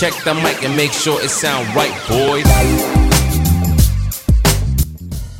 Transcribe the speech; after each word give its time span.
Check 0.00 0.14
the 0.24 0.32
mic 0.32 0.64
and 0.64 0.74
make 0.76 0.92
sure 0.94 1.22
it 1.22 1.28
sound 1.28 1.68
right, 1.76 1.92
boys. 2.08 2.46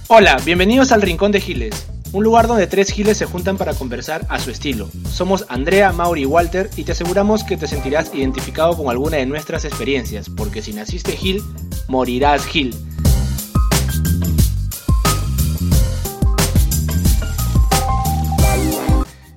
Hola, 0.06 0.36
bienvenidos 0.44 0.92
al 0.92 1.00
Rincón 1.00 1.32
de 1.32 1.40
Giles, 1.40 1.86
un 2.12 2.24
lugar 2.24 2.46
donde 2.46 2.66
tres 2.66 2.90
giles 2.90 3.16
se 3.16 3.24
juntan 3.24 3.56
para 3.56 3.72
conversar 3.72 4.26
a 4.28 4.38
su 4.38 4.50
estilo. 4.50 4.90
Somos 5.10 5.46
Andrea, 5.48 5.92
Mauri 5.92 6.24
y 6.24 6.26
Walter 6.26 6.68
y 6.76 6.84
te 6.84 6.92
aseguramos 6.92 7.42
que 7.42 7.56
te 7.56 7.66
sentirás 7.66 8.14
identificado 8.14 8.76
con 8.76 8.90
alguna 8.90 9.16
de 9.16 9.24
nuestras 9.24 9.64
experiencias, 9.64 10.28
porque 10.28 10.60
si 10.60 10.74
naciste 10.74 11.16
gil, 11.16 11.42
morirás 11.88 12.44
gil. 12.44 12.76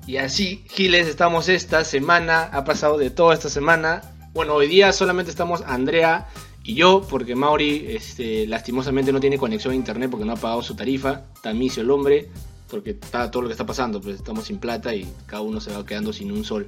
Y 0.06 0.18
así, 0.18 0.66
Giles, 0.68 1.08
estamos 1.08 1.48
esta 1.48 1.82
semana, 1.82 2.50
ha 2.52 2.64
pasado 2.64 2.98
de 2.98 3.08
toda 3.08 3.32
esta 3.32 3.48
semana. 3.48 4.13
Bueno, 4.34 4.54
hoy 4.54 4.66
día 4.66 4.92
solamente 4.92 5.30
estamos 5.30 5.62
Andrea 5.64 6.26
y 6.64 6.74
yo, 6.74 7.06
porque 7.08 7.36
Mauri 7.36 7.86
este, 7.90 8.48
lastimosamente 8.48 9.12
no 9.12 9.20
tiene 9.20 9.38
conexión 9.38 9.74
a 9.74 9.76
internet 9.76 10.10
porque 10.10 10.24
no 10.24 10.32
ha 10.32 10.36
pagado 10.36 10.60
su 10.60 10.74
tarifa. 10.74 11.22
Tamicio 11.40 11.84
el 11.84 11.90
hombre, 11.92 12.30
porque 12.68 12.90
está 12.90 13.30
todo 13.30 13.42
lo 13.42 13.48
que 13.48 13.52
está 13.52 13.64
pasando, 13.64 14.00
pues 14.00 14.16
estamos 14.16 14.46
sin 14.46 14.58
plata 14.58 14.92
y 14.92 15.06
cada 15.26 15.42
uno 15.42 15.60
se 15.60 15.72
va 15.72 15.86
quedando 15.86 16.12
sin 16.12 16.32
un 16.32 16.42
sol. 16.42 16.66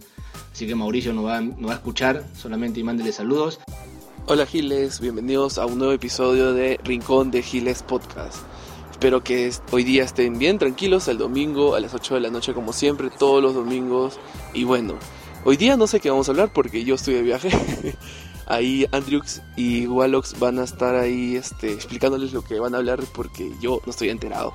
Así 0.52 0.64
que 0.64 0.76
Mauricio 0.76 1.12
nos 1.12 1.26
va, 1.26 1.40
nos 1.40 1.68
va 1.68 1.72
a 1.72 1.76
escuchar, 1.76 2.24
solamente 2.40 2.78
y 2.78 2.84
mándele 2.84 3.10
saludos. 3.10 3.58
Hola 4.26 4.46
Giles, 4.46 5.00
bienvenidos 5.00 5.58
a 5.58 5.66
un 5.66 5.78
nuevo 5.78 5.92
episodio 5.92 6.52
de 6.52 6.78
Rincón 6.84 7.32
de 7.32 7.42
Giles 7.42 7.82
Podcast. 7.82 8.44
Espero 8.92 9.24
que 9.24 9.50
hoy 9.72 9.82
día 9.82 10.04
estén 10.04 10.38
bien 10.38 10.58
tranquilos, 10.58 11.08
el 11.08 11.18
domingo 11.18 11.74
a 11.74 11.80
las 11.80 11.94
8 11.94 12.14
de 12.14 12.20
la 12.20 12.30
noche 12.30 12.54
como 12.54 12.72
siempre, 12.72 13.10
todos 13.10 13.42
los 13.42 13.54
domingos. 13.54 14.20
Y 14.54 14.62
bueno, 14.62 14.94
hoy 15.46 15.56
día 15.56 15.76
no 15.76 15.86
sé 15.86 16.00
qué 16.00 16.10
vamos 16.10 16.28
a 16.28 16.32
hablar 16.32 16.52
porque 16.52 16.84
yo 16.84 16.96
estoy 16.96 17.14
de 17.14 17.22
viaje. 17.22 17.50
ahí 18.46 18.86
Andrews 18.90 19.42
y 19.56 19.86
Wallox 19.86 20.38
van 20.40 20.58
a 20.58 20.64
estar 20.64 20.96
ahí 20.96 21.36
este, 21.36 21.72
explicándoles 21.72 22.32
lo 22.32 22.42
que 22.42 22.58
van 22.58 22.74
a 22.74 22.78
hablar 22.78 23.00
porque 23.14 23.52
yo 23.60 23.80
no 23.86 23.90
estoy 23.90 24.10
enterado. 24.10 24.54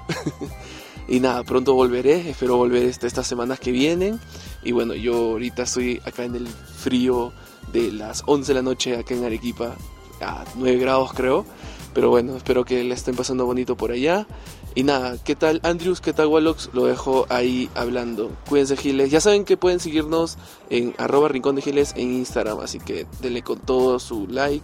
y 1.07 1.21
nada, 1.21 1.43
pronto 1.43 1.73
volveré, 1.75 2.29
espero 2.29 2.57
volver 2.57 2.83
este, 2.83 3.07
estas 3.07 3.25
semanas 3.25 3.59
que 3.59 3.71
vienen. 3.71 4.19
Y 4.63 4.73
bueno, 4.73 4.93
yo 4.93 5.15
ahorita 5.15 5.63
estoy 5.63 6.01
acá 6.05 6.25
en 6.25 6.35
el 6.35 6.47
frío 6.47 7.31
de 7.71 7.91
las 7.93 8.23
11 8.25 8.49
de 8.49 8.53
la 8.53 8.61
noche 8.61 8.97
acá 8.97 9.15
en 9.15 9.23
Arequipa, 9.23 9.75
a 10.19 10.43
9 10.55 10.77
grados 10.77 11.13
creo. 11.13 11.45
Pero 11.93 12.09
bueno, 12.09 12.35
espero 12.35 12.65
que 12.65 12.83
le 12.83 12.93
estén 12.93 13.15
pasando 13.15 13.45
bonito 13.45 13.77
por 13.77 13.91
allá. 13.91 14.27
Y 14.73 14.83
nada, 14.83 15.17
¿qué 15.23 15.35
tal 15.35 15.59
Andrews? 15.63 15.99
¿Qué 15.99 16.13
tal 16.13 16.27
Wallox? 16.27 16.69
Lo 16.73 16.85
dejo 16.85 17.25
ahí 17.29 17.69
hablando. 17.75 18.31
Cuídense 18.47 18.77
Giles. 18.77 19.11
Ya 19.11 19.19
saben 19.19 19.43
que 19.43 19.57
pueden 19.57 19.81
seguirnos 19.81 20.37
en 20.69 20.95
arroba 20.97 21.27
rincón 21.27 21.55
de 21.55 21.61
Giles 21.61 21.93
en 21.97 22.13
Instagram. 22.13 22.59
Así 22.61 22.79
que 22.79 23.05
denle 23.21 23.41
con 23.41 23.59
todo 23.59 23.99
su 23.99 24.27
like, 24.27 24.63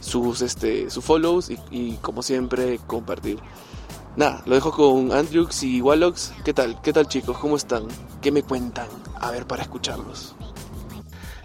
sus, 0.00 0.42
este, 0.42 0.90
sus 0.90 1.02
follows 1.02 1.48
y, 1.48 1.58
y 1.70 1.92
como 2.02 2.22
siempre 2.22 2.78
compartir. 2.86 3.38
Nada, 4.16 4.42
lo 4.44 4.54
dejo 4.54 4.70
con 4.70 5.12
Andrews 5.12 5.62
y 5.62 5.80
Wallox. 5.80 6.32
¿Qué 6.44 6.52
tal? 6.52 6.82
¿Qué 6.82 6.92
tal 6.92 7.08
chicos? 7.08 7.38
¿Cómo 7.38 7.56
están? 7.56 7.84
¿Qué 8.20 8.30
me 8.30 8.42
cuentan? 8.42 8.88
A 9.18 9.30
ver 9.30 9.46
para 9.46 9.62
escucharlos. 9.62 10.34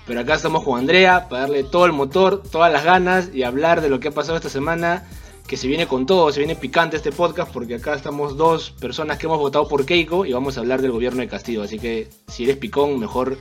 Pero 0.06 0.20
acá 0.20 0.34
estamos 0.34 0.64
con 0.66 0.78
Andrea 0.78 1.30
para 1.30 1.44
darle 1.44 1.64
todo 1.64 1.86
el 1.86 1.94
motor, 1.94 2.44
todas 2.52 2.74
las 2.74 2.84
ganas 2.84 3.30
y 3.34 3.44
hablar 3.44 3.80
de 3.80 3.90
lo 3.90 4.02
que 4.02 4.10
ha 4.10 4.12
pasado 4.12 4.36
esta 4.36 4.50
semana. 4.50 5.08
Que 5.48 5.58
se 5.58 5.68
viene 5.68 5.88
con 5.88 6.06
todo, 6.06 6.32
se 6.32 6.40
viene 6.40 6.56
picante 6.56 6.98
este 6.98 7.12
podcast 7.12 7.52
porque 7.52 7.76
acá 7.76 7.94
estamos 7.94 8.38
dos 8.38 8.72
personas 8.72 9.18
que 9.18 9.26
hemos 9.26 9.40
votado 9.40 9.68
por 9.68 9.86
Keiko 9.86 10.26
y 10.26 10.34
vamos 10.34 10.58
a 10.58 10.62
hablar 10.62 10.82
del 10.82 10.92
gobierno 10.92 11.22
de 11.22 11.28
Castillo. 11.28 11.64
Así 11.64 11.80
que 11.80 12.10
si 12.28 12.46
eres 12.46 12.58
picón, 12.58 13.00
mejor, 13.00 13.38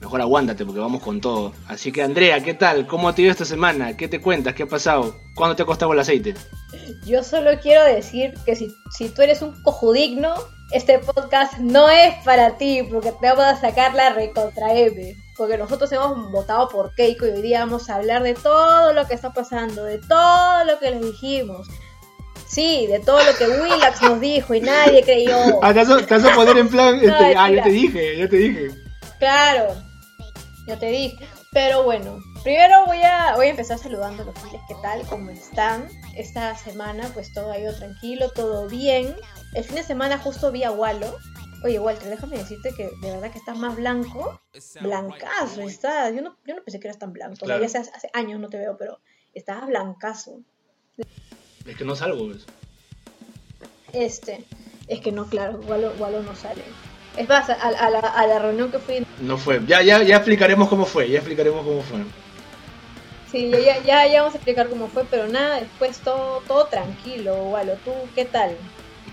mejor 0.00 0.20
aguántate 0.20 0.64
porque 0.64 0.80
vamos 0.80 1.02
con 1.02 1.20
todo. 1.20 1.52
Así 1.66 1.90
que 1.90 2.02
Andrea, 2.02 2.42
¿qué 2.42 2.54
tal? 2.54 2.86
¿Cómo 2.86 3.12
te 3.14 3.22
ido 3.22 3.30
esta 3.32 3.44
semana? 3.44 3.96
¿Qué 3.96 4.06
te 4.08 4.20
cuentas? 4.20 4.54
¿Qué 4.54 4.62
ha 4.62 4.68
pasado? 4.68 5.16
¿Cuándo 5.34 5.56
te 5.56 5.64
ha 5.64 5.66
costado 5.66 5.92
el 5.92 5.98
aceite? 5.98 6.34
Yo 7.04 7.22
solo 7.22 7.50
quiero 7.60 7.84
decir 7.84 8.34
que 8.46 8.54
si, 8.54 8.68
si 8.96 9.08
tú 9.08 9.22
eres 9.22 9.42
un 9.42 9.60
cojudigno, 9.62 10.34
este 10.70 10.98
podcast 10.98 11.58
no 11.58 11.88
es 11.88 12.14
para 12.24 12.56
ti 12.56 12.82
porque 12.90 13.12
te 13.12 13.28
vamos 13.28 13.44
a 13.44 13.60
sacar 13.60 13.94
la 13.94 14.10
recontra 14.10 14.74
M 14.74 15.16
porque 15.36 15.58
nosotros 15.58 15.90
hemos 15.92 16.30
votado 16.30 16.68
por 16.68 16.94
Keiko 16.94 17.26
y 17.26 17.30
hoy 17.30 17.42
día 17.42 17.60
vamos 17.60 17.90
a 17.90 17.96
hablar 17.96 18.22
de 18.22 18.34
todo 18.34 18.92
lo 18.92 19.06
que 19.06 19.14
está 19.14 19.32
pasando, 19.32 19.84
de 19.84 19.98
todo 19.98 20.64
lo 20.64 20.78
que 20.78 20.92
les 20.92 21.00
dijimos. 21.02 21.66
Sí, 22.46 22.86
de 22.86 23.00
todo 23.00 23.18
lo 23.24 23.34
que 23.36 23.48
Willax 23.48 24.02
nos 24.02 24.20
dijo 24.20 24.54
y 24.54 24.60
nadie 24.60 25.02
creyó. 25.02 25.64
¿Acaso 25.64 25.96
te 25.96 26.14
vas 26.14 26.24
a 26.24 26.34
poner 26.34 26.58
en 26.58 26.68
plan? 26.68 26.94
Este, 27.02 27.34
No, 27.34 27.40
ah, 27.40 27.50
yo 27.50 27.62
te 27.62 27.70
dije, 27.70 28.18
yo 28.18 28.28
te 28.28 28.36
dije. 28.36 28.70
Claro, 29.18 29.74
ya 30.66 30.78
te 30.78 30.86
dije. 30.86 31.26
Pero 31.50 31.82
bueno, 31.82 32.18
primero 32.44 32.84
voy 32.86 33.00
a, 33.02 33.34
voy 33.34 33.46
a 33.46 33.50
empezar 33.50 33.78
saludando 33.78 34.22
a 34.22 34.26
los 34.26 34.34
giles. 34.44 34.60
¿Qué 34.68 34.74
tal? 34.82 35.02
¿Cómo 35.08 35.30
están? 35.30 35.88
Esta 36.14 36.54
semana 36.56 37.10
pues 37.14 37.32
todo 37.32 37.50
ha 37.50 37.58
ido 37.58 37.74
tranquilo, 37.74 38.30
todo 38.30 38.68
bien. 38.68 39.16
El 39.54 39.64
fin 39.64 39.76
de 39.76 39.82
semana 39.82 40.18
justo 40.18 40.52
vi 40.52 40.62
a 40.62 40.70
Wallo. 40.70 41.16
Oye, 41.64 41.78
Walter, 41.78 42.10
déjame 42.10 42.36
decirte 42.36 42.74
que 42.76 42.90
de 43.00 43.10
verdad 43.10 43.32
que 43.32 43.38
estás 43.38 43.56
más 43.56 43.74
blanco. 43.74 44.38
Blancazo 44.82 45.62
estás. 45.62 46.14
Yo 46.14 46.20
no, 46.20 46.36
yo 46.46 46.54
no 46.54 46.62
pensé 46.62 46.78
que 46.78 46.86
eras 46.88 46.98
tan 46.98 47.12
blanco. 47.14 47.46
Claro. 47.46 47.60
ya 47.60 47.66
hace, 47.66 47.78
hace 47.90 48.10
años 48.12 48.38
no 48.38 48.50
te 48.50 48.58
veo, 48.58 48.76
pero 48.76 49.00
estabas 49.32 49.66
blancazo. 49.66 50.40
Es 51.66 51.76
que 51.76 51.84
no 51.84 51.96
salgo, 51.96 52.26
pues. 52.26 52.44
Este, 53.94 54.44
es 54.88 55.00
que 55.00 55.12
no, 55.12 55.26
claro, 55.26 55.60
Wallo, 55.66 55.94
Wallo 55.98 56.22
no 56.22 56.36
sale. 56.36 56.62
Es 57.16 57.28
más, 57.28 57.48
a, 57.48 57.54
a 57.54 57.90
la, 57.90 58.00
a 58.00 58.26
la 58.26 58.38
reunión 58.40 58.70
que 58.72 58.80
fui 58.80 59.06
No 59.20 59.38
fue. 59.38 59.64
Ya, 59.66 59.80
ya, 59.82 60.02
ya 60.02 60.16
explicaremos 60.16 60.68
cómo 60.68 60.84
fue, 60.84 61.08
ya 61.08 61.18
explicaremos 61.20 61.64
cómo 61.64 61.80
fue. 61.80 62.00
Sí, 63.34 63.50
ya, 63.50 64.06
ya, 64.06 64.20
vamos 64.20 64.34
a 64.34 64.36
explicar 64.36 64.68
cómo 64.68 64.86
fue, 64.86 65.02
pero 65.10 65.26
nada, 65.26 65.58
después 65.58 65.98
todo, 65.98 66.40
todo 66.46 66.66
tranquilo, 66.66 67.34
Walo. 67.34 67.72
¿Tú 67.84 67.90
qué 68.14 68.26
tal? 68.26 68.56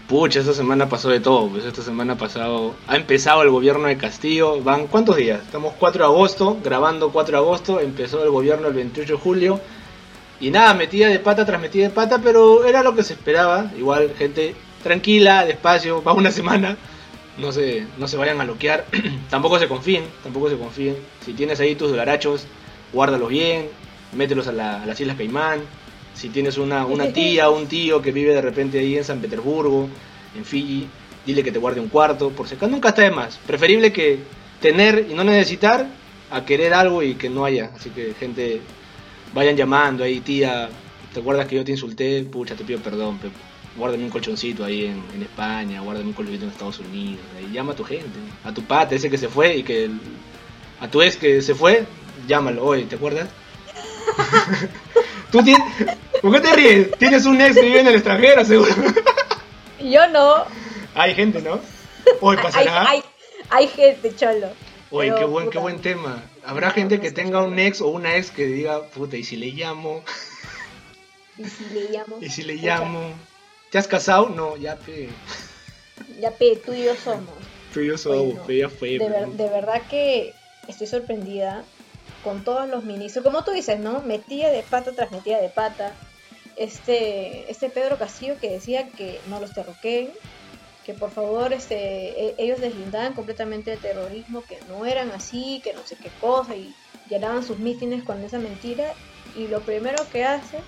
Pucha, 0.08 0.42
esta 0.42 0.54
semana 0.54 0.88
pasó 0.88 1.09
de 1.09 1.20
todo, 1.20 1.48
pues 1.48 1.66
esta 1.66 1.82
semana 1.82 2.16
pasado, 2.16 2.76
ha 2.86 2.98
empezado 2.98 3.42
el 3.42 3.50
gobierno 3.50 3.88
de 3.88 3.98
Castillo, 3.98 4.62
van, 4.62 4.86
¿cuántos 4.86 5.16
días? 5.16 5.42
Estamos 5.42 5.74
4 5.80 6.04
de 6.04 6.14
agosto, 6.14 6.59
grabando 6.64 7.12
4 7.12 7.32
de 7.32 7.38
agosto, 7.44 7.80
empezó 7.80 8.24
el 8.24 8.30
gobierno 8.30 8.68
el 8.68 8.76
28 8.76 9.14
de 9.14 9.20
julio, 9.20 9.59
y 10.40 10.52
nada, 10.52 10.76
metida 10.76 11.08
de 11.08 11.18
pata 11.18 11.44
tras 11.44 11.59
metida 11.59 11.86
de 11.86 11.90
pata, 11.90 12.20
pero 12.24 12.64
era 12.66 12.84
lo 12.84 12.94
que 12.94 13.03
se 13.03 13.14
esperaba, 13.14 13.72
igual 13.76 14.14
gente 14.16 14.53
tranquila, 14.84 15.46
despacio, 15.46 16.03
va 16.03 16.14
una 16.14 16.30
semana, 16.30 16.78
no 17.40 17.52
se, 17.52 17.88
no 17.98 18.08
se 18.08 18.18
vayan 18.18 18.40
a 18.40 18.46
loquear, 18.46 18.86
tampoco 19.32 19.58
se 19.58 19.68
confíen, 19.68 20.03
tampoco 20.22 20.48
se 20.48 20.59
confíen, 20.59 20.96
si 21.26 21.34
tienes 21.34 21.59
ahí 21.59 21.74
tus 21.74 21.92
garachos, 21.92 22.46
guárdalos 22.94 23.30
bien, 23.30 23.81
mételos 24.14 24.48
a, 24.48 24.52
la- 24.52 24.84
a 24.84 24.86
las 24.86 25.00
Islas 25.00 25.18
Caimán, 25.18 25.62
si 26.14 26.30
tienes 26.30 26.58
una, 26.58 26.86
una 26.86 27.06
tía 27.14 27.50
o 27.50 27.58
un 27.58 27.68
tío 27.68 28.02
que 28.02 28.12
vive 28.12 28.34
de 28.34 28.42
repente 28.42 28.80
ahí 28.80 28.98
en 28.98 29.04
San 29.04 29.20
Petersburgo, 29.20 29.88
en 30.36 30.46
Fiji, 30.46 30.88
dile 31.26 31.44
que 31.44 31.52
te 31.52 31.60
guarde 31.60 31.80
un 31.80 31.88
cuarto, 31.88 32.30
por 32.30 32.48
si 32.48 32.56
acaso 32.56 32.72
nunca 32.72 32.90
está 32.90 33.02
de 33.04 33.12
más. 33.12 33.38
Preferible 33.48 33.92
que 33.94 34.20
tener 34.62 35.08
y 35.10 35.14
no 35.14 35.24
necesitar 35.24 35.88
a 36.30 36.46
querer 36.46 36.74
algo 36.74 37.02
y 37.04 37.16
que 37.16 37.30
no 37.30 37.46
haya. 37.46 37.72
Así 37.76 37.90
que 37.90 38.14
gente, 38.20 38.62
vayan 39.34 39.56
llamando 39.56 40.04
ahí, 40.04 40.20
tía, 40.20 40.70
¿te 41.14 41.20
acuerdas 41.20 41.48
que 41.48 41.56
yo 41.56 41.64
te 41.64 41.72
insulté? 41.72 42.24
Pucha, 42.24 42.56
te 42.56 42.64
pido 42.64 42.80
perdón, 42.80 43.18
pero 43.22 43.34
guárdame 43.78 44.04
un 44.04 44.10
colchoncito 44.10 44.66
ahí 44.66 44.86
en, 44.86 45.02
en 45.16 45.22
España, 45.24 45.82
guárdame 45.82 46.08
un 46.08 46.14
colchoncito 46.14 46.46
en 46.46 46.52
Estados 46.52 46.80
Unidos. 46.80 47.22
Ahí 47.38 47.50
llama 47.54 47.72
a 47.72 47.76
tu 47.76 47.84
gente, 47.86 48.20
a 48.44 48.54
tu 48.54 48.62
pata, 48.64 48.96
ese 48.96 49.10
que 49.10 49.18
se 49.18 49.30
fue 49.30 49.58
y 49.58 49.64
que... 49.64 49.90
a 50.82 50.88
tu 50.90 51.02
ex 51.02 51.16
que 51.18 51.42
se 51.42 51.56
fue, 51.56 51.86
llámalo, 52.28 52.66
oye, 52.66 52.84
¿te 52.84 52.96
acuerdas? 52.96 53.30
¿Tú 55.32 55.44
tienes... 55.44 55.64
¿Por 56.22 56.32
qué 56.34 56.40
te 56.42 56.54
ríes? 56.54 56.92
Tienes 56.98 57.26
un 57.26 57.40
ex 57.42 57.56
que 57.56 57.62
vive 57.62 57.80
en 57.80 57.88
el 57.88 57.96
extranjero, 57.96 58.46
seguro. 58.46 58.72
Yo 59.80 60.08
no. 60.10 60.46
Hay 60.94 61.16
gente, 61.16 61.42
¿no? 61.42 61.60
Hoy 62.20 62.38
pasará. 62.38 62.88
hay, 62.90 63.04
hay 63.50 63.68
gente, 63.68 64.16
cholo. 64.16 64.50
Oye, 64.92 65.08
Pero, 65.10 65.18
qué 65.20 65.26
buen, 65.26 65.50
qué 65.50 65.58
buen 65.58 65.82
tema. 65.82 66.22
Habrá 66.46 66.72
gente 66.72 67.00
que 67.00 67.12
tenga 67.12 67.42
un 67.44 67.58
ex 67.58 67.82
o 67.82 67.88
una 67.88 68.16
ex 68.18 68.30
que 68.30 68.46
diga, 68.46 68.84
puta, 68.88 69.16
¿y 69.18 69.24
si 69.24 69.38
le 69.38 69.48
llamo? 69.48 70.04
¿Y 71.38 71.46
si 71.46 71.66
le 71.74 71.90
llamo? 71.90 72.18
¿Y 72.22 72.30
si 72.30 72.44
le 72.44 72.56
llamo? 72.56 73.14
¿Te 73.72 73.78
has 73.78 73.88
casado? 73.88 74.30
No, 74.30 74.58
ya 74.58 74.76
pe. 74.76 75.09
Ya, 76.20 76.30
pe, 76.32 76.58
tú 76.64 76.74
y 76.74 76.84
yo 76.84 76.94
somos. 76.96 77.34
Pero 77.74 77.86
yo 77.86 77.94
Oye, 77.94 77.97
soy, 77.97 78.34
no. 78.34 78.44
pe, 78.44 78.58
ya 78.58 78.70
fue. 78.70 78.90
De, 79.00 79.09
ver- 79.09 79.28
de 79.30 79.50
verdad 79.50 79.82
que 79.90 80.34
estoy 80.68 80.88
sorprendida 80.88 81.64
con 82.23 82.44
todos 82.44 82.68
los 82.68 82.84
ministros. 82.84 83.23
Como 83.23 83.44
tú 83.44 83.52
dices, 83.52 83.79
¿no? 83.79 84.02
Metida 84.02 84.50
de 84.50 84.64
pata 84.64 84.91
tras 84.94 85.12
metida 85.12 85.40
de 85.40 85.50
pata. 85.50 85.96
Este, 86.58 87.50
este 87.50 87.70
Pedro 87.70 87.97
Castillo 87.97 88.38
que 88.40 88.50
decía 88.50 88.90
que 88.90 89.22
no 89.28 89.40
los 89.40 89.53
terroqueen, 89.53 90.12
que 90.84 90.94
por 90.94 91.12
favor 91.12 91.53
este, 91.53 92.28
e- 92.28 92.35
ellos 92.38 92.59
deslindaban 92.59 93.14
completamente 93.14 93.73
el 93.73 93.79
terrorismo, 93.79 94.44
que 94.44 94.59
no 94.68 94.85
eran 94.85 95.12
así, 95.12 95.62
que 95.64 95.73
no 95.73 95.82
sé 95.85 95.96
qué 95.96 96.09
cosa, 96.20 96.56
y 96.56 96.73
llenaban 97.09 97.44
sus 97.44 97.59
mítines 97.59 98.03
con 98.03 98.23
esa 98.23 98.40
mentira. 98.40 98.94
Y 99.35 99.47
lo 99.47 99.62
primero 99.62 99.97
que 100.12 100.23
hace 100.26 100.59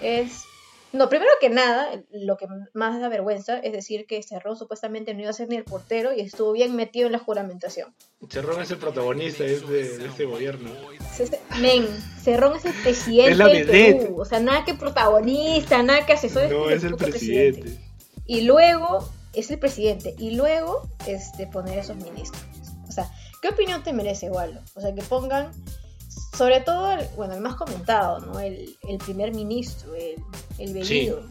es 0.00 0.47
No, 0.92 1.10
primero 1.10 1.30
que 1.38 1.50
nada, 1.50 2.02
lo 2.10 2.38
que 2.38 2.46
más 2.72 2.98
da 2.98 3.08
vergüenza 3.08 3.58
es 3.58 3.72
decir 3.72 4.06
que 4.06 4.22
Cerrón 4.22 4.56
supuestamente 4.56 5.12
no 5.12 5.20
iba 5.20 5.30
a 5.30 5.34
ser 5.34 5.48
ni 5.48 5.56
el 5.56 5.64
portero 5.64 6.14
y 6.14 6.20
estuvo 6.20 6.52
bien 6.52 6.74
metido 6.76 7.06
en 7.06 7.12
la 7.12 7.18
juramentación. 7.18 7.94
Cerrón 8.30 8.62
es 8.62 8.70
el 8.70 8.78
protagonista 8.78 9.44
de 9.44 9.54
este, 9.54 9.98
de 9.98 10.06
este 10.06 10.24
gobierno. 10.24 10.70
Men, 11.60 11.86
Cerrón 12.22 12.56
es 12.56 12.64
el 12.64 12.72
presidente 12.72 13.32
Es 13.32 13.38
la 13.38 13.48
del. 13.48 13.66
Perú. 13.66 14.16
O 14.18 14.24
sea, 14.24 14.40
nada 14.40 14.64
que 14.64 14.74
protagonista, 14.74 15.82
nada 15.82 16.06
que 16.06 16.14
asesor. 16.14 16.50
No, 16.50 16.70
es 16.70 16.82
el 16.82 16.96
presidente. 16.96 17.78
Y 18.24 18.42
luego, 18.42 19.10
es 19.34 19.50
el 19.50 19.58
presidente. 19.58 20.14
Y 20.18 20.36
luego, 20.36 20.88
este, 21.06 21.46
poner 21.46 21.78
esos 21.78 21.96
ministros. 21.96 22.42
O 22.88 22.92
sea, 22.92 23.10
¿qué 23.42 23.48
opinión 23.48 23.82
te 23.82 23.92
merece, 23.92 24.30
Waldo? 24.30 24.60
O 24.74 24.80
sea, 24.80 24.94
que 24.94 25.02
pongan, 25.02 25.52
sobre 26.34 26.60
todo, 26.62 26.92
el, 26.92 27.06
bueno, 27.14 27.34
el 27.34 27.40
más 27.40 27.56
comentado, 27.56 28.20
¿no? 28.20 28.40
El, 28.40 28.74
el 28.88 28.98
primer 28.98 29.34
ministro, 29.34 29.94
el, 29.94 30.16
el 30.58 30.74
Bellido. 30.74 31.22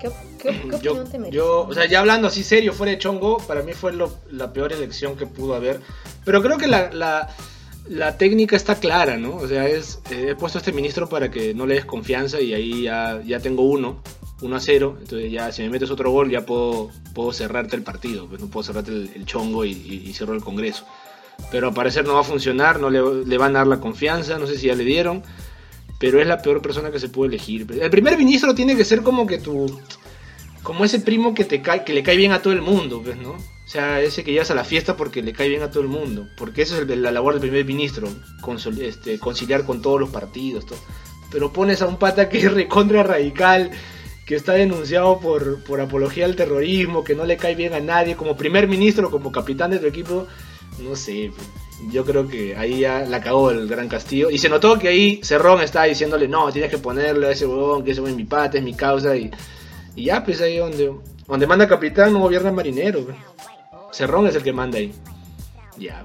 ¿Qué, 0.00 0.10
qué, 0.42 0.48
qué 0.70 0.78
Yo, 0.82 1.04
te 1.04 1.18
merece? 1.18 1.36
yo, 1.36 1.62
o 1.68 1.74
sea, 1.74 1.86
ya 1.86 2.00
hablando 2.00 2.28
así 2.28 2.42
serio, 2.42 2.72
fuera 2.72 2.92
de 2.92 2.98
chongo, 2.98 3.38
para 3.38 3.62
mí 3.62 3.72
fue 3.74 3.92
lo- 3.92 4.16
la 4.30 4.52
peor 4.52 4.72
elección 4.72 5.16
que 5.16 5.26
pudo 5.26 5.54
haber. 5.54 5.80
Pero 6.24 6.42
creo 6.42 6.56
que 6.56 6.66
la, 6.66 6.90
la, 6.92 7.28
la 7.88 8.16
técnica 8.16 8.56
está 8.56 8.76
clara, 8.76 9.16
¿no? 9.18 9.36
O 9.36 9.46
sea, 9.48 9.66
es, 9.68 10.00
eh, 10.10 10.28
he 10.30 10.34
puesto 10.36 10.58
a 10.58 10.60
este 10.60 10.72
ministro 10.72 11.08
para 11.08 11.30
que 11.30 11.52
no 11.54 11.66
le 11.66 11.74
des 11.74 11.84
confianza 11.84 12.40
y 12.40 12.54
ahí 12.54 12.82
ya, 12.84 13.20
ya 13.26 13.40
tengo 13.40 13.62
uno, 13.62 14.02
1 14.40 14.56
a 14.56 14.60
0. 14.60 14.96
Entonces 15.00 15.30
ya 15.32 15.52
si 15.52 15.62
me 15.62 15.70
metes 15.70 15.90
otro 15.90 16.10
gol 16.10 16.30
ya 16.30 16.46
puedo, 16.46 16.90
puedo 17.14 17.32
cerrarte 17.32 17.76
el 17.76 17.82
partido, 17.82 18.26
pues 18.26 18.40
no 18.40 18.46
puedo 18.48 18.64
cerrarte 18.64 18.90
el, 18.92 19.10
el 19.14 19.26
chongo 19.26 19.64
y, 19.66 19.72
y, 19.72 20.08
y 20.08 20.12
cerro 20.14 20.32
el 20.34 20.42
Congreso. 20.42 20.84
Pero 21.50 21.68
al 21.68 21.74
parecer 21.74 22.06
no 22.06 22.14
va 22.14 22.20
a 22.20 22.24
funcionar, 22.24 22.80
no 22.80 22.88
le, 22.90 23.24
le 23.26 23.38
van 23.38 23.54
a 23.56 23.60
dar 23.60 23.66
la 23.66 23.80
confianza, 23.80 24.38
no 24.38 24.46
sé 24.46 24.56
si 24.56 24.66
ya 24.68 24.74
le 24.74 24.84
dieron. 24.84 25.22
Pero 26.00 26.20
es 26.20 26.26
la 26.26 26.42
peor 26.42 26.60
persona 26.60 26.90
que 26.90 26.98
se 26.98 27.08
puede 27.08 27.28
elegir. 27.28 27.66
El 27.80 27.90
primer 27.90 28.18
ministro 28.18 28.54
tiene 28.54 28.74
que 28.74 28.84
ser 28.84 29.02
como 29.02 29.26
que 29.26 29.38
tu, 29.38 29.80
como 30.62 30.84
ese 30.84 31.00
primo 31.00 31.34
que 31.34 31.44
te 31.44 31.62
cae, 31.62 31.84
que 31.84 31.92
le 31.92 32.02
cae 32.02 32.16
bien 32.16 32.32
a 32.32 32.42
todo 32.42 32.52
el 32.52 32.62
mundo, 32.62 33.00
pues, 33.02 33.16
¿no? 33.16 33.32
O 33.32 33.72
sea, 33.72 34.00
ese 34.00 34.24
que 34.24 34.32
llevas 34.32 34.50
a 34.50 34.54
la 34.54 34.64
fiesta 34.64 34.96
porque 34.96 35.22
le 35.22 35.32
cae 35.32 35.48
bien 35.48 35.62
a 35.62 35.70
todo 35.70 35.82
el 35.82 35.88
mundo. 35.88 36.26
Porque 36.36 36.62
eso 36.62 36.80
es 36.80 36.88
la 36.88 37.12
labor 37.12 37.34
del 37.34 37.42
primer 37.42 37.64
ministro, 37.64 38.08
este, 38.80 39.18
conciliar 39.18 39.64
con 39.64 39.80
todos 39.80 40.00
los 40.00 40.10
partidos. 40.10 40.66
Pero 41.30 41.52
pones 41.52 41.80
a 41.82 41.86
un 41.86 41.96
pata 41.96 42.28
que 42.28 42.38
es 42.38 42.52
recontra 42.52 43.04
radical, 43.04 43.70
que 44.26 44.34
está 44.34 44.54
denunciado 44.54 45.20
por, 45.20 45.62
por 45.64 45.80
apología 45.80 46.24
al 46.24 46.36
terrorismo, 46.36 47.04
que 47.04 47.14
no 47.14 47.24
le 47.24 47.36
cae 47.36 47.54
bien 47.54 47.74
a 47.74 47.80
nadie, 47.80 48.16
como 48.16 48.36
primer 48.36 48.68
ministro, 48.68 49.10
como 49.10 49.32
capitán 49.32 49.70
de 49.70 49.78
tu 49.78 49.86
equipo, 49.86 50.26
no 50.80 50.96
sé, 50.96 51.32
pues, 51.34 51.46
yo 51.90 52.04
creo 52.04 52.28
que 52.28 52.56
ahí 52.56 52.80
ya 52.80 53.00
la 53.00 53.20
cagó 53.20 53.50
el 53.50 53.66
Gran 53.68 53.88
Castillo. 53.88 54.30
Y 54.30 54.38
se 54.38 54.48
notó 54.48 54.78
que 54.78 54.88
ahí 54.88 55.20
Cerrón 55.22 55.62
estaba 55.62 55.86
diciéndole, 55.86 56.28
no, 56.28 56.50
tienes 56.52 56.70
que 56.70 56.78
ponerle 56.78 57.28
a 57.28 57.30
ese 57.30 57.46
huevón, 57.46 57.84
que 57.84 57.92
ese 57.92 58.02
es 58.02 58.14
mi 58.14 58.24
pata, 58.24 58.58
es 58.58 58.64
mi 58.64 58.74
causa, 58.74 59.16
y, 59.16 59.30
y 59.96 60.04
ya, 60.04 60.24
pues 60.24 60.40
ahí 60.40 60.58
donde, 60.58 60.94
donde 61.26 61.46
manda 61.46 61.66
capitán 61.66 62.12
no 62.12 62.20
gobierna 62.20 62.52
marinero. 62.52 63.06
Cerrón 63.92 64.26
es 64.26 64.34
el 64.36 64.42
que 64.42 64.52
manda 64.52 64.78
ahí. 64.78 64.92
Ya. 65.78 66.02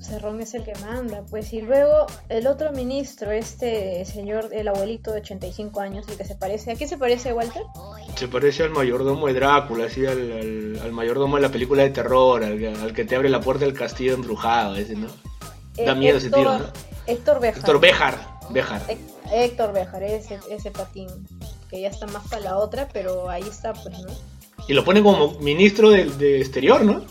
Cerrón 0.00 0.40
es 0.40 0.54
el 0.54 0.62
que 0.62 0.74
manda, 0.76 1.24
pues. 1.28 1.52
Y 1.52 1.62
luego 1.62 2.06
el 2.28 2.46
otro 2.46 2.70
ministro, 2.72 3.32
este 3.32 4.04
señor, 4.04 4.50
el 4.52 4.68
abuelito 4.68 5.10
de 5.10 5.20
85 5.20 5.80
años, 5.80 6.06
el 6.08 6.16
que 6.16 6.24
se 6.24 6.36
parece. 6.36 6.70
¿A 6.70 6.76
quién 6.76 6.88
se 6.88 6.96
parece, 6.96 7.32
Walter? 7.32 7.62
Se 8.16 8.28
parece 8.28 8.62
al 8.62 8.70
mayordomo 8.70 9.26
de 9.26 9.34
Drácula, 9.34 9.86
así 9.86 10.06
al, 10.06 10.18
al- 10.32 10.80
al 10.82 10.92
mayordomo 10.92 11.36
de 11.36 11.42
la 11.42 11.50
película 11.50 11.82
de 11.82 11.90
terror, 11.90 12.42
al, 12.42 12.64
al 12.76 12.92
que 12.94 13.04
te 13.04 13.14
abre 13.14 13.28
la 13.28 13.40
puerta 13.40 13.64
del 13.66 13.74
castillo 13.74 14.14
embrujado, 14.14 14.74
ese, 14.76 14.94
¿no? 14.96 15.08
Da 15.76 15.92
Eh, 15.92 15.94
miedo 15.94 16.16
ese 16.16 16.30
tío, 16.30 16.44
¿no? 16.58 16.64
Héctor 17.06 17.40
Bejar. 17.40 17.58
Héctor. 17.58 17.80
Béjar. 18.50 18.82
Hé- 18.88 19.44
Héctor 19.44 19.72
Bejar, 19.74 20.02
ese, 20.02 20.38
ese 20.50 20.70
patín. 20.70 21.08
Que 21.68 21.80
ya 21.82 21.88
está 21.88 22.06
más 22.06 22.26
para 22.28 22.42
la 22.42 22.56
otra, 22.58 22.88
pero 22.92 23.28
ahí 23.28 23.42
está, 23.42 23.72
pues, 23.74 23.98
¿no? 23.98 24.06
Y 24.68 24.72
lo 24.72 24.84
pone 24.84 25.02
como 25.02 25.38
ministro 25.40 25.90
del 25.90 26.16
de 26.16 26.40
exterior, 26.40 26.82
¿no? 26.84 27.02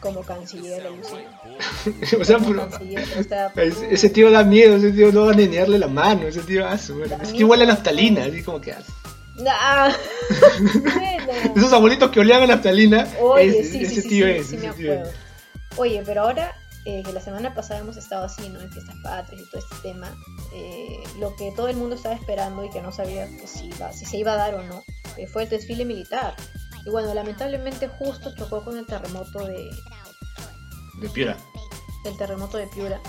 Como 0.00 0.20
canciller, 0.22 0.86
o 2.20 2.24
sea, 2.24 2.36
Como 2.38 2.50
pero- 2.50 2.68
canciller, 2.70 3.08
está. 3.18 3.46
ese, 3.56 3.92
ese 3.92 4.10
tío 4.10 4.30
da 4.30 4.44
miedo, 4.44 4.76
ese 4.76 4.92
tío 4.92 5.10
no 5.10 5.24
va 5.26 5.32
a 5.32 5.34
nenearle 5.34 5.78
la 5.78 5.88
mano, 5.88 6.28
ese 6.28 6.42
tío, 6.42 6.66
ah, 6.68 6.78
su. 6.78 6.98
Da 7.00 7.16
es 7.16 7.32
que 7.32 7.42
huele 7.42 7.64
a 7.64 7.68
naftalina, 7.68 8.24
así 8.26 8.42
como 8.42 8.60
que 8.60 8.72
hace. 8.72 8.92
¡Ah! 9.48 9.92
Bueno. 11.26 11.52
Esos 11.56 11.72
abuelitos 11.72 12.10
que 12.10 12.20
olían 12.20 12.42
a 12.42 12.46
naftalina, 12.46 13.06
Oye, 13.20 13.64
sí, 13.64 13.82
ese 13.84 13.94
sí, 13.96 14.02
sí, 14.02 14.08
tío 14.08 14.26
sí, 14.26 14.32
es, 14.32 14.46
sí 14.46 14.56
ese 14.56 14.68
me 14.68 14.74
tío 14.74 14.92
es. 14.92 14.98
acuerdo. 15.00 15.18
Oye, 15.76 16.02
pero 16.06 16.22
ahora 16.22 16.54
eh, 16.84 17.02
que 17.04 17.12
la 17.12 17.20
semana 17.20 17.52
pasada 17.52 17.80
hemos 17.80 17.96
estado 17.96 18.24
así, 18.26 18.48
¿no? 18.48 18.60
En 18.60 18.70
fiestas 18.70 18.94
patrias 19.02 19.42
y 19.42 19.50
todo 19.50 19.60
este 19.60 19.76
tema, 19.88 20.14
eh, 20.54 21.02
lo 21.18 21.34
que 21.36 21.50
todo 21.56 21.66
el 21.68 21.76
mundo 21.76 21.96
estaba 21.96 22.14
esperando 22.14 22.64
y 22.64 22.70
que 22.70 22.80
no 22.80 22.92
sabía 22.92 23.28
pues, 23.38 23.50
si, 23.50 23.66
iba- 23.66 23.92
si 23.92 24.04
se 24.06 24.16
iba 24.18 24.32
a 24.34 24.36
dar 24.36 24.54
o 24.54 24.62
no, 24.62 24.82
eh, 25.16 25.26
fue 25.26 25.42
el 25.44 25.48
desfile 25.48 25.84
militar. 25.84 26.34
Y 26.84 26.90
bueno, 26.90 27.12
lamentablemente 27.12 27.88
justo 27.88 28.32
chocó 28.36 28.64
con 28.64 28.78
el 28.78 28.86
terremoto 28.86 29.44
de, 29.46 29.68
De 31.00 31.08
Piura. 31.08 31.36
el 32.04 32.16
terremoto 32.16 32.56
de 32.58 32.68
Piura. 32.68 33.00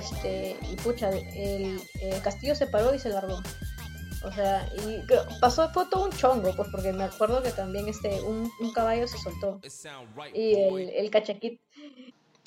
Este, 0.00 0.56
y 0.70 0.76
pucha, 0.76 1.10
el, 1.10 1.80
el 2.00 2.22
castillo 2.22 2.54
se 2.54 2.66
paró 2.68 2.94
y 2.94 2.98
se 3.00 3.08
largó. 3.08 3.42
O 4.24 4.32
sea, 4.32 4.68
y 4.76 5.00
pasó, 5.40 5.68
fue 5.70 5.84
todo 5.90 6.04
un 6.06 6.12
chongo, 6.12 6.54
pues 6.56 6.68
porque 6.70 6.92
me 6.92 7.04
acuerdo 7.04 7.42
que 7.42 7.50
también 7.50 7.86
este, 7.88 8.20
un, 8.22 8.50
un 8.60 8.72
caballo 8.72 9.06
se 9.06 9.18
soltó. 9.18 9.60
Y 10.34 10.54
el, 10.54 10.88
el 10.90 11.10
cachaquito, 11.10 11.62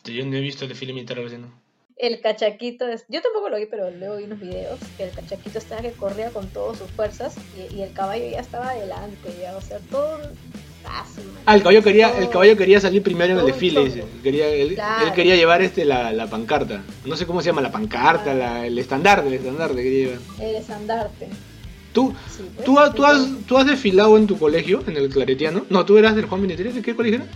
Yo 0.05 0.25
no 0.25 0.35
he 0.37 0.41
visto 0.41 0.65
el 0.65 0.69
desfile 0.69 0.93
militar 0.93 1.17
recién, 1.17 1.41
¿no? 1.43 1.69
el 2.01 2.21
cachaquito, 2.21 2.87
es- 2.87 3.03
yo 3.09 3.21
tampoco 3.21 3.49
lo 3.49 3.57
vi, 3.57 3.65
pero 3.65 3.91
luego 3.91 4.15
vi 4.15 4.23
unos 4.23 4.39
videos, 4.39 4.79
que 4.95 5.03
el 5.03 5.11
cachaquito 5.11 5.57
estaba 5.57 5.81
que 5.81 5.91
corría 5.91 6.29
con 6.31 6.47
todas 6.47 6.77
sus 6.77 6.89
fuerzas 6.91 7.35
y, 7.57 7.75
y 7.75 7.81
el 7.81 7.91
caballo 7.91 8.25
ya 8.25 8.39
estaba 8.39 8.69
adelante, 8.69 9.29
ya, 9.41 9.57
o 9.57 9.59
sea, 9.61 9.79
todo... 9.91 10.17
Ah. 10.85 11.05
Ah, 11.45 11.55
el 11.55 11.61
caballo 11.61 11.83
quería, 11.83 12.09
Todo- 12.09 12.21
el 12.21 12.29
caballo 12.29 12.55
quería 12.57 12.79
salir 12.79 13.03
primero 13.03 13.33
en 13.33 13.39
el 13.39 13.45
desfile. 13.47 14.05
Quería, 14.23 14.47
él, 14.47 14.75
Claro. 14.75 15.07
él 15.07 15.13
quería 15.13 15.35
llevar 15.35 15.61
este 15.61 15.83
la, 15.83 16.13
la 16.13 16.27
pancarta. 16.27 16.81
No 17.05 17.17
sé 17.17 17.25
cómo 17.27 17.41
se 17.41 17.47
llama, 17.47 17.59
la 17.61 17.71
pancarta, 17.71 18.33
la- 18.33 18.65
el 18.65 18.79
estandarte, 18.79 19.27
el 19.27 19.33
estandarte 19.33 19.75
quería 19.83 20.05
llevar. 20.07 20.19
El 20.39 20.55
estandarte. 20.55 21.27
¿Tú, 21.99 22.13
Sí, 22.29 22.43
tú, 22.65 22.79
has- 22.79 22.93
tú, 22.93 23.05
has, 23.05 23.27
¿Tú 23.47 23.57
has 23.57 23.65
desfilado 23.65 24.17
en 24.17 24.27
tu 24.27 24.37
colegio, 24.37 24.83
en 24.87 24.97
el 24.97 25.09
Claretiano? 25.09 25.65
No, 25.69 25.85
tú 25.85 25.97
eras 25.97 26.15
del 26.15 26.25
Juan 26.25 26.41
23, 26.41 26.75
¿de 26.75 26.81
qué 26.81 26.95
colegio 26.95 27.19
era? 27.19 27.27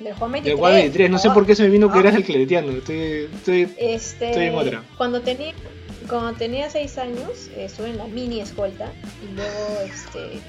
Del 0.00 0.14
Juan 0.14 0.32
23. 0.32 0.44
Del 0.44 0.56
Juan 0.58 0.72
23, 0.74 1.10
no 1.10 1.18
sé 1.18 1.30
por 1.30 1.46
qué 1.46 1.54
se 1.54 1.62
me 1.62 1.70
vino 1.70 1.90
que 1.90 1.98
ah. 1.98 2.00
eras 2.00 2.14
del 2.14 2.24
Claretiano. 2.24 2.72
Estoy, 2.72 3.28
estoy... 3.34 3.62
Este, 3.78 4.28
Estoy 4.30 4.44
en 4.44 4.54
otra. 4.54 4.82
Cuando 4.98 5.20
tenía, 5.22 5.54
cuando 6.08 6.32
tenía 6.34 6.68
seis 6.70 6.98
años, 6.98 7.50
estuve 7.56 7.90
en 7.90 7.98
la 7.98 8.06
mini 8.06 8.40
escolta 8.40 8.92
y 9.22 9.34
luego, 9.34 9.80
este, 9.84 10.40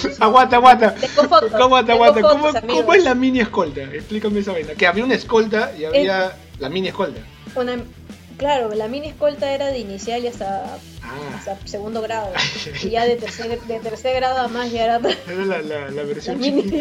sí. 0.00 0.08
Aguanta, 0.20 0.56
aguanta. 0.56 0.94
Tengo 0.94 1.28
fotos, 1.28 1.54
Aguanta, 1.54 1.92
tengo 1.92 2.04
aguanta. 2.04 2.28
¿Cómo, 2.28 2.44
fotos, 2.46 2.62
amigos. 2.62 2.80
¿Cómo 2.80 2.94
es 2.94 3.04
la 3.04 3.14
mini 3.14 3.40
escolta? 3.40 3.82
Explícame 3.82 4.40
esa 4.40 4.52
vaina. 4.52 4.72
Que 4.74 4.86
había 4.86 5.04
una 5.04 5.14
escolta 5.14 5.72
y 5.78 5.84
había 5.84 6.32
la 6.58 6.68
mini 6.68 6.88
escolta. 6.88 7.20
Una- 7.54 7.76
claro, 8.36 8.72
la 8.74 8.88
mini 8.88 9.08
escolta 9.08 9.52
era 9.52 9.66
de 9.68 9.78
inicial 9.78 10.22
y 10.24 10.28
hasta, 10.28 10.78
Ah, 11.08 11.36
hasta 11.36 11.56
segundo 11.66 12.02
grado. 12.02 12.32
Y 12.82 12.90
ya 12.90 13.04
de 13.04 13.14
tercer, 13.16 13.60
de 13.60 13.78
tercer 13.78 14.16
grado 14.16 14.38
a 14.40 14.48
más 14.48 14.70
ya 14.72 14.84
era 14.84 14.96
era 14.96 15.44
la, 15.44 15.62
la, 15.62 15.88
la 15.90 16.02
versión 16.02 16.40
La 16.40 16.46
chiquita, 16.46 16.76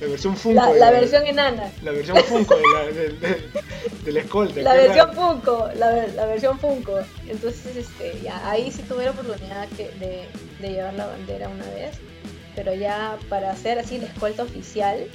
la, 0.00 0.06
versión 0.06 0.36
Funko. 0.36 0.74
la, 0.74 0.90
versión 0.90 1.26
enana. 1.26 1.72
La 1.82 1.92
versión 1.92 2.16
Funko 2.18 2.56
de 2.56 2.62
la, 2.74 4.12
de 4.12 4.20
escolta. 4.20 4.60
La 4.60 4.74
versión 4.74 5.08
raro. 5.08 5.14
Funko, 5.14 5.68
la, 5.76 5.90
ver- 5.90 6.14
la 6.14 6.26
versión 6.26 6.58
Funko. 6.58 6.98
Entonces, 7.26 7.74
este, 7.76 8.20
ya, 8.22 8.50
ahí 8.50 8.70
sí 8.70 8.82
tuve 8.82 9.04
la 9.06 9.12
oportunidad 9.12 9.66
que- 9.76 9.88
de, 9.98 10.26
de 10.60 10.68
llevar 10.74 10.92
la 10.94 11.06
bandera 11.06 11.48
una 11.48 11.64
vez, 11.70 11.96
pero 12.54 12.74
ya 12.74 13.16
para 13.30 13.50
hacer 13.52 13.78
así 13.78 13.96
la 13.98 14.06
escolta 14.08 14.42
oficial, 14.42 15.06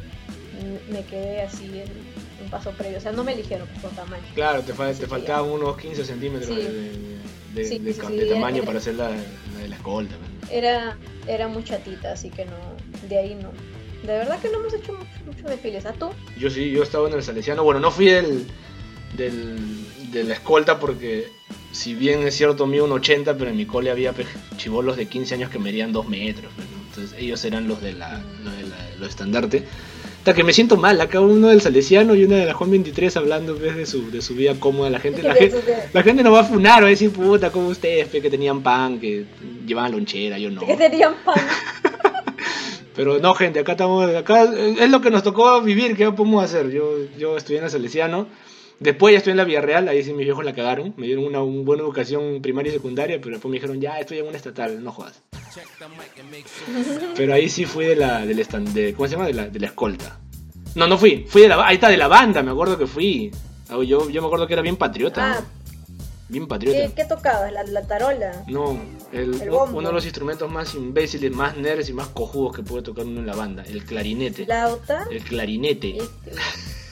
me 0.89 1.03
quedé 1.05 1.41
así 1.43 1.65
en 1.65 2.08
paso 2.49 2.71
previo. 2.71 2.97
O 2.97 3.01
sea, 3.01 3.11
no 3.11 3.23
me 3.23 3.33
eligieron 3.33 3.67
por 3.81 3.91
tamaño. 3.91 4.23
Claro, 4.35 4.61
te, 4.61 4.73
fal- 4.73 4.97
te 4.97 5.07
faltaban 5.07 5.49
unos 5.49 5.77
15 5.77 6.03
centímetros 6.05 6.49
Sí. 6.49 6.55
de, 6.55 6.71
de- 6.71 6.91
de- 7.55 7.65
Sí, 7.65 7.79
de 7.79 7.93
sí, 7.93 7.99
ca- 7.99 8.07
sí, 8.07 8.15
de 8.17 8.27
ya- 8.27 8.33
tamaño 8.35 8.63
para 8.63 8.77
hacer 8.79 8.95
la, 8.95 9.09
la 9.09 9.59
de 9.61 9.67
la 9.69 9.75
escolta. 9.75 10.15
Era, 10.51 10.97
era 11.27 11.47
muy 11.47 11.63
chatita, 11.63 12.11
así 12.13 12.29
que 12.29 12.45
no, 12.45 12.51
de 13.07 13.17
ahí 13.17 13.35
no. 13.35 13.51
De 14.01 14.13
verdad 14.13 14.39
que 14.39 14.49
no 14.49 14.59
hemos 14.59 14.73
hecho 14.73 14.93
muchos 14.93 15.25
mucho 15.25 15.47
desfiles. 15.49 15.85
¿A 15.85 15.93
tú? 15.93 16.09
Yo 16.37 16.49
sí, 16.49 16.71
yo 16.71 16.83
estaba 16.83 17.07
en 17.09 17.15
el 17.15 17.23
Salesiano. 17.23 17.63
Bueno, 17.63 17.79
no 17.79 17.91
fui 17.91 18.05
del, 18.07 18.47
del, 19.15 20.11
de 20.11 20.23
la 20.23 20.33
escolta 20.35 20.79
porque, 20.79 21.27
si 21.71 21.95
bien 21.95 22.25
es 22.27 22.35
cierto, 22.35 22.65
mío 22.65 22.85
un 22.85 22.91
80, 22.93 23.37
pero 23.37 23.49
en 23.49 23.57
mi 23.57 23.65
cole 23.65 23.91
había 23.91 24.13
chibolos 24.57 24.97
de 24.97 25.07
15 25.07 25.35
años 25.35 25.49
que 25.49 25.59
medían 25.59 25.91
2 25.91 26.07
metros. 26.07 26.51
pues, 26.55 26.67
¿no? 26.69 26.77
Entonces 26.87 27.19
ellos 27.19 27.43
eran 27.45 27.67
los 27.67 27.81
de 27.81 27.93
la, 27.93 28.21
los 28.43 28.55
de 28.57 28.63
la- 28.63 28.89
los 28.99 29.09
estandarte. 29.09 29.65
Que 30.33 30.43
me 30.43 30.53
siento 30.53 30.77
mal, 30.77 31.01
acá 31.01 31.19
uno 31.19 31.47
del 31.47 31.59
Salesiano 31.59 32.13
y 32.13 32.23
una 32.23 32.37
de 32.37 32.45
la 32.45 32.53
Juan 32.53 32.71
23 32.71 33.17
hablando 33.17 33.55
pues, 33.55 33.75
de, 33.75 33.85
su, 33.85 34.11
de 34.11 34.21
su 34.21 34.35
vida 34.35 34.53
cómoda. 34.59 34.89
La 34.89 34.99
gente, 34.99 35.23
la, 35.23 35.33
gente, 35.33 35.61
la 35.91 36.03
gente 36.03 36.23
nos 36.23 36.33
va 36.33 36.41
a 36.41 36.43
funar, 36.43 36.83
va 36.83 36.87
a 36.87 36.91
decir, 36.91 37.11
puta, 37.11 37.51
como 37.51 37.69
ustedes, 37.69 38.07
pe, 38.07 38.21
que 38.21 38.29
tenían 38.29 38.61
pan, 38.61 38.99
que 38.99 39.25
llevaban 39.65 39.91
lonchera, 39.91 40.37
yo 40.37 40.51
no. 40.51 40.61
Que 40.67 40.75
tenían 40.75 41.15
pan. 41.25 41.35
Pero 42.95 43.19
no, 43.19 43.33
gente, 43.33 43.59
acá 43.59 43.71
estamos, 43.73 44.13
acá 44.15 44.43
es 44.43 44.89
lo 44.89 45.01
que 45.01 45.09
nos 45.09 45.23
tocó 45.23 45.61
vivir, 45.61 45.95
¿qué 45.95 46.11
podemos 46.11 46.43
hacer? 46.43 46.69
Yo, 46.69 46.97
yo 47.17 47.37
estudié 47.37 47.59
en 47.59 47.65
el 47.65 47.71
Salesiano, 47.71 48.27
después 48.79 49.13
ya 49.13 49.17
estudié 49.17 49.31
en 49.31 49.37
la 49.37 49.43
Villarreal, 49.45 49.87
ahí 49.87 50.03
sí 50.03 50.13
mis 50.13 50.25
viejos 50.25 50.43
la 50.45 50.53
cagaron, 50.53 50.93
me 50.97 51.05
dieron 51.07 51.25
una, 51.25 51.41
una 51.43 51.63
buena 51.63 51.83
educación 51.83 52.41
primaria 52.41 52.71
y 52.71 52.73
secundaria, 52.75 53.19
pero 53.19 53.31
después 53.35 53.49
me 53.49 53.55
dijeron, 53.57 53.79
ya, 53.81 53.99
estoy 53.99 54.19
en 54.19 54.27
una 54.27 54.37
estatal, 54.37 54.83
no 54.83 54.91
jodas. 54.91 55.21
Pero 57.15 57.33
ahí 57.33 57.49
sí 57.49 57.65
fui 57.65 57.85
de 57.85 57.95
la, 57.95 58.25
del 58.25 58.39
stand, 58.39 58.69
de, 58.73 58.93
¿cómo 58.93 59.07
se 59.07 59.13
llama? 59.15 59.27
De 59.27 59.33
la, 59.33 59.47
de 59.49 59.59
la 59.59 59.67
escolta. 59.67 60.19
No, 60.75 60.87
no 60.87 60.97
fui, 60.97 61.25
fui 61.27 61.41
de 61.43 61.49
la, 61.49 61.65
ahí 61.67 61.75
está, 61.75 61.89
de 61.89 61.97
la 61.97 62.07
banda, 62.07 62.43
me 62.43 62.51
acuerdo 62.51 62.77
que 62.77 62.87
fui. 62.87 63.31
Ah, 63.69 63.77
Yo, 63.83 64.09
yo 64.09 64.21
me 64.21 64.27
acuerdo 64.27 64.47
que 64.47 64.53
era 64.53 64.61
bien 64.61 64.75
patriota, 64.77 65.33
Ah, 65.33 65.39
¿no? 65.41 65.59
Bien 66.29 66.47
patriota. 66.47 66.77
¿qué, 66.77 66.93
qué 66.93 67.05
tocabas? 67.05 67.51
¿La, 67.51 67.63
la 67.63 67.81
tarola? 67.87 68.43
No, 68.47 68.79
el- 69.11 69.41
El 69.41 69.49
bombo. 69.49 69.79
uno 69.79 69.87
de 69.89 69.93
los 69.95 70.05
instrumentos 70.05 70.49
más 70.51 70.75
imbéciles, 70.75 71.31
más 71.31 71.57
nerds 71.57 71.89
y 71.89 71.93
más 71.93 72.09
cojudos 72.09 72.55
que 72.55 72.61
puede 72.61 72.83
tocar 72.83 73.03
uno 73.05 73.19
en 73.19 73.25
la 73.25 73.35
banda, 73.35 73.63
el 73.67 73.83
clarinete. 73.83 74.45
¿Flauta? 74.45 75.05
El 75.09 75.23
clarinete. 75.23 75.97
Este, 75.97 76.29
el 76.29 76.35
clarinete. 76.35 76.88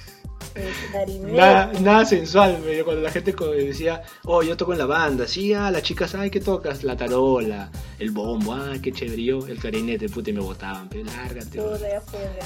Nada, 1.28 1.72
nada 1.82 2.06
sensual, 2.06 2.60
cuando 2.84 3.02
la 3.02 3.12
gente 3.12 3.34
decía, 3.34 4.02
oh, 4.26 4.42
yo 4.44 4.58
toco 4.58 4.74
en 4.74 4.80
la 4.80 4.86
banda, 4.86 5.28
sí, 5.28 5.54
ah, 5.54 5.70
las 5.72 5.84
chicas, 5.84 6.16
ay, 6.16 6.30
¿qué 6.30 6.40
tocas? 6.40 6.84
La 6.84 6.96
tarola, 6.96 7.70
el 8.00 8.12
bombo, 8.12 8.54
ah, 8.54 8.74
qué 8.82 8.92
chévere, 8.92 9.24
yo, 9.24 9.46
el 9.48 9.58
clarinete, 9.58 10.10
puta, 10.10 10.30
y 10.30 10.34
me 10.34 10.42
botaban, 10.42 10.88
pero 10.90 11.06
lárgate. 11.06 11.62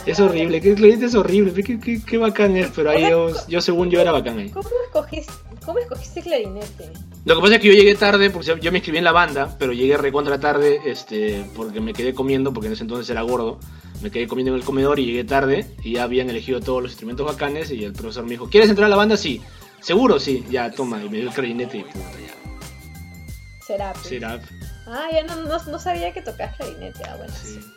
Es 0.05 0.19
horrible, 0.19 0.61
que 0.61 0.71
el 0.71 0.75
clarinete 0.75 1.05
es 1.05 1.15
horrible, 1.15 1.63
qué, 1.63 1.79
qué, 1.79 2.01
qué 2.03 2.17
bacán 2.17 2.57
es, 2.57 2.71
pero 2.75 2.89
ahí 2.91 3.09
yo, 3.09 3.31
yo 3.47 3.61
según 3.61 3.89
yo 3.89 4.01
era 4.01 4.11
bacán 4.11 4.39
ahí. 4.39 4.49
¿Cómo 4.49 4.69
escogiste, 4.85 5.33
cómo 5.65 5.79
escogiste 5.79 6.21
clarinete? 6.21 6.91
Lo 7.23 7.35
que 7.35 7.41
pasa 7.41 7.55
es 7.55 7.61
que 7.61 7.67
yo 7.67 7.73
llegué 7.73 7.93
tarde, 7.95 8.31
porque 8.31 8.57
yo 8.59 8.71
me 8.71 8.79
inscribí 8.79 8.97
en 8.97 9.03
la 9.03 9.11
banda, 9.11 9.55
pero 9.59 9.73
llegué 9.73 9.95
recontra 9.95 10.39
tarde, 10.39 10.81
este, 10.85 11.45
porque 11.55 11.79
me 11.79 11.93
quedé 11.93 12.13
comiendo, 12.13 12.51
porque 12.51 12.67
en 12.67 12.73
ese 12.73 12.83
entonces 12.83 13.09
era 13.09 13.21
gordo. 13.21 13.59
Me 14.01 14.09
quedé 14.09 14.27
comiendo 14.27 14.53
en 14.53 14.59
el 14.59 14.65
comedor 14.65 14.99
y 14.99 15.05
llegué 15.05 15.23
tarde, 15.23 15.65
y 15.83 15.93
ya 15.93 16.03
habían 16.03 16.29
elegido 16.29 16.59
todos 16.59 16.81
los 16.81 16.91
instrumentos 16.91 17.25
bacanes, 17.25 17.71
y 17.71 17.83
el 17.83 17.93
profesor 17.93 18.23
me 18.23 18.31
dijo, 18.31 18.49
¿quieres 18.49 18.69
entrar 18.69 18.87
a 18.87 18.89
la 18.89 18.95
banda? 18.95 19.17
Sí. 19.17 19.41
¿Seguro? 19.79 20.19
Sí. 20.19 20.45
Ya, 20.49 20.71
toma, 20.71 21.03
y 21.03 21.09
me 21.09 21.17
dio 21.17 21.29
el 21.29 21.33
clarinete 21.33 21.77
y 21.77 21.83
puta, 21.83 22.11
ya. 22.19 23.65
Será. 23.65 23.93
pues. 23.93 24.07
Será. 24.07 24.39
Ah, 24.87 25.07
ya 25.11 25.23
no, 25.23 25.35
no, 25.35 25.63
no 25.63 25.79
sabía 25.79 26.13
que 26.13 26.21
tocabas 26.21 26.55
clarinete. 26.57 27.03
Ah, 27.07 27.15
bueno. 27.17 27.33
Sí. 27.33 27.59
sí. 27.59 27.59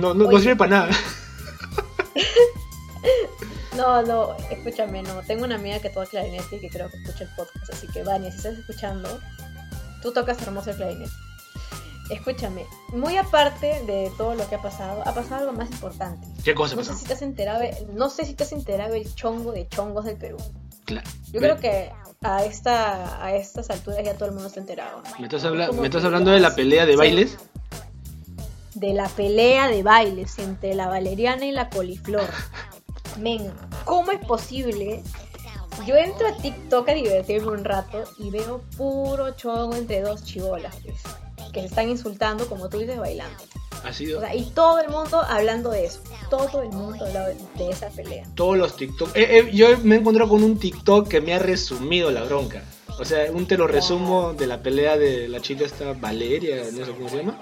No, 0.00 0.12
no, 0.12 0.28
no 0.28 0.38
sirve 0.40 0.56
para 0.56 0.70
nada. 0.70 0.90
No, 3.76 4.02
no, 4.02 4.36
escúchame, 4.50 5.04
no. 5.04 5.22
Tengo 5.22 5.44
una 5.44 5.54
amiga 5.54 5.78
que 5.78 5.88
toca 5.88 6.06
clarinete 6.06 6.56
y 6.56 6.60
que 6.60 6.68
creo 6.68 6.90
que 6.90 6.96
escucha 6.96 7.22
el 7.24 7.30
podcast. 7.36 7.72
Así 7.72 7.86
que, 7.86 8.02
Vania, 8.02 8.28
si 8.32 8.38
estás 8.38 8.58
escuchando, 8.58 9.20
tú 10.02 10.12
tocas 10.12 10.42
hermoso 10.42 10.70
el 10.70 10.76
clarinete. 10.76 11.12
Escúchame, 12.10 12.64
muy 12.94 13.16
aparte 13.18 13.82
de 13.84 14.10
todo 14.16 14.34
lo 14.34 14.48
que 14.48 14.54
ha 14.54 14.62
pasado, 14.62 15.02
ha 15.06 15.12
pasado 15.14 15.42
algo 15.48 15.52
más 15.52 15.70
importante. 15.70 16.26
¿Qué 16.42 16.54
cosa 16.54 16.74
No 16.74 16.82
sé 16.84 16.94
si 16.94 17.04
te 17.04 17.12
has 17.12 17.22
enterado, 17.22 17.60
no 17.92 18.08
sé 18.08 18.24
si 18.24 18.34
te 18.34 18.44
has 18.44 18.52
enterado 18.52 18.94
del 18.94 19.14
chongo 19.14 19.52
de 19.52 19.68
chongos 19.68 20.04
del 20.06 20.16
Perú. 20.16 20.38
Claro. 20.86 21.06
Yo 21.32 21.40
creo 21.40 21.58
que 21.58 21.90
a 22.22 22.44
esta 22.44 23.22
a 23.22 23.34
estas 23.34 23.68
alturas 23.70 24.00
ya 24.04 24.14
todo 24.14 24.26
el 24.26 24.32
mundo 24.32 24.48
está 24.48 24.60
enterado. 24.60 25.02
¿Me 25.18 25.26
estás, 25.26 25.44
habla- 25.44 25.70
¿Me 25.72 25.86
estás 25.86 26.04
hablando 26.04 26.30
de 26.30 26.40
la 26.40 26.54
pelea 26.54 26.86
de 26.86 26.92
sí. 26.92 26.98
bailes? 26.98 27.36
De 28.74 28.94
la 28.94 29.08
pelea 29.08 29.68
de 29.68 29.82
bailes 29.82 30.38
entre 30.38 30.74
la 30.74 30.88
valeriana 30.88 31.44
y 31.44 31.52
la 31.52 31.68
coliflor. 31.68 32.28
Men, 33.18 33.52
¿cómo 33.84 34.12
es 34.12 34.24
posible? 34.24 35.02
Yo 35.86 35.94
entro 35.96 36.26
a 36.28 36.32
TikTok 36.36 36.88
a 36.88 36.94
divertirme 36.94 37.48
un 37.48 37.64
rato 37.64 38.04
y 38.18 38.30
veo 38.30 38.62
puro 38.76 39.32
chongo 39.36 39.74
entre 39.76 40.00
dos 40.00 40.24
chibolas, 40.24 40.74
pues, 40.82 40.96
que 41.52 41.60
se 41.60 41.66
están 41.66 41.88
insultando, 41.88 42.46
como 42.46 42.68
tú 42.68 42.78
dices, 42.78 42.98
bailando. 42.98 43.36
Ha 43.84 43.90
O 43.90 43.92
sido 43.92 44.20
sea, 44.20 44.34
y 44.34 44.44
todo 44.50 44.80
el 44.80 44.88
mundo 44.88 45.20
hablando 45.22 45.70
de 45.70 45.86
eso. 45.86 46.00
Todo 46.30 46.62
el 46.62 46.70
mundo 46.70 47.04
hablando 47.06 47.30
de 47.56 47.70
esa 47.70 47.88
pelea. 47.90 48.24
todos 48.34 48.58
los 48.58 48.76
TikTok. 48.76 49.16
Eh, 49.16 49.38
eh, 49.38 49.50
yo 49.52 49.68
me 49.84 49.94
he 49.94 49.98
encontrado 49.98 50.28
con 50.30 50.42
un 50.42 50.58
TikTok 50.58 51.06
que 51.08 51.20
me 51.20 51.32
ha 51.34 51.38
resumido 51.38 52.10
la 52.10 52.24
bronca. 52.24 52.62
O 52.98 53.04
sea, 53.04 53.30
un 53.30 53.46
te 53.46 53.56
lo 53.56 53.68
resumo 53.68 54.34
de 54.34 54.48
la 54.48 54.60
pelea 54.60 54.96
de 54.98 55.28
la 55.28 55.40
chica 55.40 55.64
esta 55.64 55.92
Valeria, 55.92 56.56
no 56.72 56.84
sé 56.84 56.90
cómo 56.92 57.08
se 57.08 57.18
llama, 57.18 57.38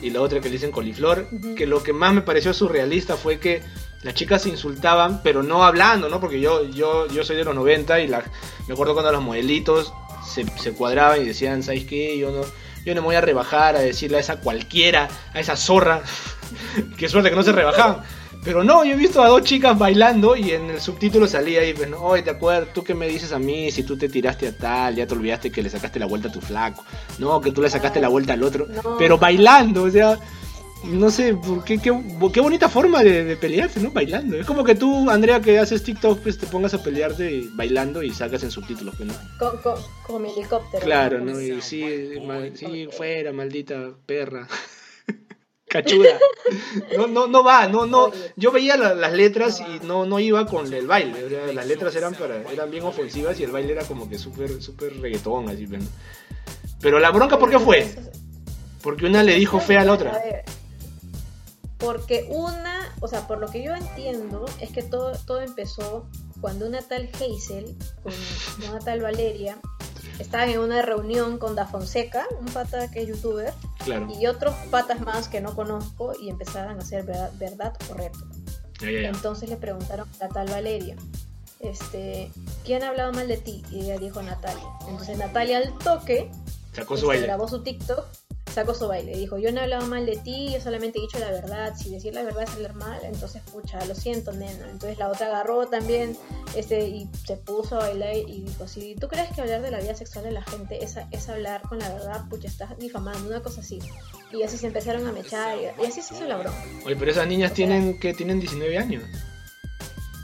y 0.00 0.10
la 0.10 0.20
otra 0.20 0.38
que 0.40 0.48
le 0.48 0.52
dicen 0.52 0.70
coliflor, 0.70 1.26
Ujú. 1.32 1.56
que 1.56 1.66
lo 1.66 1.82
que 1.82 1.92
más 1.92 2.14
me 2.14 2.22
pareció 2.22 2.54
surrealista 2.54 3.16
fue 3.16 3.40
que 3.40 3.62
las 4.02 4.14
chicas 4.14 4.42
se 4.42 4.48
insultaban, 4.50 5.20
pero 5.24 5.42
no 5.42 5.64
hablando, 5.64 6.08
¿no? 6.08 6.20
Porque 6.20 6.40
yo, 6.40 6.64
yo, 6.70 7.08
yo 7.08 7.24
soy 7.24 7.34
de 7.34 7.42
los 7.44 7.54
90 7.56 7.98
y 8.00 8.06
la, 8.06 8.22
me 8.68 8.74
acuerdo 8.74 8.92
cuando 8.94 9.10
los 9.10 9.22
modelitos 9.22 9.92
se, 10.24 10.44
se 10.60 10.72
cuadraban 10.72 11.20
y 11.22 11.24
decían, 11.24 11.64
¿sabes 11.64 11.84
qué? 11.84 12.16
Yo 12.16 12.30
no, 12.30 12.42
yo 12.84 12.94
no 12.94 13.00
me 13.00 13.06
voy 13.06 13.16
a 13.16 13.20
rebajar 13.20 13.76
a 13.76 13.80
decirle 13.80 14.18
a 14.18 14.20
esa 14.20 14.36
cualquiera, 14.36 15.08
a 15.32 15.40
esa 15.40 15.56
zorra, 15.56 16.02
qué 16.96 17.08
suerte 17.08 17.30
que 17.30 17.36
no 17.36 17.42
se 17.42 17.52
rebajaban. 17.52 18.02
Pero 18.44 18.64
no, 18.64 18.84
yo 18.84 18.94
he 18.94 18.96
visto 18.96 19.22
a 19.22 19.28
dos 19.28 19.42
chicas 19.44 19.78
bailando 19.78 20.34
y 20.34 20.50
en 20.50 20.68
el 20.68 20.80
subtítulo 20.80 21.28
salía 21.28 21.60
ahí, 21.60 21.74
pues, 21.74 21.88
no, 21.88 21.98
oye, 21.98 22.22
¿te 22.22 22.30
acuerdas? 22.30 22.72
¿Tú 22.74 22.82
qué 22.82 22.92
me 22.92 23.06
dices 23.06 23.32
a 23.32 23.38
mí 23.38 23.70
si 23.70 23.84
tú 23.84 23.96
te 23.96 24.08
tiraste 24.08 24.48
a 24.48 24.56
tal? 24.56 24.96
Ya 24.96 25.06
te 25.06 25.14
olvidaste 25.14 25.52
que 25.52 25.62
le 25.62 25.70
sacaste 25.70 26.00
la 26.00 26.06
vuelta 26.06 26.28
a 26.28 26.32
tu 26.32 26.40
flaco. 26.40 26.84
No, 27.18 27.40
que 27.40 27.52
tú 27.52 27.62
le 27.62 27.70
sacaste 27.70 28.00
la 28.00 28.08
vuelta 28.08 28.32
al 28.32 28.42
otro. 28.42 28.66
No. 28.66 28.96
Pero 28.98 29.16
bailando, 29.16 29.84
o 29.84 29.90
sea, 29.90 30.18
no 30.84 31.10
sé, 31.10 31.34
¿por 31.34 31.64
qué, 31.64 31.78
qué, 31.78 31.92
qué 32.32 32.40
bonita 32.40 32.68
forma 32.68 33.02
de, 33.02 33.24
de 33.24 33.36
pelearse, 33.36 33.80
¿no? 33.80 33.90
Bailando. 33.90 34.36
Es 34.38 34.46
como 34.46 34.64
que 34.64 34.74
tú, 34.74 35.08
Andrea, 35.10 35.40
que 35.40 35.58
haces 35.58 35.82
TikTok, 35.82 36.20
pues 36.20 36.38
te 36.38 36.46
pongas 36.46 36.74
a 36.74 36.82
pelearte 36.82 37.44
bailando 37.54 38.02
y 38.02 38.10
sacas 38.10 38.42
en 38.42 38.50
subtítulos, 38.50 38.94
pues, 38.96 39.08
¿no? 39.08 39.14
Con, 39.38 39.58
con, 39.58 39.74
con 40.06 40.22
mi 40.22 40.30
helicóptero. 40.32 40.84
Claro, 40.84 41.20
¿no? 41.20 41.40
Y 41.40 41.60
sí, 41.62 41.84
mal- 42.26 42.56
sí, 42.56 42.88
fuera, 42.96 43.32
maldita 43.32 43.90
perra. 44.06 44.48
Cachuda. 45.68 46.18
No, 46.98 47.06
no, 47.06 47.26
no 47.26 47.42
va, 47.42 47.66
no, 47.66 47.86
no. 47.86 48.10
Yo 48.36 48.52
veía 48.52 48.76
la- 48.76 48.94
las 48.94 49.12
letras 49.14 49.60
y 49.60 49.86
no, 49.86 50.04
no 50.04 50.20
iba 50.20 50.44
con 50.46 50.70
el 50.72 50.86
baile. 50.86 51.24
o 51.24 51.28
sea, 51.30 51.52
las 51.52 51.66
letras 51.66 51.96
eran 51.96 52.14
para, 52.14 52.42
eran 52.50 52.70
bien 52.70 52.84
ofensivas 52.84 53.40
y 53.40 53.44
el 53.44 53.52
baile 53.52 53.72
era 53.72 53.84
como 53.84 54.08
que 54.08 54.18
súper, 54.18 54.60
súper 54.62 55.00
reggaetón, 55.00 55.48
así, 55.48 55.66
pero, 55.66 55.82
pero 56.80 56.98
la 56.98 57.10
bronca, 57.10 57.38
¿por 57.38 57.48
qué 57.48 57.58
fue? 57.58 57.88
Porque 58.82 59.06
una 59.06 59.22
le 59.22 59.36
dijo 59.36 59.60
fea 59.60 59.80
a 59.80 59.84
la 59.84 59.92
otra. 59.94 60.20
Porque 61.82 62.26
una, 62.30 62.94
o 63.00 63.08
sea, 63.08 63.26
por 63.26 63.38
lo 63.38 63.48
que 63.48 63.62
yo 63.62 63.74
entiendo, 63.74 64.46
es 64.60 64.70
que 64.70 64.82
todo, 64.82 65.12
todo 65.26 65.40
empezó 65.40 66.06
cuando 66.40 66.66
una 66.66 66.80
tal 66.80 67.10
Hazel 67.14 67.76
con 68.02 68.12
una 68.70 68.78
tal 68.78 69.00
Valeria 69.00 69.58
estaban 70.18 70.50
en 70.50 70.60
una 70.60 70.80
reunión 70.82 71.38
con 71.38 71.54
Da 71.56 71.66
Fonseca, 71.66 72.24
un 72.38 72.46
pata 72.46 72.90
que 72.90 73.02
es 73.02 73.08
youtuber, 73.08 73.52
Claro. 73.84 74.06
y 74.18 74.26
otros 74.28 74.54
patas 74.70 75.00
más 75.00 75.26
que 75.28 75.40
no 75.40 75.56
conozco 75.56 76.12
y 76.20 76.28
empezaron 76.30 76.78
a 76.78 76.82
hacer 76.82 77.04
verdad, 77.04 77.32
verdad 77.38 77.72
o 77.90 77.94
reto. 77.94 78.18
Entonces 78.80 79.48
le 79.48 79.56
preguntaron 79.56 80.08
a 80.20 80.24
la 80.26 80.28
tal 80.28 80.48
Valeria, 80.48 80.96
este, 81.60 82.30
¿quién 82.64 82.82
ha 82.82 82.88
hablado 82.88 83.12
mal 83.12 83.26
de 83.28 83.36
ti? 83.38 83.62
Y 83.70 83.80
ella 83.82 83.98
dijo 83.98 84.22
Natalia. 84.22 84.62
Entonces 84.88 85.18
Natalia 85.18 85.58
al 85.58 85.76
toque 85.78 86.30
Sacó 86.72 86.94
su 86.96 87.02
este, 87.02 87.06
baile. 87.06 87.26
grabó 87.26 87.48
su 87.48 87.62
TikTok, 87.62 88.04
sacó 88.52 88.74
su 88.74 88.86
baile. 88.88 89.16
Dijo, 89.16 89.38
yo 89.38 89.50
no 89.52 89.60
he 89.60 89.64
hablado 89.64 89.86
mal 89.86 90.06
de 90.06 90.16
ti, 90.16 90.50
yo 90.52 90.60
solamente 90.60 90.98
he 90.98 91.02
dicho 91.02 91.18
la 91.18 91.30
verdad. 91.30 91.74
Si 91.76 91.90
decir 91.90 92.14
la 92.14 92.22
verdad 92.22 92.44
es 92.44 92.50
hablar 92.50 92.74
mal, 92.74 93.00
entonces, 93.04 93.42
pucha, 93.52 93.84
lo 93.86 93.94
siento, 93.94 94.32
nena. 94.32 94.68
Entonces 94.70 94.98
la 94.98 95.08
otra 95.08 95.26
agarró 95.28 95.66
también 95.66 96.16
este 96.54 96.86
y 96.88 97.08
se 97.26 97.36
puso 97.36 97.76
a 97.76 97.80
bailar 97.80 98.14
y 98.16 98.42
dijo, 98.42 98.68
si 98.68 98.94
tú 98.96 99.08
crees 99.08 99.30
que 99.34 99.40
hablar 99.40 99.62
de 99.62 99.70
la 99.70 99.80
vida 99.80 99.94
sexual 99.94 100.24
de 100.24 100.32
la 100.32 100.42
gente 100.42 100.84
es, 100.84 100.96
es 101.10 101.28
hablar 101.28 101.62
con 101.62 101.78
la 101.78 101.88
verdad, 101.88 102.28
pucha, 102.28 102.48
estás 102.48 102.76
difamando, 102.78 103.28
una 103.28 103.42
cosa 103.42 103.60
así. 103.60 103.78
Y 104.32 104.42
así 104.42 104.56
se 104.56 104.66
empezaron 104.68 105.06
a 105.06 105.12
mechar 105.12 105.56
y, 105.58 105.82
y 105.82 105.86
así 105.86 106.00
se 106.02 106.14
hizo 106.14 106.24
la 106.24 106.36
broma. 106.38 106.56
Oye, 106.86 106.96
pero 106.96 107.10
esas 107.10 107.26
niñas 107.26 107.52
tienen, 107.52 107.98
que 107.98 108.14
Tienen 108.14 108.38
19 108.40 108.78
años. 108.78 109.02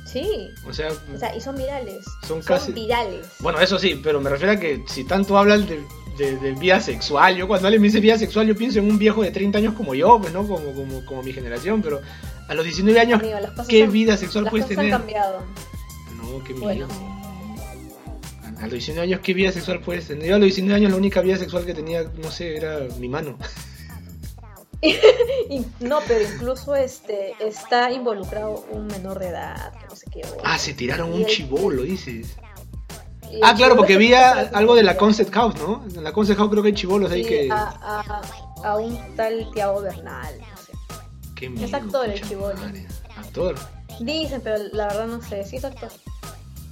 Sí, 0.07 0.51
O 0.67 0.73
sea, 0.73 0.89
o 1.15 1.19
sea, 1.19 1.37
y 1.37 1.41
son 1.41 1.55
virales. 1.57 2.03
Son 2.27 2.41
casi- 2.41 2.73
virales. 2.73 3.27
Bueno, 3.41 3.61
eso 3.61 3.79
sí, 3.79 4.01
pero 4.03 4.21
me 4.23 4.31
refiero 4.31 4.55
a 4.55 4.57
que 4.57 4.83
si 4.89 5.05
tanto 5.05 5.37
hablan 5.37 5.67
de, 5.67 5.85
de, 6.19 6.37
de 6.37 6.53
vida 6.53 6.81
sexual, 6.81 7.37
yo 7.37 7.47
cuando 7.49 7.69
alguien 7.69 7.81
me 7.81 7.89
dice 7.89 8.01
vida 8.01 8.19
sexual, 8.19 8.47
yo 8.47 8.55
pienso 8.57 8.79
en 8.81 8.91
un 8.91 8.99
viejo 8.99 9.23
de 9.23 9.31
30 9.31 9.59
años 9.59 9.75
como 9.75 9.95
yo, 9.95 10.19
pues, 10.21 10.33
¿no? 10.33 10.47
Como, 10.47 10.73
como, 10.75 11.05
como 11.07 11.23
mi 11.23 11.33
generación, 11.33 11.81
pero 11.81 12.01
a 12.49 12.55
los 12.55 12.65
19 12.65 12.99
años, 13.01 13.21
Amigo, 13.21 13.39
¿qué 13.69 13.85
han- 13.85 13.93
vida 13.93 14.17
sexual 14.17 14.45
las 14.45 14.51
puedes 14.51 14.67
cosas 14.67 14.77
tener? 14.79 14.93
han 14.95 15.01
cambiado. 15.01 15.43
No, 16.17 16.45
qué 16.45 16.53
Bueno. 16.55 16.87
A 18.59 18.63
los 18.63 18.73
19 18.73 19.03
años, 19.07 19.21
¿qué 19.23 19.35
vida 19.35 19.53
sexual 19.53 19.81
puedes 19.81 20.09
tener? 20.09 20.27
Yo 20.29 20.35
a 20.35 20.39
los 20.39 20.47
19 20.47 20.75
años 20.77 20.91
la 20.91 20.97
única 20.97 21.21
vida 21.21 21.37
sexual 21.37 21.65
que 21.65 21.75
tenía, 21.75 22.03
no 22.21 22.31
sé, 22.31 22.57
era 22.57 22.81
mi 22.99 23.09
mano. 23.09 23.39
No, 25.81 25.99
pero 26.07 26.25
incluso 26.35 26.77
este 26.77 27.33
está 27.41 27.91
involucrado 27.91 28.65
un 28.71 28.87
menor 28.87 29.19
de 29.19 29.29
edad, 29.29 29.73
no 29.89 29.97
sé 29.97 30.07
qué. 30.13 30.23
Ah, 30.45 30.57
se 30.59 30.73
tiraron 30.75 31.13
un 31.13 31.27
chivolo, 31.27 31.83
dices. 31.83 32.37
Ah, 33.43 33.55
claro, 33.55 33.77
porque 33.77 33.97
vi 33.97 34.13
algo 34.15 34.75
de 34.75 34.83
la 34.83 34.97
Concept 34.97 35.33
House, 35.35 35.55
¿no? 35.57 35.85
En 35.95 36.03
la 36.05 36.13
Concept 36.13 36.39
House 36.39 36.51
creo 36.51 36.63
que 36.63 36.69
hay 36.71 36.75
chivolos 36.75 37.11
ahí 37.11 37.25
que... 37.25 37.51
a, 37.51 37.57
a- 37.81 38.23
a 38.65 38.77
un 38.77 38.99
tal 39.15 39.49
Tiago 39.55 39.81
Bernal. 39.83 40.35
no 40.41 40.57
sé. 40.57 40.73
Qué 41.37 41.49
miedo, 41.49 41.77
actor 41.77 42.09
el 42.11 42.37
madre. 42.57 42.87
Actor. 43.17 43.55
Dicen, 44.01 44.41
pero 44.43 44.65
la 44.73 44.89
verdad 44.89 45.07
no 45.07 45.23
sé, 45.23 45.45
sí 45.45 45.57
es 45.57 45.65
actor. 45.65 45.91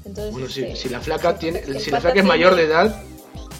Entonces, 0.05 0.33
Bueno, 0.33 0.49
si, 0.49 0.63
este, 0.65 0.77
si 0.77 0.89
la 0.89 1.01
flaca 1.01 1.37
tiene, 1.39 1.61
el 1.61 1.81
si 1.81 1.91
la 1.91 2.01
flaca 2.01 2.19
es 2.21 2.25
mayor 2.25 2.55
de 2.57 2.65
edad 2.65 3.03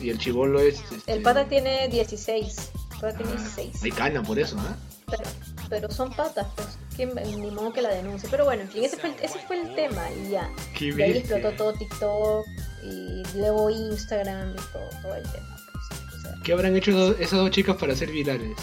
y 0.00 0.11
el 0.11 0.19
chivolo 0.19 0.61
es... 0.61 0.81
este, 0.93 1.12
El 1.12 1.23
pata 1.23 1.45
tiene 1.47 1.88
16. 1.88 2.71
El 2.95 3.00
pata 3.00 3.17
tiene 3.19 3.33
ah, 3.33 3.41
16. 3.55 3.83
Hay 3.85 3.91
cana 3.93 4.23
por 4.23 4.38
eso, 4.38 4.57
¿ah? 4.61 4.76
Pero, 5.09 5.23
pero 5.69 5.91
son 5.91 6.12
patas, 6.12 6.47
pues. 6.57 6.69
¿quién- 6.97 7.15
ni 7.15 7.50
modo 7.50 7.73
que 7.73 7.83
la 7.83 7.91
denuncie. 7.91 8.29
Pero 8.31 8.45
bueno, 8.45 8.62
en 8.62 8.69
fin, 8.69 8.85
ese 8.85 8.97
fue 8.97 9.11
el, 9.11 9.17
ese 9.23 9.38
fue 9.47 9.61
el 9.61 9.75
tema 9.75 10.03
y 10.11 10.31
ya. 10.31 10.50
Qué 10.76 10.93
De 10.93 11.05
ahí 11.05 11.19
explotó 11.19 11.53
todo 11.53 11.73
TikTok 11.75 12.45
y 12.83 13.23
luego 13.35 13.71
Instagram 13.71 14.52
y 14.52 14.73
todo, 14.73 14.88
todo 15.02 15.14
el 15.14 15.23
tema. 15.25 15.56
Pues. 15.73 16.14
O 16.14 16.21
sea, 16.23 16.35
¿Qué 16.42 16.52
habrán 16.52 16.76
hecho 16.76 17.16
esas 17.18 17.38
dos 17.38 17.50
chicas 17.50 17.76
para 17.76 17.95
ser 17.97 18.11
virales? 18.11 18.56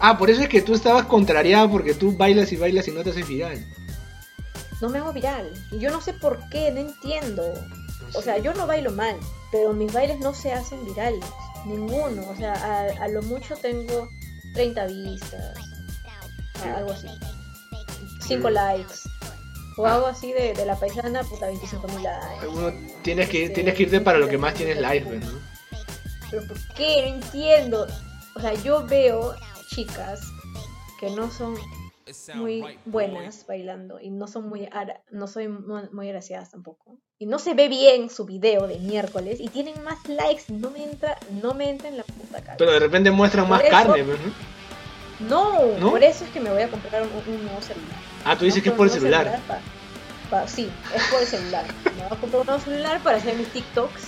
Ah, 0.00 0.16
por 0.16 0.30
eso 0.30 0.42
es 0.42 0.48
que 0.48 0.62
tú 0.62 0.74
estabas 0.74 1.04
contrariada 1.06 1.68
porque 1.70 1.92
tú 1.94 2.16
bailas 2.16 2.52
y 2.52 2.56
bailas 2.56 2.88
y 2.88 2.92
no 2.92 3.02
te 3.02 3.10
haces 3.10 3.28
viral. 3.28 3.66
No 4.80 4.88
me 4.88 4.98
hago 4.98 5.12
viral. 5.12 5.50
Y 5.72 5.78
yo 5.78 5.90
no 5.90 6.00
sé 6.00 6.14
por 6.14 6.38
qué, 6.48 6.70
no 6.70 6.80
entiendo. 6.80 7.42
No 8.12 8.18
O 8.18 8.22
sea, 8.22 8.38
yo 8.38 8.54
no 8.54 8.66
bailo 8.66 8.92
mal, 8.92 9.16
pero 9.52 9.74
mis 9.74 9.92
bailes 9.92 10.18
no 10.20 10.32
se 10.32 10.52
hacen 10.52 10.82
virales. 10.86 11.24
Ninguno. 11.66 12.26
O 12.30 12.36
sea, 12.36 12.54
a, 12.54 13.04
a 13.04 13.08
lo 13.08 13.20
mucho 13.22 13.54
tengo 13.56 14.08
30 14.54 14.86
vistas. 14.86 15.54
Algo 16.64 16.92
así. 16.92 17.08
5 18.26 18.48
Sí. 18.48 18.54
likes. 18.54 18.94
O 19.80 19.86
algo 19.86 20.06
así 20.06 20.32
de, 20.32 20.52
de 20.54 20.66
la 20.66 20.76
paisana, 20.76 21.22
puta, 21.22 21.46
25 21.46 21.86
mil 21.88 22.02
likes. 22.02 22.76
Tienes 23.02 23.28
que, 23.28 23.46
Sí. 23.48 23.52
tienes 23.54 23.74
que 23.74 23.82
irte 23.84 24.00
para 24.00 24.18
lo 24.18 24.28
que 24.28 24.38
más 24.38 24.54
tienes 24.54 24.76
live, 24.78 25.02
pues, 25.06 25.20
¿no? 25.24 25.38
Pero 26.30 26.46
¿por 26.46 26.58
qué? 26.74 27.02
No 27.08 27.14
entiendo. 27.16 27.86
O 28.36 28.40
sea, 28.40 28.54
yo 28.54 28.86
veo 28.86 29.34
chicas 29.70 30.20
que 31.00 31.10
no 31.10 31.30
son 31.30 31.56
muy 32.34 32.64
buenas 32.86 33.46
bailando 33.46 34.00
y 34.00 34.10
no 34.10 34.26
son 34.26 34.48
muy 34.48 34.68
ara- 34.72 35.00
no 35.10 35.28
soy 35.28 35.46
mu- 35.48 35.88
muy 35.92 36.08
agraciadas 36.08 36.50
tampoco 36.50 36.98
y 37.18 37.26
no 37.26 37.38
se 37.38 37.54
ve 37.54 37.68
bien 37.68 38.10
su 38.10 38.24
video 38.24 38.66
de 38.66 38.80
miércoles 38.80 39.38
y 39.40 39.46
tienen 39.48 39.80
más 39.84 39.98
likes 40.08 40.42
no 40.48 40.70
me 40.72 40.82
entra 40.82 41.16
no 41.40 41.54
me 41.54 41.70
entra 41.70 41.88
en 41.88 41.98
la 41.98 42.02
puta 42.02 42.38
cabeza 42.40 42.56
Pero 42.58 42.72
de 42.72 42.80
repente 42.80 43.12
muestran 43.12 43.44
Por 43.46 43.58
más 43.58 43.62
eso- 43.62 43.70
carne, 43.70 44.02
¿no? 44.02 45.28
no, 45.28 45.78
¿No? 45.78 45.90
por 45.90 46.02
eso 46.02 46.24
es 46.24 46.30
que 46.32 46.40
me 46.40 46.50
voy 46.50 46.62
a 46.62 46.68
comprar 46.68 47.02
un, 47.02 47.10
un 47.32 47.44
nuevo 47.44 47.62
celular 47.62 47.99
Ah, 48.24 48.36
tú 48.36 48.44
dices 48.44 48.62
que 48.62 48.68
es 48.70 48.74
por 48.74 48.86
el 48.86 48.92
celular. 48.92 49.40
sí 50.46 50.68
es 50.94 51.02
por 51.04 51.20
el 51.20 51.26
celular 51.26 51.64
me 51.84 51.90
voy 51.92 52.02
a 52.04 52.08
comprar 52.20 52.40
un 52.42 52.46
nuevo 52.46 52.62
celular 52.62 53.00
para 53.02 53.16
hacer 53.16 53.34
mis 53.36 53.48
TikToks 53.48 54.02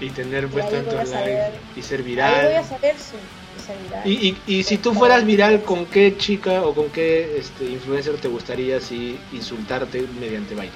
Y 0.00 0.10
tener 0.10 0.48
pues 0.48 0.64
a 0.64 0.68
tantos 0.70 0.94
likes 0.94 1.10
saber. 1.10 1.52
y 1.76 1.82
ser 1.82 2.00
ahí 2.00 2.04
voy 2.14 2.22
a 2.22 2.26
viral. 2.28 2.64
saber 2.64 2.96
si, 2.96 3.16
si 3.60 3.66
ser 3.66 3.76
viral. 3.78 4.06
Y, 4.06 4.28
y, 4.46 4.58
y 4.58 4.62
si 4.62 4.78
tú 4.78 4.94
fueras 4.94 5.24
viral, 5.26 5.62
¿con 5.62 5.86
qué 5.86 6.16
chica 6.16 6.62
o 6.62 6.74
con 6.74 6.88
qué 6.90 7.36
este, 7.38 7.64
influencer 7.64 8.16
te 8.16 8.28
gustaría 8.28 8.76
así 8.78 9.18
insultarte 9.32 10.06
mediante 10.20 10.54
baile? 10.54 10.72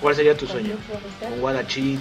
¿Cuál 0.00 0.14
sería 0.16 0.36
tu 0.36 0.46
¿Con 0.46 0.54
sueño? 0.54 0.76
¿Con 1.20 1.40
Guadachil? 1.40 2.00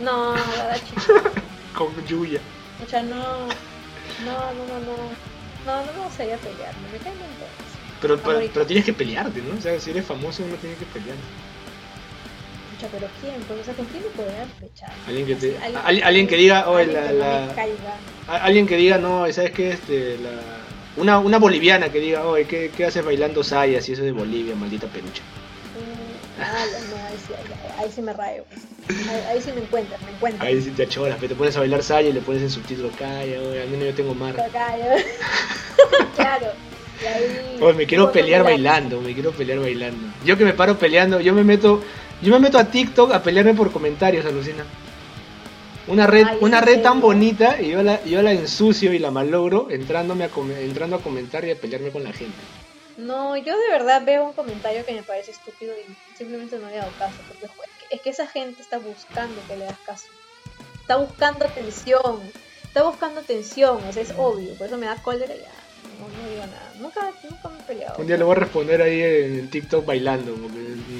no 0.00 0.32
Guadachi 0.34 0.94
¿Con 1.74 2.06
Yuya? 2.06 2.40
O 2.84 2.88
sea, 2.88 3.02
no, 3.02 3.16
no, 3.16 4.36
no, 4.54 4.64
no, 4.68 4.78
no, 4.86 4.96
no, 5.66 5.86
no 5.86 5.92
me 5.92 6.04
gustaría 6.04 6.36
pelearme, 6.38 6.82
me 6.92 6.98
bien 6.98 7.14
todos. 7.14 7.67
Pero, 8.00 8.16
pero, 8.16 8.22
Favorito. 8.30 8.50
pero 8.54 8.66
tienes 8.66 8.84
que 8.84 8.92
pelearte, 8.92 9.40
¿no? 9.42 9.56
O 9.56 9.60
sea, 9.60 9.78
si 9.80 9.90
eres 9.90 10.04
famoso 10.04 10.44
uno 10.44 10.54
tiene 10.56 10.76
que 10.76 10.86
pelear. 10.86 11.16
Pucha, 12.70 12.88
pero 12.92 13.08
¿quién? 13.20 13.40
Pues, 13.40 13.60
o 13.60 13.64
sea, 13.64 13.74
¿con 13.74 13.86
quién 13.86 14.04
me 14.04 14.10
podría 14.10 14.46
pechar? 14.60 14.90
Alguien 15.06 15.26
que 15.26 15.34
te- 15.36 15.58
Así, 15.58 15.74
alguien- 15.84 16.04
alguien 16.04 16.26
que 16.28 16.36
diga, 16.36 16.68
"Oye, 16.68 16.82
alguien 16.84 17.02
la- 17.02 17.08
que 17.08 17.12
no 17.14 17.18
la- 17.18 18.44
Alguien 18.44 18.66
que 18.66 18.76
diga, 18.76 18.98
no, 18.98 19.30
¿sabes 19.32 19.50
qué? 19.52 19.70
Este, 19.70 20.18
la... 20.18 20.30
una, 20.96 21.18
una 21.18 21.38
boliviana 21.38 21.90
que 21.90 21.98
diga, 21.98 22.24
oye, 22.26 22.46
¿qué, 22.46 22.70
qué 22.76 22.84
haces 22.84 23.02
bailando 23.04 23.42
sayas 23.42 23.88
y 23.88 23.92
eso 23.94 24.02
de 24.02 24.12
Bolivia, 24.12 24.54
maldita 24.54 24.86
pelucha? 24.86 25.22
Mm, 25.74 26.42
ah, 26.42 26.64
no, 26.90 26.96
ahí 27.06 27.18
sí, 27.18 27.32
ahí, 27.32 27.46
ahí 27.78 27.90
sí 27.90 28.02
me 28.02 28.12
rayo. 28.12 28.44
pues. 28.48 29.08
Ahí, 29.08 29.20
ahí 29.30 29.40
sí 29.40 29.50
me 29.52 29.60
encuentran, 29.62 29.98
me 30.04 30.10
encuentran. 30.12 30.46
Ahí 30.46 30.60
sí 30.60 30.70
te 30.72 30.82
achoras, 30.82 31.16
pero 31.18 31.28
te 31.30 31.34
pones 31.36 31.56
a 31.56 31.60
bailar 31.60 31.82
saya 31.82 32.08
y 32.08 32.12
le 32.12 32.20
pones 32.20 32.42
en 32.42 32.50
subtítulo, 32.50 32.90
calla, 32.90 33.40
oye, 33.42 33.62
al 33.62 33.68
menos 33.70 33.86
yo 33.86 33.94
tengo 33.94 34.14
mar. 34.14 34.36
Claro. 36.14 36.67
Oye, 37.60 37.74
me 37.74 37.86
quiero 37.86 38.10
pelear 38.12 38.42
bailando, 38.42 39.00
me 39.00 39.14
quiero 39.14 39.32
pelear 39.32 39.58
bailando. 39.60 40.12
Yo 40.24 40.36
que 40.36 40.44
me 40.44 40.52
paro 40.52 40.78
peleando, 40.78 41.20
yo 41.20 41.32
me 41.32 41.44
meto, 41.44 41.82
yo 42.22 42.32
me 42.32 42.38
meto 42.40 42.58
a 42.58 42.64
TikTok 42.64 43.12
a 43.12 43.22
pelearme 43.22 43.54
por 43.54 43.70
comentarios, 43.72 44.24
alucina. 44.26 44.64
Una 45.86 46.06
red, 46.06 46.26
Ay, 46.26 46.38
una 46.40 46.58
¿en 46.58 46.64
red 46.66 46.82
tan 46.82 47.00
bonita 47.00 47.60
y 47.60 47.70
yo 47.70 47.82
la, 47.82 48.04
yo 48.04 48.20
la 48.22 48.32
ensucio 48.32 48.92
y 48.92 48.98
la 48.98 49.10
malogro 49.10 49.68
entrándome 49.70 50.24
a 50.24 50.28
come- 50.28 50.60
entrando 50.62 50.96
a 50.96 51.00
comentar 51.00 51.44
y 51.46 51.50
a 51.50 51.56
pelearme 51.56 51.90
con 51.90 52.04
la 52.04 52.12
gente. 52.12 52.36
No, 52.98 53.36
yo 53.36 53.56
de 53.56 53.68
verdad 53.70 54.02
veo 54.04 54.24
un 54.24 54.32
comentario 54.32 54.84
que 54.84 54.92
me 54.92 55.02
parece 55.02 55.30
estúpido 55.30 55.72
y 55.78 56.16
simplemente 56.16 56.58
no 56.58 56.66
le 56.66 56.74
he 56.74 56.78
dado 56.78 56.92
caso. 56.98 57.16
Porque 57.28 57.46
jo, 57.46 57.62
es 57.62 57.70
que- 57.88 57.94
es 57.96 58.00
que 58.02 58.10
esa 58.10 58.26
gente 58.26 58.60
está 58.60 58.78
buscando 58.78 59.40
que 59.46 59.56
le 59.56 59.64
das 59.64 59.78
caso. 59.86 60.06
Está 60.80 60.96
buscando 60.96 61.46
atención. 61.46 62.20
Está 62.64 62.82
buscando 62.82 63.20
atención, 63.20 63.78
o 63.88 63.92
sea, 63.92 64.02
es 64.02 64.12
obvio. 64.16 64.54
Por 64.56 64.66
eso 64.66 64.76
me 64.76 64.86
da 64.86 64.96
cólera 65.02 65.34
y 65.34 65.38
ya. 65.38 65.50
Digo 66.28 66.46
nada. 66.46 66.72
Nunca, 66.80 67.10
nunca 67.28 67.48
me 67.48 67.58
he 67.58 67.62
peleado. 67.62 67.94
Un 67.98 68.06
día 68.06 68.16
le 68.16 68.24
voy 68.24 68.32
a 68.36 68.38
responder 68.40 68.82
ahí 68.82 69.00
en 69.02 69.48
TikTok 69.50 69.84
bailando, 69.86 70.34
porque 70.34 70.58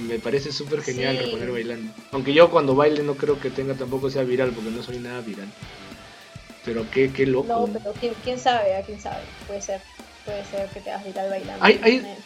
me 0.09 0.19
parece 0.19 0.53
súper 0.53 0.81
genial 0.83 1.17
Sí. 1.17 1.23
responder 1.23 1.51
bailando. 1.53 1.93
Aunque 2.13 2.33
yo 2.35 2.51
cuando 2.51 2.75
baile 2.75 3.03
no 3.03 3.15
creo 3.15 3.39
que 3.41 3.51
tenga 3.51 3.75
tampoco 3.75 4.11
sea 4.11 4.23
viral, 4.23 4.53
porque 4.53 4.71
no 4.71 4.83
soy 4.83 4.99
nada 4.99 5.21
viral. 5.21 5.49
Pero 6.65 6.85
qué, 6.91 7.13
qué 7.13 7.27
loco. 7.27 7.47
No, 7.49 7.67
pero 7.67 7.93
¿quién, 7.99 8.13
quién 8.25 8.39
sabe, 8.39 8.77
a 8.77 8.83
quién 8.83 9.01
sabe. 9.01 9.23
Puede 9.47 9.63
ser. 9.63 9.81
Puede 10.25 10.45
ser 10.45 10.69
que 10.69 10.81
te 10.81 10.91
hagas 10.91 11.07
viral 11.07 11.31
bailando. 11.31 11.65
Hay- 11.65 11.81
hay- 11.83 11.99
día. 12.01 12.17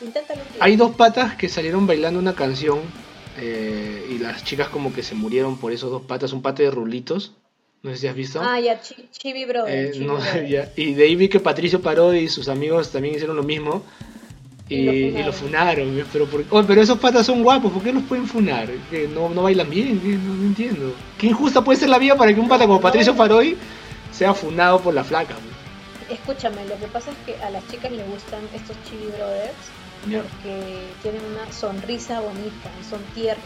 Hay 0.60 0.76
dos 0.76 0.96
patas 0.96 1.36
que 1.36 1.48
salieron 1.48 1.86
bailando 1.86 2.18
una 2.18 2.34
canción 2.34 2.80
eh, 3.38 4.06
y 4.10 4.18
las 4.18 4.44
chicas 4.44 4.68
como 4.68 4.92
que 4.92 5.02
se 5.02 5.14
murieron 5.14 5.58
por 5.58 5.72
esos 5.72 5.90
dos 5.90 6.02
patas. 6.02 6.32
Un 6.32 6.42
pate 6.42 6.64
de 6.64 6.70
rulitos, 6.70 7.32
no 7.82 7.90
sé 7.90 7.96
si 7.96 8.06
has 8.06 8.14
visto. 8.14 8.40
Ah, 8.42 8.60
ya, 8.60 8.80
Chi- 8.80 9.08
Chibi 9.10 9.44
Brother. 9.44 9.92
Eh, 9.94 9.98
no. 9.98 10.18
Y 10.76 10.94
de 10.94 11.04
ahí 11.04 11.16
vi 11.16 11.28
que 11.28 11.40
Patricio 11.40 11.80
Parodi 11.82 12.18
y 12.20 12.28
sus 12.28 12.48
amigos 12.48 12.90
también 12.90 13.14
hicieron 13.16 13.36
lo 13.36 13.42
mismo. 13.42 13.82
Y, 14.68 14.74
Y 14.76 14.82
lo 14.84 14.92
y 14.92 15.22
lo 15.24 15.32
funaron. 15.32 15.84
funaron. 15.88 16.06
Pero, 16.12 16.26
por- 16.26 16.44
oh, 16.50 16.62
pero 16.64 16.80
esos 16.80 16.98
patas 16.98 17.26
son 17.26 17.42
guapos, 17.42 17.72
¿por 17.72 17.82
qué 17.82 17.92
los 17.92 18.04
pueden 18.04 18.26
funar? 18.26 18.68
¿Que 18.90 19.08
no, 19.08 19.28
no 19.28 19.42
bailan 19.42 19.68
bien? 19.68 20.00
No, 20.02 20.34
no 20.34 20.44
entiendo. 20.46 20.94
¿Qué 21.18 21.26
injusta 21.26 21.62
puede 21.62 21.78
ser 21.80 21.88
la 21.90 21.98
vida 21.98 22.16
para 22.16 22.32
que 22.32 22.40
un 22.40 22.48
pata 22.48 22.66
como 22.66 22.80
Patricio. 22.80 23.14
Parodi 23.16 23.56
sea 24.12 24.32
funado 24.32 24.80
por 24.80 24.94
la 24.94 25.04
flaca? 25.04 25.34
Escúchame, 26.08 26.64
lo 26.66 26.78
que 26.78 26.86
pasa 26.86 27.10
es 27.10 27.16
que 27.26 27.42
a 27.42 27.50
las 27.50 27.66
chicas 27.68 27.90
les 27.90 28.06
gustan 28.06 28.40
estos 28.54 28.76
Chibi 28.88 29.06
Brothers 29.16 29.52
porque 30.02 30.82
tienen 31.02 31.20
una 31.24 31.50
sonrisa 31.52 32.20
bonita, 32.20 32.70
son 32.90 33.00
tiernos, 33.14 33.44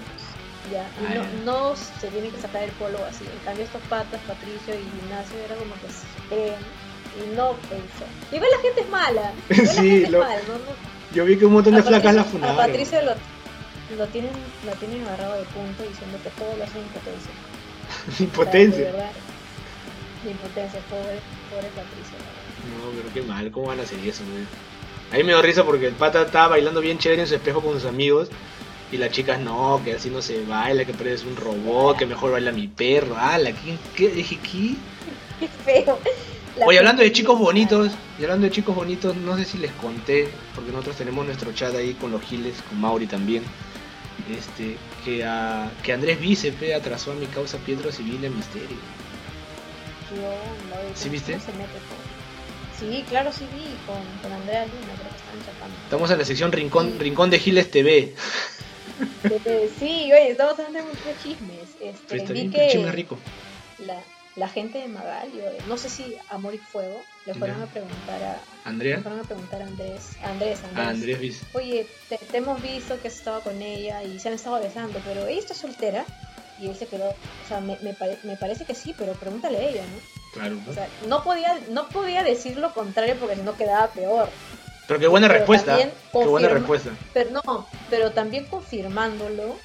ya, 0.73 0.83
y 1.01 1.05
Ah, 1.05 1.15
no, 1.15 1.15
ya. 1.15 1.45
no 1.45 1.77
se 1.77 2.09
tienen 2.09 2.31
que 2.33 2.41
sacar 2.41 2.63
el 2.63 2.71
polo 2.73 2.99
así. 3.05 3.25
En 3.25 3.39
cambio 3.45 3.65
estos 3.65 3.83
patas, 3.89 4.21
Patricio 4.27 4.75
y 4.75 4.83
Ignacio, 5.05 5.39
era 5.45 5.55
como 5.57 5.75
que 5.75 5.87
creen 6.29 6.55
y 7.23 7.35
no 7.37 7.53
pensó. 7.69 8.05
Igual 8.33 8.51
la 8.51 8.63
gente 8.63 8.81
es 8.83 8.89
mala, 8.89 9.33
igual 9.51 9.67
la 9.67 9.73
Sí, 9.83 9.91
gente 9.91 10.11
lo- 10.11 10.23
es 10.23 10.29
mala, 10.29 10.41
no, 10.49 10.55
no. 10.59 10.87
Yo 11.15 11.25
vi 11.25 11.37
que 11.39 11.47
un 11.47 11.53
montón 11.53 11.75
de 11.75 11.81
A 11.81 11.85
flacas 11.85 12.15
la 12.15 12.23
A 12.23 12.25
funaron. 12.25 12.57
Patricio 12.57 13.01
lo, 13.03 13.15
lo 13.97 14.07
tienen, 14.09 14.33
lo 14.67 14.73
tienen 14.73 15.03
agarrado 15.05 15.35
de 15.35 15.45
punto 15.45 15.83
diciendo 15.85 16.19
que 16.23 16.31
todo 16.31 16.57
lo 16.57 16.65
hacen 16.65 16.83
en 16.83 16.89
potencia. 16.89 17.33
O 17.87 18.11
sea, 18.11 18.17
de 18.19 18.25
Impotencia. 18.25 18.93
impotencia, 20.29 20.81
pobre, 20.91 21.21
pobre 21.51 21.69
Patricio. 21.75 22.17
No, 22.67 22.91
pero 22.97 23.15
qué 23.15 23.23
mal, 23.23 23.51
¿cómo 23.53 23.67
van 23.67 23.81
a 23.81 23.83
hacer 23.85 23.99
eso, 24.01 24.25
güey? 24.31 24.45
A 25.13 25.17
mí 25.17 25.23
me 25.23 25.33
dio 25.33 25.43
risa 25.43 25.65
porque 25.65 25.87
el 25.87 25.95
pata 25.95 26.23
estaba 26.23 26.49
bailando 26.49 26.81
bien 26.81 26.99
chévere 26.99 27.23
en 27.23 27.29
su 27.29 27.37
espejo 27.37 27.61
con 27.63 27.75
sus 27.75 27.85
amigos. 27.89 28.29
Y 28.93 28.99
las 28.99 29.11
chicas, 29.11 29.41
no, 29.41 29.81
que 29.85 29.95
así 29.95 30.11
no 30.11 30.23
se 30.23 30.45
baila, 30.45 30.85
que 30.85 30.93
pareces 30.93 31.27
un 31.27 31.37
robot, 31.37 31.99
que 31.99 32.07
mejor 32.07 32.33
baila 32.33 32.53
mi 32.53 32.69
perro. 32.69 33.17
¡Hala! 33.17 33.53
¿Qué? 33.53 33.77
¿Qué? 33.97 34.09
Dije, 34.09 34.39
¿qué? 34.39 34.75
Qué 35.41 35.49
feo. 35.49 35.99
La 36.57 36.67
Oye, 36.67 36.79
hablando 36.79 37.03
de 37.03 37.13
chicos 37.13 37.39
bonitos, 37.39 37.93
y 38.19 38.23
hablando 38.23 38.47
de 38.47 38.53
chicos 38.53 38.75
bonitos, 38.75 39.15
no 39.17 39.37
sé 39.37 39.45
si 39.45 39.59
les 39.59 39.73
conté, 39.73 40.29
porque 40.55 40.71
nosotros 40.71 40.97
tenemos 40.97 41.27
nuestro 41.27 41.53
chat 41.53 41.75
ahí 41.75 41.93
con 41.95 42.11
los 42.11 42.23
giles, 42.23 42.63
con 42.67 42.81
Mauri 42.81 43.07
también, 43.07 43.43
este, 44.35 44.79
que, 45.05 45.23
a, 45.23 45.71
que 45.83 45.93
Andrés 45.93 46.19
Vicepe 46.19 46.75
atrasó 46.75 47.13
a 47.13 47.15
mi 47.15 47.27
causa 47.27 47.59
Pietro 47.59 47.93
Civil 47.93 48.25
en 48.25 48.35
Misterio. 48.35 48.79
Yo 50.15 50.23
no 50.23 50.95
¿Sí 50.97 51.11
viste? 51.11 51.39
se 51.39 51.53
mete 51.53 51.79
Sí, 52.79 53.05
claro, 53.09 53.33
sí 53.33 53.45
vi 53.55 53.65
con, 53.87 53.97
con 54.23 54.33
Andrea 54.33 54.67
Luna, 54.67 54.95
creo 54.99 55.11
que 55.11 55.17
estaban 55.17 55.45
chapando. 55.47 55.77
Estamos 55.85 56.11
en 56.11 56.19
la 56.19 56.25
sección 56.25 56.53
Rincón, 56.53 56.99
Rincón 56.99 57.31
de 57.31 57.39
Giles 57.39 57.71
TV. 57.71 58.15
Sí, 59.79 60.13
oye, 60.13 60.31
estamos 60.31 60.59
hablando 60.59 60.79
de 60.79 60.85
muchos 60.85 61.23
chismes. 61.23 61.69
Este, 61.81 62.19
vi 62.21 62.33
bien, 62.33 62.51
que 62.51 62.69
chisme 62.69 62.93
rico. 62.93 63.19
la, 63.79 64.01
la 64.37 64.49
gente 64.49 64.79
de 64.79 64.89
Magali, 64.89 65.41
o- 65.41 65.67
no 65.69 65.77
sé 65.77 65.89
si 65.89 66.17
Amor 66.31 66.55
y 66.55 66.59
Fuego, 66.59 67.03
le 67.27 67.35
fueron 67.35 67.59
Ya. 67.59 67.65
a 67.65 67.67
preguntar 67.67 68.23
a, 68.23 68.33
le 68.35 68.39
Andrea. 68.65 69.01
fueron 69.01 69.21
a 69.21 69.25
preguntar 69.25 69.63
a 69.63 69.67
Andrés, 69.67 70.03
a 70.23 70.31
Andrés, 70.31 70.61
Andrés. 70.75 71.43
Oye, 71.55 71.87
te, 72.09 72.19
te 72.19 72.37
hemos 72.39 72.61
visto 72.63 73.01
que 73.01 73.09
has 73.09 73.15
estado 73.15 73.41
con 73.43 73.61
ella 73.63 74.03
y 74.03 74.19
se 74.19 74.29
han 74.29 74.35
estado 74.35 74.61
besando, 74.61 75.01
pero 75.05 75.27
ella 75.27 75.41
está 75.41 75.55
soltera. 75.55 76.05
Y 76.59 76.69
él 76.69 76.77
se 76.77 76.87
quedó, 76.87 77.11
o 77.11 77.49
sea, 77.49 77.61
me, 77.61 77.77
me, 77.83 77.93
pare- 77.93 78.19
me 78.23 78.37
parece 78.37 78.65
que 78.65 78.75
sí, 78.75 78.95
pero 78.97 79.13
pregúntale 79.13 79.59
a 79.59 79.69
ella, 79.69 79.83
¿no? 79.83 79.99
Claro. 80.33 80.59
O 80.67 80.73
sea, 80.73 80.89
no 81.07 81.23
podía, 81.23 81.55
no 81.71 81.89
podía 81.89 82.23
decir 82.23 82.57
lo 82.57 82.73
contrario 82.73 83.17
porque 83.21 83.37
si 83.37 83.43
no 83.43 83.55
quedaba 83.57 83.89
peor. 83.89 84.31
Pero 84.87 85.01
qué 85.01 85.07
buena 85.09 85.27
pero 85.29 85.39
respuesta. 85.41 85.79
Qué 86.13 86.27
buena 86.27 86.49
respuesta. 86.49 86.97
Pero 87.13 87.31
no, 87.31 87.69
pero 87.89 88.13
también 88.13 88.47
confirmándolo, 88.47 89.61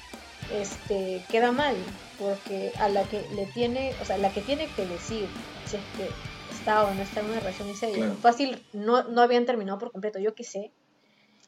este, 0.48 1.24
queda 1.30 1.52
mal, 1.52 1.86
porque 2.16 2.72
a 2.78 2.88
la 2.88 3.06
que 3.08 3.28
le 3.30 3.46
tiene, 3.46 3.96
o 4.00 4.04
sea, 4.04 4.18
la 4.18 4.32
que 4.32 4.42
tiene 4.42 4.68
que 4.74 4.86
decir 4.86 5.30
si 5.64 5.76
es 5.76 5.84
que 5.96 6.10
está 6.50 6.84
o 6.84 6.94
no 6.94 7.02
está 7.02 7.20
en 7.20 7.26
una 7.26 7.40
relación 7.40 7.68
y 7.70 7.74
seria, 7.74 7.96
Claro. 8.04 8.16
fácil, 8.20 8.58
no, 8.72 9.04
no 9.04 9.22
habían 9.22 9.46
terminado 9.46 9.78
por 9.78 9.92
completo, 9.92 10.18
yo 10.18 10.34
qué 10.34 10.44
sé. 10.44 10.70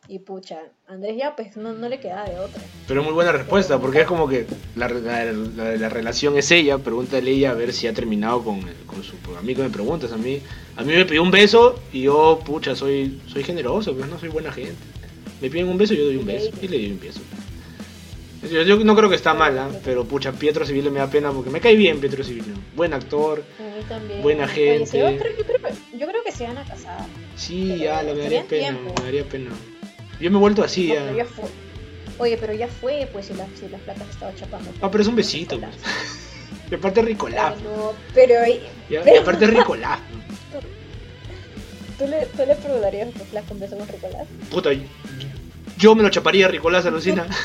Y 0.06 0.18
pucha, 0.18 0.60
Andrés 0.86 1.16
ya 1.16 1.34
pues 1.34 1.56
no, 1.56 1.72
no 1.72 1.88
le 1.88 1.98
quedaba 1.98 2.28
de 2.28 2.38
otra. 2.38 2.60
Pero 2.86 3.02
muy 3.02 3.12
buena 3.14 3.32
respuesta, 3.32 3.78
porque 3.80 4.02
es 4.02 4.06
como 4.06 4.28
que 4.28 4.46
la, 4.76 4.88
la, 4.88 5.24
la- 5.32 5.76
la 5.76 5.88
relación 5.88 6.36
es 6.36 6.50
ella, 6.50 6.76
pregúntale 6.78 7.30
ella 7.30 7.50
a 7.50 7.54
ver 7.54 7.72
si 7.72 7.86
ha 7.86 7.94
terminado 7.94 8.44
con, 8.44 8.60
con 8.86 9.02
su... 9.02 9.14
A 9.36 9.40
mí 9.40 9.54
que 9.54 9.62
me 9.62 9.70
preguntas, 9.70 10.12
a 10.12 10.18
mí 10.18 10.42
A 10.76 10.82
mí 10.82 10.92
me 10.92 11.04
pidió 11.04 11.22
un 11.22 11.30
beso 11.30 11.80
y 11.92 12.02
yo, 12.02 12.40
pucha, 12.44 12.74
soy, 12.74 13.20
soy 13.26 13.44
generoso, 13.44 13.94
pues 13.94 14.08
no 14.08 14.18
soy 14.18 14.28
buena 14.28 14.50
gente. 14.52 14.74
Me 15.40 15.48
piden 15.50 15.68
un 15.68 15.78
beso 15.78 15.94
y 15.94 15.98
yo 15.98 16.04
doy 16.06 16.16
un 16.16 16.26
beso. 16.26 16.50
Y 16.60 16.68
le 16.68 16.78
doy 16.78 16.90
un 16.92 17.00
beso. 17.00 17.20
Yo, 18.50 18.60
yo 18.62 18.76
no 18.84 18.94
creo 18.94 19.08
que 19.08 19.16
está 19.16 19.32
mal, 19.32 19.58
¿ah? 19.58 19.70
pero 19.84 20.04
pucha, 20.04 20.32
Pietro 20.32 20.66
Civil 20.66 20.90
me 20.90 20.98
da 20.98 21.06
pena 21.08 21.30
porque 21.32 21.48
me 21.48 21.60
cae 21.60 21.76
bien 21.76 21.98
Pietro 22.00 22.22
Civil. 22.22 22.44
Buen 22.76 22.92
actor. 22.92 23.42
También. 23.88 24.20
Buena 24.22 24.44
Oye, 24.44 24.52
gente. 24.54 24.90
creo- 24.90 25.10
yo, 25.10 25.18
creo, 25.18 25.36
que- 25.36 25.98
yo 25.98 26.06
creo 26.06 26.24
que 26.24 26.32
se 26.32 26.44
van 26.44 26.58
a 26.58 26.64
casar. 26.64 27.06
Sí, 27.36 27.66
Pero 27.78 27.84
ya, 27.84 28.02
me 28.02 28.14
daría 28.20 28.44
pena, 28.44 28.68
tiempo. 28.72 28.94
me 28.98 29.04
daría 29.04 29.24
pena. 29.24 29.50
Yo 30.20 30.30
me 30.30 30.36
he 30.36 30.40
vuelto 30.40 30.62
así, 30.62 30.88
No, 30.88 30.94
ya. 30.94 31.00
pero 31.04 31.16
ya 31.16 31.24
fue. 31.24 31.44
Oye, 32.18 32.36
pero 32.38 32.52
ya 32.54 32.68
fue, 32.68 33.08
pues, 33.12 33.26
si, 33.26 33.34
la, 33.34 33.46
si 33.58 33.68
las 33.68 33.80
placas 33.80 34.08
estaba 34.10 34.34
chapando. 34.34 34.70
Ah, 34.80 34.90
pero 34.90 35.02
es 35.02 35.08
un 35.08 35.16
besito, 35.16 35.58
pues. 35.58 35.72
Y 36.70 36.74
aparte 36.76 37.00
es 37.00 37.06
Ricolás. 37.06 37.54
No, 37.62 37.92
pero 38.14 38.34
Y, 38.46 38.60
y 38.92 38.96
aparte 38.96 39.44
es 39.46 39.50
Ricolás. 39.54 40.00
¿tú 41.98 42.06
le, 42.06 42.26
tú 42.26 42.42
le 42.46 42.54
perdonarías 42.56 43.08
a 43.08 43.18
tu 43.18 43.24
flaco 43.24 43.54
un 43.54 43.60
beso 43.60 43.76
con 43.76 43.88
Ricolás. 43.88 44.26
Puta, 44.50 44.70
yo 45.78 45.94
me 45.94 46.02
lo 46.02 46.08
chaparía 46.10 46.46
a 46.46 46.48
Ricolás, 46.48 46.84
alucina. 46.86 47.26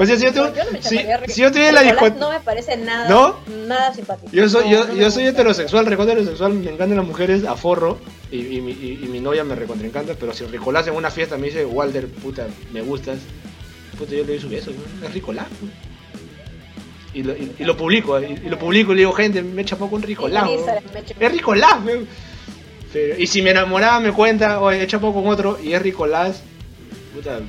O 0.00 0.06
sea, 0.06 0.16
si 0.16 0.24
yo 0.24 0.32
tengo- 0.32 0.48
No, 0.48 0.64
no 0.64 0.70
me 0.72 0.82
si- 0.82 0.98
si 1.28 1.40
yo 1.42 1.48
en 1.48 1.74
la 1.74 1.82
discoteca- 1.82 2.16
No 2.18 2.30
me 2.30 2.40
parece 2.40 2.76
nada, 2.78 3.06
¿No? 3.08 3.36
nada 3.66 3.92
simpático. 3.92 4.32
Yo 4.32 4.48
soy, 4.48 4.64
No, 4.64 4.70
yo, 4.70 4.86
no 4.86 4.94
yo 4.94 5.10
soy 5.10 5.26
heterosexual, 5.26 5.84
recontra 5.84 6.14
heterosexual, 6.14 6.54
me 6.54 6.70
encantan 6.70 6.96
las 6.96 7.06
mujeres 7.06 7.44
a 7.44 7.54
forro 7.54 7.98
y, 8.30 8.38
y, 8.56 8.60
mi- 8.62 8.72
y- 8.72 9.00
y 9.04 9.08
mi 9.08 9.20
novia 9.20 9.44
me 9.44 9.54
recontra 9.54 9.86
encanta, 9.86 10.14
pero 10.18 10.32
si 10.32 10.44
Ricolás 10.46 10.86
en 10.88 10.94
una 10.94 11.10
fiesta 11.10 11.36
me 11.36 11.48
dice, 11.48 11.66
Walter, 11.66 12.08
puta, 12.08 12.46
me 12.72 12.80
gustas, 12.80 13.18
puta, 13.98 14.12
yo 14.12 14.18
le 14.24 14.32
doy 14.32 14.40
su 14.40 14.48
beso, 14.48 14.70
¿no? 14.70 15.06
es 15.06 15.12
Ricolás. 15.12 15.46
¿no? 15.60 15.68
Y 17.12 17.22
lo, 17.22 17.32
y, 17.36 17.52
lo 17.58 17.76
publico, 17.76 18.18
y, 18.20 18.36
lo 18.48 18.58
publico 18.58 18.92
y 18.92 18.94
le 18.96 19.00
digo, 19.02 19.12
gente, 19.12 19.42
me 19.42 19.62
he 19.62 19.64
chapado 19.66 19.90
con 19.90 20.02
Ricolás. 20.02 20.44
¿no? 20.44 20.50
Es 21.20 21.30
Ricolás, 21.32 21.76
y 23.18 23.26
si 23.26 23.42
me 23.42 23.50
enamoraba 23.50 24.00
me 24.00 24.12
cuenta, 24.12 24.60
oye, 24.60 24.82
he 24.82 24.86
chapado 24.86 25.12
con 25.12 25.26
otro 25.26 25.58
y 25.62 25.72
es 25.72 25.82
Ricolás, 25.82 26.42
puta, 27.14 27.40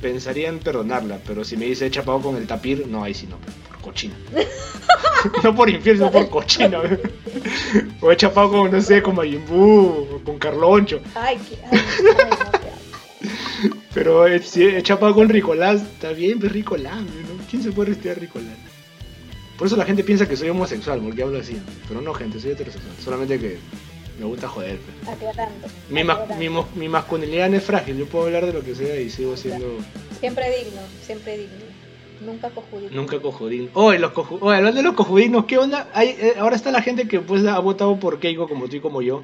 pensaría 0.00 0.48
en 0.48 0.58
perdonarla, 0.58 1.18
pero 1.26 1.44
si 1.44 1.56
me 1.56 1.66
dice 1.66 1.86
he 1.86 1.90
chapado 1.90 2.20
con 2.20 2.36
el 2.36 2.46
tapir, 2.46 2.86
no, 2.86 3.04
ahí 3.04 3.14
sí 3.14 3.26
no, 3.26 3.38
por 3.38 3.80
cochina. 3.80 4.14
no 5.44 5.54
por 5.54 5.70
infiel, 5.70 5.96
sino 5.98 6.10
por 6.10 6.28
cochina. 6.28 6.80
o 8.00 8.12
he 8.12 8.16
chapado 8.16 8.50
con, 8.50 8.70
no 8.70 8.80
sé, 8.80 9.02
con 9.02 9.18
o 9.18 10.20
con 10.24 10.38
Carloncho, 10.38 11.00
Ay, 11.14 11.38
qué. 11.48 11.58
Ay, 11.70 11.80
ay, 11.80 12.04
no, 12.04 12.16
qué 12.16 12.22
asco. 12.30 12.58
pero 13.94 14.26
eh, 14.26 14.40
si 14.40 14.64
he 14.64 14.82
chapado 14.82 15.14
con 15.14 15.28
Ricolás, 15.28 15.82
está 15.82 16.12
bien, 16.12 16.38
pues 16.38 16.52
Ricolás, 16.52 17.00
¿no? 17.00 17.44
¿quién 17.50 17.62
se 17.62 17.72
puede 17.72 17.90
resistir 17.90 18.12
a 18.12 18.14
Ricolás? 18.14 18.56
Por 19.56 19.68
eso 19.68 19.76
la 19.76 19.84
gente 19.84 20.02
piensa 20.02 20.28
que 20.28 20.36
soy 20.36 20.48
homosexual, 20.48 21.00
porque 21.00 21.22
hablo 21.22 21.38
así, 21.38 21.56
pero 21.88 22.00
no, 22.00 22.12
gente, 22.12 22.40
soy 22.40 22.52
heterosexual, 22.52 22.94
solamente 23.02 23.38
que 23.38 23.58
me 24.18 24.24
gusta 24.26 24.48
joder. 24.48 24.78
pues. 24.78 25.16
Aclarando. 25.16 25.66
Mi, 25.90 26.04
ma- 26.04 26.12
aclarando. 26.14 26.36
mi, 26.40 26.48
mo- 26.48 26.68
mi 26.74 26.88
masculinidad 26.88 27.48
no 27.50 27.56
es 27.56 27.64
frágil, 27.64 27.96
yo 27.96 28.06
puedo 28.06 28.26
hablar 28.26 28.46
de 28.46 28.52
lo 28.52 28.62
que 28.62 28.74
sea 28.74 28.98
y 29.00 29.10
sigo 29.10 29.36
siendo 29.36 29.78
Siempre 30.20 30.44
digno, 30.58 30.80
siempre 31.02 31.38
digno. 31.38 31.64
Nunca 32.24 32.48
cojudico. 32.50 32.94
nunca 32.94 33.20
cojudín. 33.20 33.70
Oye, 33.74 33.98
los 33.98 34.12
coju 34.12 34.38
Oye, 34.40 34.56
hablando 34.56 34.78
de 34.78 34.84
los 34.84 34.94
cojudinos, 34.94 35.44
¿qué 35.46 35.58
onda? 35.58 35.90
Hay, 35.92 36.10
eh, 36.18 36.34
ahora 36.38 36.56
está 36.56 36.70
la 36.70 36.80
gente 36.80 37.06
que 37.08 37.20
pues 37.20 37.44
ha 37.44 37.58
votado 37.58 37.98
por 37.98 38.18
Keiko 38.20 38.48
como 38.48 38.68
tú 38.68 38.76
y 38.76 38.80
como 38.80 39.02
yo. 39.02 39.22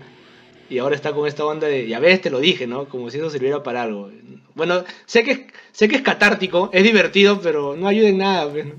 Y 0.68 0.78
ahora 0.78 0.96
está 0.96 1.12
con 1.12 1.26
esta 1.26 1.44
onda 1.46 1.66
de, 1.66 1.88
ya 1.88 1.98
ves, 1.98 2.20
te 2.20 2.30
lo 2.30 2.40
dije, 2.40 2.66
¿no? 2.66 2.88
Como 2.88 3.08
si 3.10 3.16
eso 3.18 3.30
sirviera 3.30 3.62
para 3.62 3.82
algo. 3.84 4.10
Bueno, 4.54 4.84
sé 5.06 5.22
que, 5.22 5.30
es- 5.30 5.40
sé 5.72 5.88
que 5.88 5.96
es 5.96 6.02
catártico, 6.02 6.68
es 6.72 6.82
divertido, 6.82 7.40
pero 7.40 7.74
no 7.76 7.88
ayuda 7.88 8.08
en 8.08 8.18
nada. 8.18 8.50
pues, 8.50 8.66
¿no? 8.66 8.74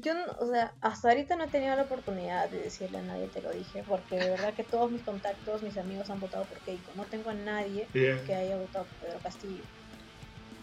Yo, 0.00 0.12
o 0.40 0.46
sea, 0.46 0.74
hasta 0.80 1.08
ahorita 1.10 1.36
no 1.36 1.44
he 1.44 1.48
tenido 1.50 1.76
la 1.76 1.82
oportunidad 1.84 2.50
de 2.50 2.58
decirle 2.62 2.98
a 2.98 3.02
nadie, 3.02 3.28
te 3.28 3.42
lo 3.42 3.50
dije, 3.50 3.84
porque 3.84 4.16
de 4.18 4.30
verdad 4.30 4.54
que 4.54 4.64
todos 4.64 4.90
mis 4.90 5.04
contactos, 5.04 5.62
mis 5.62 5.76
amigos 5.78 6.10
han 6.10 6.20
votado 6.20 6.48
por 6.48 6.62
Keiko. 6.62 6.94
No 6.94 7.08
tengo 7.08 7.30
a 7.30 7.34
nadie 7.34 7.92
Yeah. 7.94 8.22
que 8.24 8.34
haya 8.34 8.56
votado 8.56 8.88
por 8.88 8.98
Pedro 8.98 9.20
Castillo. 9.20 9.66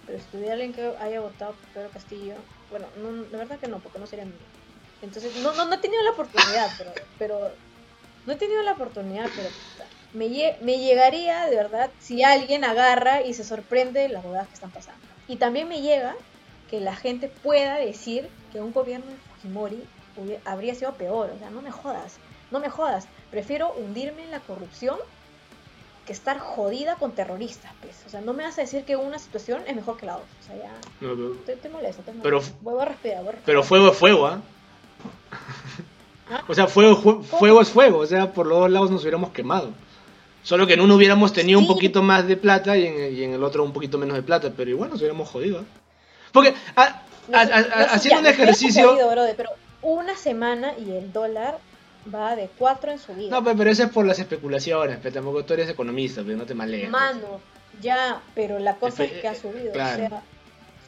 Pero 0.06 0.20
si 0.20 0.30
tuviera 0.30 0.54
alguien 0.54 0.74
que 0.74 0.94
haya 1.00 1.22
votado 1.22 1.58
por 1.58 1.70
Pedro 1.72 1.92
Castillo, 1.92 2.50
bueno, 2.70 2.92
no, 2.96 3.12
la 3.12 3.38
verdad 3.38 3.60
que 3.60 3.68
no, 3.68 3.82
porque 3.82 4.00
no 4.00 4.06
sería 4.08 4.26
mío. 4.26 4.50
Entonces, 5.02 5.36
no, 5.36 5.54
no, 5.54 5.66
no 5.68 5.76
he 5.76 5.80
tenido 5.80 6.04
la 6.04 6.12
oportunidad, 6.12 6.76
pero, 6.78 6.94
pero 7.18 7.60
no 8.26 8.34
he 8.34 8.38
tenido 8.38 8.64
la 8.64 8.74
oportunidad, 8.74 9.34
pero 9.36 9.56
me, 10.12 10.58
me 10.62 10.80
llegaría 10.80 11.46
de 11.48 11.56
verdad 11.56 11.94
si 12.00 12.24
alguien 12.24 12.64
agarra 12.64 13.22
y 13.22 13.34
se 13.34 13.44
sorprende 13.44 14.02
de 14.02 14.10
las 14.10 14.24
bodas 14.24 14.48
que 14.48 14.54
están 14.56 14.72
pasando. 14.74 15.06
Y 15.26 15.40
también 15.40 15.68
me 15.68 15.82
llega 15.82 16.16
que 16.70 16.80
la 16.80 16.96
gente 16.96 17.28
pueda 17.30 17.76
decir 17.78 18.30
que 18.52 18.60
un 18.62 18.72
gobierno 18.74 19.06
de 19.08 19.16
Fujimori 19.42 19.84
habría 20.46 20.76
sido 20.76 20.94
peor. 20.94 21.32
O 21.36 21.40
sea, 21.40 21.50
no 21.50 21.62
me 21.62 21.72
jodas, 21.72 22.18
no 22.52 22.60
me 22.60 22.70
jodas. 22.70 23.08
Prefiero 23.32 23.72
hundirme 23.74 24.24
en 24.24 24.32
la 24.32 24.40
corrupción 24.40 24.98
que 26.06 26.12
estar 26.14 26.38
jodida 26.40 26.96
con 26.96 27.14
terroristas, 27.14 27.72
pues. 27.82 27.96
O 28.06 28.10
sea, 28.10 28.20
no 28.22 28.34
me 28.34 28.44
vas 28.44 28.58
a 28.58 28.62
decir 28.62 28.84
que 28.84 28.96
una 28.98 29.18
situación 29.20 29.62
es 29.68 29.76
mejor 29.76 29.98
que 29.98 30.06
la 30.06 30.18
otra. 30.18 30.28
O 30.42 30.46
sea, 30.46 30.56
ya. 30.58 30.74
No, 31.02 31.30
Te, 31.46 31.56
te 31.56 31.70
molesta, 31.70 32.02
te 32.04 32.12
molesta. 32.12 32.24
Pero- 32.24 32.42
Vuelvo 32.62 32.82
a 32.82 32.86
respirar, 32.86 33.18
vuelvo 33.24 33.30
a 33.30 33.34
respirar. 33.34 33.46
pero 33.46 33.64
fuego 33.64 33.88
es 33.92 33.98
fuego, 33.98 34.28
¿ah? 34.28 34.42
¿Ah? 36.30 36.44
O 36.48 36.54
sea, 36.54 36.68
fuego, 36.68 36.96
fu- 36.96 37.22
fuego 37.24 37.62
es 37.62 37.70
fuego, 37.70 38.00
o 38.00 38.06
sea, 38.06 38.32
por 38.34 38.48
los 38.48 38.60
dos 38.60 38.70
lados 38.72 38.92
nos 38.92 39.02
hubiéramos 39.02 39.32
quemado. 39.32 39.70
Solo 40.42 40.68
que 40.68 40.74
en 40.74 40.82
uno 40.82 40.96
hubiéramos 40.96 41.32
tenido 41.32 41.60
un 41.60 41.68
poquito 41.68 42.02
más 42.04 42.28
de 42.28 42.36
plata 42.38 42.78
y 42.78 42.86
en, 42.86 43.16
y 43.16 43.24
en 43.24 43.34
el 43.34 43.44
otro 43.44 43.64
un 43.64 43.72
poquito 43.72 43.98
menos 43.98 44.16
de 44.16 44.24
plata, 44.24 44.52
pero 44.56 44.70
igual 44.70 44.90
nos 44.90 45.00
hubiéramos 45.00 45.30
jodido. 45.30 45.60
¿ah? 45.60 45.64
Porque 46.34 46.54
a- 46.76 46.82
a- 46.84 47.02
No 47.30 47.38
a- 47.38 47.46
sé, 47.46 47.54
a- 47.54 47.62
no 47.62 47.66
sé, 47.68 47.74
haciendo 47.96 48.22
ya, 48.22 48.28
un 48.28 48.34
ejercicio... 48.42 48.94
brother, 49.12 49.36
pero 49.38 49.50
una 49.82 50.18
semana 50.18 50.74
y 50.78 50.92
el 50.92 51.14
dólar 51.14 51.58
va 52.14 52.36
de 52.36 52.50
4 52.58 52.92
en 52.92 53.00
su 53.00 53.14
vida. 53.14 53.30
No, 53.30 53.44
pe- 53.44 53.56
pero 53.56 53.70
eso 53.70 53.84
es 53.84 53.90
por 53.92 54.06
las 54.06 54.20
especulaciones, 54.20 54.98
pero 55.02 55.14
tampoco 55.14 55.46
tú 55.46 55.54
eres 55.54 55.70
economista, 55.70 56.22
pero 56.26 56.38
no 56.38 56.46
te 56.46 56.54
malees. 56.54 56.90
Mano, 56.90 57.40
ya, 57.82 58.22
pero 58.36 58.60
la 58.60 58.76
cosa 58.76 59.04
Espe- 59.04 59.12
es 59.16 59.22
que 59.22 59.28
ha 59.30 59.36
subido, 59.36 59.72
claro. 59.72 59.96
sea, 60.10 60.24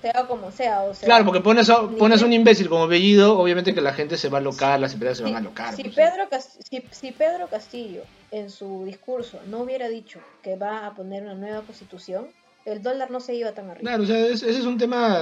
sea 0.02 0.28
como 0.28 0.52
sea, 0.52 0.82
o 0.84 0.94
sea. 0.94 1.06
Claro, 1.08 1.24
porque 1.26 1.40
pones, 1.42 1.70
a- 1.70 1.88
pones 1.88 2.22
un 2.22 2.34
imbécil 2.34 2.68
como 2.68 2.88
Bellido, 2.88 3.40
obviamente 3.40 3.74
que 3.74 3.82
la 3.82 3.94
gente 3.94 4.18
se 4.18 4.28
va 4.30 4.40
a 4.40 4.42
alocar, 4.42 4.80
las 4.80 4.94
empresas 4.94 5.18
se 5.20 5.24
van 5.24 5.36
a 5.36 5.38
alocar. 5.38 5.74
si, 5.76 5.84
pues. 5.84 5.96
Pedro 5.96 6.28
si, 6.70 6.84
si 6.92 7.12
Pedro 7.12 7.48
Castillo 7.48 8.02
en 8.32 8.50
su 8.50 8.84
discurso 8.86 9.40
no 9.48 9.60
hubiera 9.60 9.88
dicho 9.88 10.20
que 10.44 10.58
va 10.58 10.86
a 10.86 10.94
poner 10.94 11.24
una 11.24 11.36
nueva 11.36 11.62
constitución, 11.62 12.28
el 12.66 12.82
dólar 12.82 13.12
no 13.12 13.20
se 13.20 13.36
iba 13.36 13.52
tan 13.54 13.70
arriba. 13.70 13.90
Claro, 13.90 14.04
o 14.04 14.06
sea, 14.08 14.18
es- 14.26 14.44
ese 14.44 14.60
es 14.60 14.66
un 14.66 14.78
tema 14.78 15.20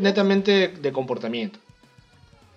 netamente 0.00 0.68
de 0.68 0.92
comportamiento. 0.92 1.58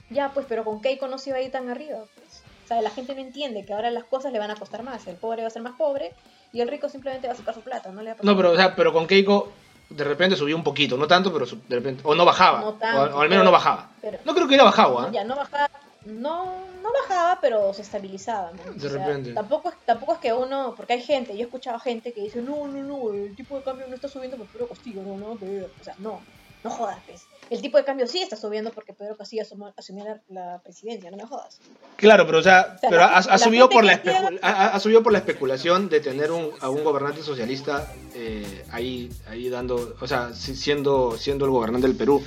Ya, 0.09 0.31
pues, 0.33 0.45
pero 0.47 0.63
con 0.63 0.81
Keiko 0.81 1.07
no 1.07 1.17
se 1.17 1.29
iba 1.31 1.39
a 1.39 1.41
ir 1.41 1.51
tan 1.51 1.69
arriba. 1.69 1.99
Pues. 2.15 2.43
O 2.65 2.67
sea, 2.67 2.81
la 2.81 2.89
gente 2.89 3.15
no 3.15 3.21
entiende 3.21 3.65
que 3.65 3.73
ahora 3.73 3.89
las 3.91 4.03
cosas 4.05 4.31
le 4.33 4.39
van 4.39 4.51
a 4.51 4.55
costar 4.55 4.83
más. 4.83 5.05
El 5.07 5.15
pobre 5.15 5.41
va 5.41 5.47
a 5.47 5.51
ser 5.51 5.61
más 5.61 5.75
pobre 5.77 6.13
y 6.53 6.61
el 6.61 6.67
rico 6.67 6.89
simplemente 6.89 7.27
va 7.27 7.33
a 7.33 7.37
sacar 7.37 7.53
su 7.53 7.61
plata. 7.61 7.91
No 7.91 8.01
le 8.01 8.11
va 8.13 8.17
a 8.19 8.23
No, 8.25 8.35
pero, 8.35 8.51
o 8.51 8.55
sea, 8.55 8.75
pero 8.75 8.91
con 8.93 9.07
Keiko 9.07 9.51
de 9.89 10.03
repente 10.03 10.35
subió 10.35 10.55
un 10.55 10.63
poquito, 10.63 10.97
no 10.97 11.07
tanto, 11.07 11.31
pero 11.31 11.45
de 11.45 11.75
repente, 11.75 12.01
o 12.05 12.13
no 12.13 12.25
bajaba, 12.25 12.59
No 12.59 12.67
o, 12.69 12.73
tanto, 12.73 13.15
o 13.17 13.21
al 13.21 13.29
menos 13.29 13.45
no 13.45 13.51
bajaba. 13.53 13.89
pero- 14.01 14.19
No 14.25 14.33
creo 14.33 14.43
que 14.45 14.49
hubiera 14.49 14.65
bajado, 14.65 14.99
¿ah? 14.99 15.09
Ya, 15.13 15.23
no 15.23 15.35
bajaba, 15.37 15.69
no, 16.07 16.45
no 16.81 16.89
bajaba, 17.01 17.39
pero 17.41 17.73
se 17.73 17.81
estabilizaba. 17.83 18.51
¿no? 18.51 18.73
De 18.73 18.89
repente. 18.89 19.33
Tampoco, 19.33 19.69
es- 19.69 19.75
tampoco 19.85 20.13
es 20.13 20.19
que 20.19 20.33
uno, 20.33 20.73
porque 20.75 20.93
hay 20.93 21.01
gente, 21.01 21.33
yo 21.33 21.39
he 21.41 21.43
escuchado 21.43 21.79
gente 21.79 22.13
que 22.13 22.21
dice, 22.21 22.41
no, 22.41 22.67
no, 22.67 22.83
no, 22.83 23.13
el 23.13 23.35
tipo 23.35 23.57
de 23.57 23.63
cambio 23.63 23.87
no 23.87 23.95
está 23.95 24.07
subiendo 24.07 24.37
por 24.37 24.47
Pedro 24.47 24.67
Castillo, 24.69 25.01
no, 25.03 25.17
no, 25.17 25.37
que 25.37 25.45
ver". 25.45 25.69
o 25.79 25.83
sea, 25.83 25.95
no, 25.99 26.21
no 26.63 26.69
jodas, 26.69 26.97
pues. 27.05 27.23
El 27.49 27.61
tipo 27.61 27.77
de 27.77 27.85
cambio 27.85 28.07
sí 28.07 28.21
está 28.21 28.35
subiendo 28.35 28.71
porque 28.71 28.91
Pedro 28.91 29.15
Castillo 29.15 29.43
asumió, 29.43 29.73
asumió 29.77 30.03
la, 30.03 30.19
la 30.27 30.59
presidencia, 30.59 31.09
no 31.09 31.15
me 31.15 31.25
jodas. 31.25 31.59
Claro, 31.95 32.25
pero 32.25 32.39
o 32.39 32.43
sea, 32.43 32.73
O 32.75 32.79
sea, 32.79 32.89
pero 32.89 33.01
la 33.03 33.17
ha, 33.17 33.37
subido 33.37 33.69
por 33.69 33.85
la 33.85 34.01
ha, 34.41 34.67
ha- 34.75 34.79
subido 34.81 35.01
por 35.01 35.13
la 35.13 35.19
especulación 35.19 35.87
de 35.87 36.01
tener 36.01 36.29
un, 36.31 36.49
a 36.59 36.69
un 36.69 36.83
gobernante 36.83 37.23
socialista 37.23 37.93
eh, 38.13 38.65
ahí 38.71 39.09
ahí 39.29 39.47
dando, 39.49 39.95
o 40.01 40.07
sea, 40.07 40.33
si- 40.33 40.57
siendo 40.57 41.17
siendo 41.17 41.45
el 41.45 41.51
gobernante 41.51 41.87
del 41.87 41.95
Perú. 41.95 42.21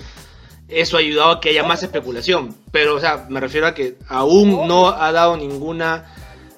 Eso 0.70 0.96
ha 0.96 1.00
ayudado 1.00 1.30
a 1.32 1.40
que 1.40 1.50
haya 1.50 1.62
más 1.64 1.82
especulación, 1.82 2.54
pero 2.70 2.94
o 2.96 3.00
sea, 3.00 3.26
me 3.28 3.40
refiero 3.40 3.66
a 3.66 3.74
que 3.74 3.96
aún 4.08 4.66
no 4.68 4.88
ha 4.88 5.10
dado 5.12 5.36
ninguna 5.36 6.14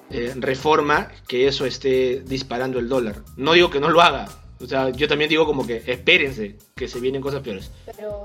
eh, 0.09 0.33
reforma 0.35 1.09
que 1.27 1.47
eso 1.47 1.65
esté 1.65 2.21
disparando 2.25 2.79
el 2.79 2.87
dólar. 2.89 3.15
No 3.37 3.53
digo 3.53 3.69
que 3.69 3.79
no 3.79 3.89
lo 3.89 4.01
haga. 4.01 4.27
O 4.61 4.65
sea, 4.67 4.91
yo 4.91 5.09
también 5.09 5.29
digo 5.29 5.45
como 5.45 5.67
que 5.67 5.83
espérense, 5.87 6.55
que 6.75 6.87
se 6.87 6.99
vienen 7.01 7.21
cosas 7.21 7.41
peores. 7.41 7.69
Pero, 7.97 8.23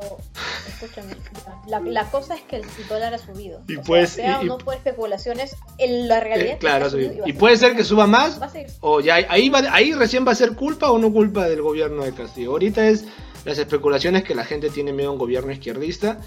escúchame, 0.69 1.15
la, 1.67 1.81
la 1.81 2.09
cosa 2.11 2.35
es 2.37 2.43
que 2.43 2.57
el 2.57 2.65
dólar 2.89 3.15
ha 3.15 3.19
subido. 3.19 3.63
Y 3.67 3.73
o 3.73 3.77
sea, 3.77 3.83
pues- 3.85 4.11
sea 4.11 4.39
y- 4.43 4.45
o 4.47 4.49
no 4.51 4.59
por 4.59 4.75
especulaciones, 4.75 5.57
en 5.79 6.07
la 6.07 6.21
realidad 6.21 6.47
Eh, 6.47 6.53
es 6.53 6.55
que 6.57 6.61
claro, 6.61 6.87
ha 6.87 6.91
subido 6.91 7.13
y 7.13 7.17
seguir 7.17 7.39
puede 7.39 7.57
ser 7.57 7.75
que 7.75 7.83
suba 7.83 8.07
más 8.07 8.41
Va 8.41 8.47
a 8.47 8.51
seguir 8.51 8.69
o 8.81 9.01
ya 9.01 9.15
ahí 9.29 9.49
va, 9.49 9.63
ahí 9.73 9.93
recién 9.95 10.25
va 10.27 10.33
a 10.33 10.37
ser 10.37 10.53
culpa 10.55 10.91
o 10.93 10.99
no 10.99 11.13
culpa 11.13 11.49
del 11.49 11.61
gobierno 11.63 12.05
de 12.05 12.13
Castillo. 12.13 12.53
Ahorita 12.53 12.87
es 12.87 13.05
las 13.49 13.59
especulaciones 13.59 14.23
que 14.25 14.35
la 14.35 14.45
gente 14.45 14.71
tiene 14.71 14.93
miedo 14.93 15.09
a 15.11 15.13
un 15.13 15.19
gobierno 15.19 15.51
izquierdista 15.53 16.21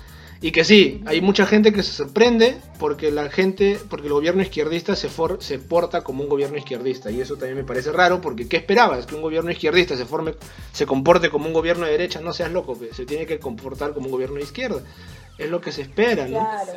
y 0.43 0.51
que 0.51 0.63
sí, 0.63 1.03
hay 1.05 1.21
mucha 1.21 1.45
gente 1.45 1.71
que 1.71 1.83
se 1.83 1.91
sorprende 1.91 2.57
porque 2.79 3.11
la 3.11 3.29
gente, 3.29 3.77
porque 3.89 4.07
el 4.07 4.13
gobierno 4.13 4.41
izquierdista 4.41 4.95
se, 4.95 5.07
for- 5.07 5.37
se 5.39 5.59
porta 5.59 6.01
como 6.03 6.23
un 6.23 6.29
gobierno 6.29 6.57
izquierdista 6.57 7.11
y 7.11 7.21
eso 7.21 7.35
también 7.35 7.57
me 7.57 7.63
parece 7.63 7.91
raro 7.91 8.21
porque 8.21 8.47
¿qué 8.47 8.57
esperabas? 8.57 9.05
Que 9.05 9.13
un 9.13 9.21
gobierno 9.21 9.51
izquierdista 9.51 9.95
se 9.95 10.05
forme, 10.05 10.33
se 10.71 10.87
comporte 10.87 11.29
como 11.29 11.45
un 11.45 11.53
gobierno 11.53 11.85
de 11.85 11.91
derecha, 11.91 12.21
no 12.21 12.33
seas 12.33 12.51
loco, 12.51 12.75
pe, 12.75 12.91
se 12.91 13.05
tiene 13.05 13.27
que 13.27 13.39
comportar 13.39 13.93
como 13.93 14.07
un 14.07 14.11
gobierno 14.13 14.37
de 14.37 14.41
izquierda. 14.43 14.81
es 15.37 15.49
lo 15.49 15.61
que 15.61 15.71
se 15.71 15.83
espera, 15.83 16.25
¿no? 16.27 16.39
Claro. 16.39 16.73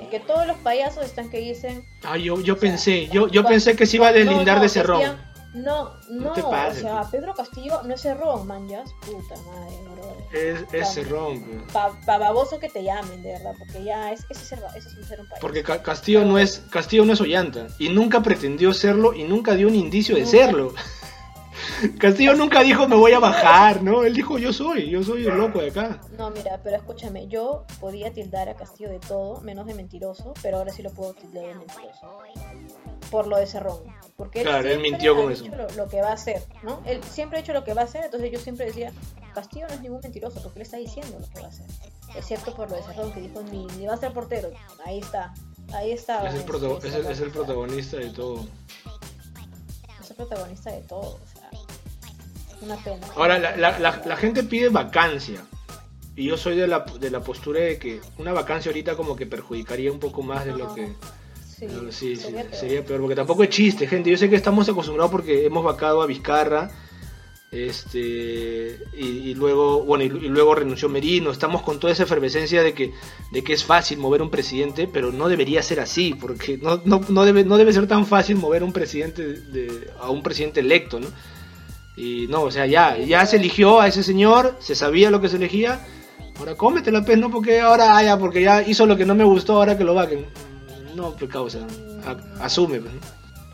Y 0.00 0.06
que 0.06 0.20
todos 0.20 0.46
los 0.46 0.56
payasos 0.58 1.04
están 1.04 1.28
que 1.28 1.38
dicen. 1.38 1.84
Ah, 2.04 2.16
yo, 2.16 2.40
yo 2.40 2.56
pensé, 2.56 3.08
yo, 3.12 3.26
yo 3.28 3.44
pensé 3.44 3.74
que 3.76 3.86
se 3.86 3.96
iba 3.96 4.08
a 4.08 4.12
deslindar 4.12 4.58
de 4.60 4.66
que 4.66 4.68
Cerrón. 4.68 5.31
No, 5.54 5.90
no, 6.08 6.32
te 6.32 6.42
pases, 6.42 6.78
o 6.78 6.80
sea, 6.86 7.00
pues. 7.00 7.08
Pedro 7.10 7.34
Castillo 7.34 7.82
no 7.82 7.92
es 7.94 8.00
cerrón, 8.00 8.46
man, 8.46 8.66
ya. 8.68 8.84
Puta 9.04 9.34
madre, 9.42 9.76
bro. 9.94 10.16
Es, 10.32 10.64
es 10.72 10.88
Cerrón, 10.94 11.42
pues. 11.42 11.72
Pa, 11.72 11.90
pa 12.06 12.16
baboso 12.16 12.58
que 12.58 12.70
te 12.70 12.82
llamen, 12.82 13.22
de 13.22 13.32
verdad, 13.32 13.52
porque 13.58 13.84
ya 13.84 14.12
es, 14.12 14.20
ese, 14.30 14.32
es 14.44 14.48
ser- 14.48 14.64
ese 14.74 14.88
es 14.88 14.96
un 14.96 15.04
ser 15.04 15.20
un 15.20 15.26
payaso. 15.26 15.40
Porque 15.42 15.62
Ca- 15.62 15.82
Castillo 15.82 16.24
no 16.24 16.38
es 16.38 16.60
Castillo 16.70 17.04
no 17.04 17.12
es 17.12 17.20
Ollanta 17.20 17.66
y 17.78 17.90
nunca 17.90 18.22
pretendió 18.22 18.72
serlo 18.72 19.12
y 19.12 19.24
nunca 19.24 19.54
dio 19.54 19.68
un 19.68 19.74
indicio 19.74 20.16
de 20.16 20.24
serlo. 20.24 20.72
Castillo 21.98 22.34
nunca 22.34 22.62
dijo 22.62 22.88
me 22.88 22.96
voy 22.96 23.12
a 23.12 23.18
bajar, 23.18 23.82
¿no? 23.82 24.04
Él 24.04 24.14
dijo 24.14 24.38
yo 24.38 24.52
soy, 24.52 24.88
yo 24.88 25.02
soy 25.02 25.26
el 25.26 25.36
loco 25.36 25.60
de 25.60 25.68
acá. 25.68 26.00
No, 26.16 26.30
mira, 26.30 26.60
pero 26.64 26.76
escúchame, 26.76 27.28
yo 27.28 27.64
podía 27.80 28.10
tildar 28.12 28.48
a 28.48 28.54
Castillo 28.54 28.88
de 28.88 29.00
todo, 29.00 29.40
menos 29.42 29.66
de 29.66 29.74
mentiroso, 29.74 30.32
pero 30.42 30.56
ahora 30.58 30.72
sí 30.72 30.82
lo 30.82 30.90
puedo 30.90 31.12
tildar 31.14 31.44
de 31.44 31.54
mentiroso. 31.56 32.18
Por 33.10 33.26
lo 33.26 33.36
de 33.36 33.46
Cerrón. 33.46 33.80
Porque 34.22 34.40
él, 34.42 34.46
Claro, 34.46 34.68
él 34.68 34.78
mintió 34.78 35.16
con 35.16 35.32
eso. 35.32 35.44
Lo, 35.48 35.68
lo 35.70 35.88
que 35.88 36.00
va 36.00 36.10
a 36.10 36.12
hacer, 36.12 36.44
¿no? 36.62 36.80
Él 36.86 37.02
siempre 37.02 37.38
ha 37.38 37.40
hecho 37.40 37.52
lo 37.52 37.64
que 37.64 37.74
va 37.74 37.80
a 37.80 37.84
hacer, 37.86 38.04
entonces 38.04 38.30
yo 38.30 38.38
siempre 38.38 38.66
decía, 38.66 38.92
Castillo 39.34 39.66
no 39.66 39.74
es 39.74 39.80
ningún 39.80 39.98
mentiroso, 40.00 40.40
porque 40.40 40.60
él 40.60 40.62
está 40.62 40.76
diciendo 40.76 41.18
lo 41.18 41.28
que 41.28 41.40
va 41.40 41.46
a 41.46 41.48
hacer. 41.48 41.66
Excepto 42.14 42.54
por 42.54 42.70
lo 42.70 42.76
de 42.76 42.82
Cerrón, 42.84 43.12
que 43.12 43.20
dijo, 43.20 43.42
ni, 43.50 43.66
ni 43.78 43.86
va 43.86 43.94
a 43.94 43.96
ser 43.96 44.12
portero. 44.12 44.52
Ahí 44.84 45.00
está, 45.00 45.34
ahí 45.74 45.90
está. 45.90 46.24
Es 46.28 46.34
el, 46.34 46.40
este, 46.40 46.52
protago- 46.52 46.78
es 46.78 46.84
el- 46.94 47.00
es 47.00 47.06
el 47.08 47.16
Cerrón. 47.16 47.32
protagonista 47.32 47.96
de 47.96 48.10
todo. 48.10 48.46
Es 50.00 50.10
el 50.10 50.16
protagonista 50.16 50.70
de 50.70 50.80
todo, 50.82 51.00
o 51.00 51.20
sea, 51.32 51.50
una 52.60 52.76
pena. 52.76 53.06
Ahora, 53.16 53.38
la, 53.40 53.56
la- 53.56 53.78
la- 53.80 54.02
la 54.04 54.16
gente 54.16 54.44
pide 54.44 54.68
vacancia. 54.68 55.44
Y 56.14 56.26
yo 56.28 56.36
soy 56.36 56.56
de 56.56 56.66
la, 56.68 56.80
de 57.00 57.10
la 57.10 57.20
postura 57.20 57.60
de 57.60 57.78
que 57.78 58.00
una 58.18 58.32
vacancia 58.32 58.68
ahorita 58.70 58.94
como 58.96 59.16
que 59.16 59.26
perjudicaría 59.26 59.90
un 59.90 59.98
poco 59.98 60.22
más 60.22 60.44
de 60.44 60.52
lo 60.52 60.74
que... 60.74 60.94
Sí, 61.68 61.68
Sí, 61.90 62.16
sí, 62.16 62.16
sería 62.16 62.44
peor. 62.44 62.54
sería 62.54 62.84
peor, 62.84 63.00
porque 63.00 63.14
tampoco 63.14 63.44
es 63.44 63.50
chiste, 63.50 63.86
gente. 63.86 64.10
Yo 64.10 64.16
sé 64.16 64.28
que 64.28 64.36
estamos 64.36 64.68
acostumbrados 64.68 65.12
porque 65.12 65.46
hemos 65.46 65.62
vacado 65.64 66.02
a 66.02 66.06
Vizcarra, 66.06 66.70
este, 67.52 68.80
y, 68.94 69.06
y 69.30 69.34
luego, 69.34 69.84
bueno, 69.84 70.04
y, 70.04 70.06
y 70.06 70.28
luego 70.28 70.54
renunció 70.54 70.88
Merino. 70.88 71.30
Estamos 71.30 71.62
con 71.62 71.78
toda 71.78 71.92
esa 71.92 72.04
efervescencia 72.04 72.62
de 72.62 72.72
que, 72.74 72.92
de 73.30 73.44
que 73.44 73.52
es 73.52 73.62
fácil 73.64 73.98
mover 73.98 74.22
un 74.22 74.30
presidente, 74.30 74.88
pero 74.92 75.12
no 75.12 75.28
debería 75.28 75.62
ser 75.62 75.78
así, 75.80 76.14
porque 76.14 76.58
no, 76.58 76.80
no, 76.84 77.00
no 77.08 77.24
debe, 77.24 77.44
no 77.44 77.58
debe 77.58 77.72
ser 77.72 77.86
tan 77.86 78.06
fácil 78.06 78.36
mover 78.36 78.64
un 78.64 78.72
presidente 78.72 79.22
de, 79.22 79.90
a 80.00 80.10
un 80.10 80.22
presidente 80.22 80.60
electo, 80.60 80.98
¿no? 80.98 81.08
Y 81.96 82.26
no, 82.28 82.42
o 82.42 82.50
sea, 82.50 82.66
ya, 82.66 82.96
ya 82.98 83.24
se 83.26 83.36
eligió 83.36 83.80
a 83.80 83.86
ese 83.88 84.02
señor, 84.02 84.56
se 84.60 84.74
sabía 84.74 85.10
lo 85.10 85.20
que 85.20 85.28
se 85.28 85.36
elegía. 85.36 85.86
Ahora 86.38 86.54
cómetela, 86.56 87.04
pues, 87.04 87.18
¿no? 87.18 87.30
Porque 87.30 87.60
ahora, 87.60 87.96
ah, 87.96 88.02
ya, 88.02 88.18
porque 88.18 88.42
ya 88.42 88.62
hizo 88.62 88.86
lo 88.86 88.96
que 88.96 89.04
no 89.04 89.14
me 89.14 89.24
gustó, 89.24 89.54
ahora 89.56 89.76
que 89.76 89.84
lo 89.84 89.94
vaquen. 89.94 90.26
No, 90.94 91.14
pues, 91.16 91.30
causa. 91.30 91.66
a- 92.04 92.44
asume, 92.44 92.80
pues. 92.80 92.92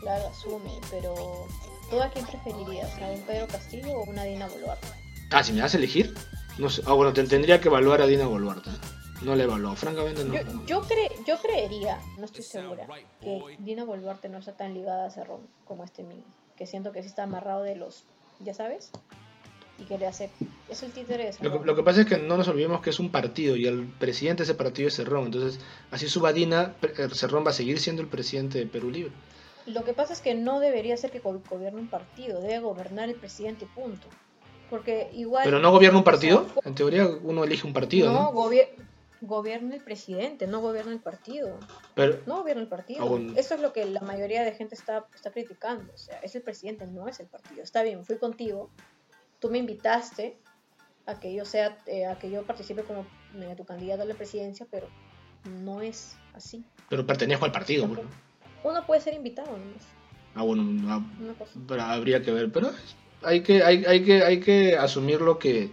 Claro, 0.01 0.27
asume, 0.29 0.71
pero 0.89 1.13
¿tú 1.89 2.01
a 2.01 2.09
quién 2.09 2.25
preferirías? 2.25 2.91
¿A 3.01 3.07
un 3.07 3.21
Pedro 3.23 3.47
Castillo 3.47 3.91
o 3.99 4.03
una 4.09 4.23
Dina 4.23 4.47
Boluarte? 4.47 4.87
Ah, 5.31 5.43
si 5.43 5.53
me 5.53 5.59
das 5.61 5.73
a 5.73 5.77
elegir. 5.77 6.13
No 6.57 6.69
sé. 6.69 6.81
Ah, 6.85 6.93
bueno, 6.93 7.13
te 7.13 7.23
tendría 7.23 7.61
que 7.61 7.67
evaluar 7.67 8.01
a 8.01 8.07
Dina 8.07 8.25
Boluarte. 8.25 8.69
No 9.21 9.35
le 9.35 9.43
evaluó, 9.43 9.75
francamente 9.75 10.23
no. 10.23 10.33
Yo, 10.33 10.41
yo, 10.65 10.81
cre- 10.83 11.11
yo 11.27 11.37
creería, 11.41 11.99
no 12.17 12.23
estoy 12.25 12.43
segura, 12.43 12.87
que 13.21 13.57
Dina 13.59 13.83
Boluarte 13.83 14.29
no 14.29 14.37
está 14.37 14.53
tan 14.53 14.73
ligada 14.73 15.07
a 15.07 15.11
Cerrón 15.11 15.41
como 15.65 15.83
este 15.83 16.03
mismo. 16.03 16.23
Que 16.55 16.65
siento 16.65 16.91
que 16.93 17.01
sí 17.01 17.09
está 17.09 17.23
amarrado 17.23 17.63
de 17.63 17.75
los, 17.75 18.05
ya 18.39 18.53
sabes, 18.53 18.91
y 19.79 19.85
que 19.85 19.97
le 19.97 20.07
hace... 20.07 20.29
Es 20.69 20.83
el 20.83 20.91
títere 20.91 21.23
de 21.25 21.29
Lo 21.31 21.33
Cerrón. 21.37 21.59
que, 21.61 21.65
lo 21.65 21.75
que 21.75 21.83
pasa 21.83 22.01
es 22.01 22.07
que 22.07 22.17
no 22.17 22.37
nos 22.37 22.47
olvidemos 22.47 22.81
que 22.81 22.89
es 22.89 22.99
un 22.99 23.11
partido 23.11 23.55
y 23.55 23.65
el 23.67 23.87
presidente 23.87 24.41
de 24.43 24.45
ese 24.45 24.55
partido 24.55 24.87
es 24.87 24.95
Cerrón. 24.95 25.25
Entonces, 25.25 25.59
así 25.91 26.07
suba 26.09 26.33
Dina, 26.33 26.75
eh, 26.81 27.07
Cerrón 27.13 27.45
va 27.45 27.51
a 27.51 27.53
seguir 27.53 27.79
siendo 27.79 28.01
el 28.01 28.07
presidente 28.07 28.59
de 28.59 28.65
Perú 28.67 28.89
Libre. 28.91 29.11
Lo 29.65 29.83
que 29.83 29.93
pasa 29.93 30.13
es 30.13 30.21
que 30.21 30.35
no 30.35 30.59
debería 30.59 30.97
ser 30.97 31.11
que 31.11 31.19
go- 31.19 31.41
gobierne 31.49 31.79
un 31.79 31.87
partido, 31.89 32.41
debe 32.41 32.59
gobernar 32.59 33.09
el 33.09 33.15
presidente, 33.15 33.67
punto. 33.73 34.07
Porque 34.69 35.09
igual... 35.13 35.43
Pero 35.45 35.59
no 35.59 35.71
gobierna 35.71 35.97
un 35.97 36.03
partido. 36.03 36.45
En 36.63 36.75
teoría, 36.75 37.07
uno 37.07 37.43
elige 37.43 37.65
un 37.65 37.73
partido, 37.73 38.11
no, 38.11 38.31
¿no? 38.31 38.33
gobier- 38.33 38.69
gobierna 39.21 39.75
el 39.75 39.81
presidente, 39.83 40.47
no 40.47 40.61
gobierna 40.61 40.91
el 40.93 40.99
partido. 40.99 41.57
Pero, 41.95 42.19
No 42.25 42.37
gobierna 42.37 42.61
el 42.61 42.67
partido. 42.69 43.05
Bueno. 43.05 43.33
Eso 43.35 43.55
es 43.55 43.61
lo 43.61 43.73
que 43.73 43.83
la 43.85 43.99
mayoría 44.01 44.43
de 44.43 44.53
gente 44.53 44.75
está, 44.75 45.07
está 45.13 45.31
criticando. 45.31 45.91
O 45.93 45.97
sea, 45.97 46.19
es 46.19 46.35
el 46.35 46.41
presidente, 46.41 46.85
no 46.87 47.07
es 47.07 47.19
el 47.19 47.25
partido. 47.27 47.61
Está 47.63 47.83
bien, 47.83 48.05
fui 48.05 48.17
contigo. 48.17 48.69
Tú 49.39 49.49
me 49.49 49.57
invitaste 49.57 50.37
a 51.05 51.19
que 51.19 51.33
yo 51.33 51.45
sea, 51.45 51.77
eh, 51.87 52.05
a 52.05 52.17
que 52.19 52.29
yo 52.29 52.43
participe 52.43 52.83
como 52.83 53.05
eh, 53.35 53.53
tu 53.55 53.65
candidato 53.65 54.03
a 54.03 54.05
la 54.05 54.15
presidencia, 54.15 54.67
pero 54.69 54.87
no 55.63 55.81
es 55.81 56.17
así. 56.33 56.63
pero 56.89 57.05
pertenezco 57.05 57.45
al 57.45 57.51
partido, 57.51 57.87
pues, 57.87 58.01
¿no? 58.01 58.09
Uno 58.69 58.85
puede 58.85 59.01
ser 59.01 59.13
invitado 59.13 59.51
nomás. 59.51 59.83
Ah, 60.35 60.43
bueno, 60.43 60.63
ah, 60.91 61.01
Una 61.19 61.33
cosa. 61.33 61.51
pero 61.67 61.81
habría 61.81 62.21
que 62.21 62.31
ver. 62.31 62.51
Pero 62.51 62.71
hay 63.23 63.41
que, 63.41 63.63
hay, 63.63 63.85
hay 63.85 64.03
que, 64.03 64.23
hay 64.23 64.39
que 64.39 64.77
asumir 64.77 65.21
lo 65.21 65.39
que, 65.39 65.71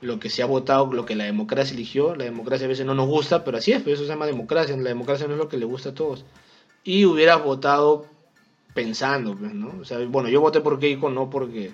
lo 0.00 0.18
que 0.18 0.30
se 0.30 0.42
ha 0.42 0.46
votado, 0.46 0.92
lo 0.92 1.04
que 1.04 1.14
la 1.14 1.24
democracia 1.24 1.74
eligió. 1.74 2.16
La 2.16 2.24
democracia 2.24 2.66
a 2.66 2.68
veces 2.68 2.86
no 2.86 2.94
nos 2.94 3.06
gusta, 3.06 3.44
pero 3.44 3.58
así 3.58 3.72
es, 3.72 3.82
pero 3.82 3.94
eso 3.94 4.04
se 4.04 4.08
llama 4.08 4.26
democracia. 4.26 4.76
La 4.76 4.88
democracia 4.88 5.26
no 5.26 5.34
es 5.34 5.38
lo 5.38 5.48
que 5.48 5.58
le 5.58 5.66
gusta 5.66 5.90
a 5.90 5.94
todos. 5.94 6.24
Y 6.84 7.04
hubieras 7.04 7.42
votado 7.44 8.06
pensando, 8.74 9.36
pues, 9.36 9.54
¿no? 9.54 9.74
O 9.80 9.84
sea, 9.84 9.98
bueno, 10.06 10.28
yo 10.28 10.40
voté 10.40 10.60
por 10.60 10.78
Keiko 10.78 11.10
no 11.10 11.30
porque 11.30 11.72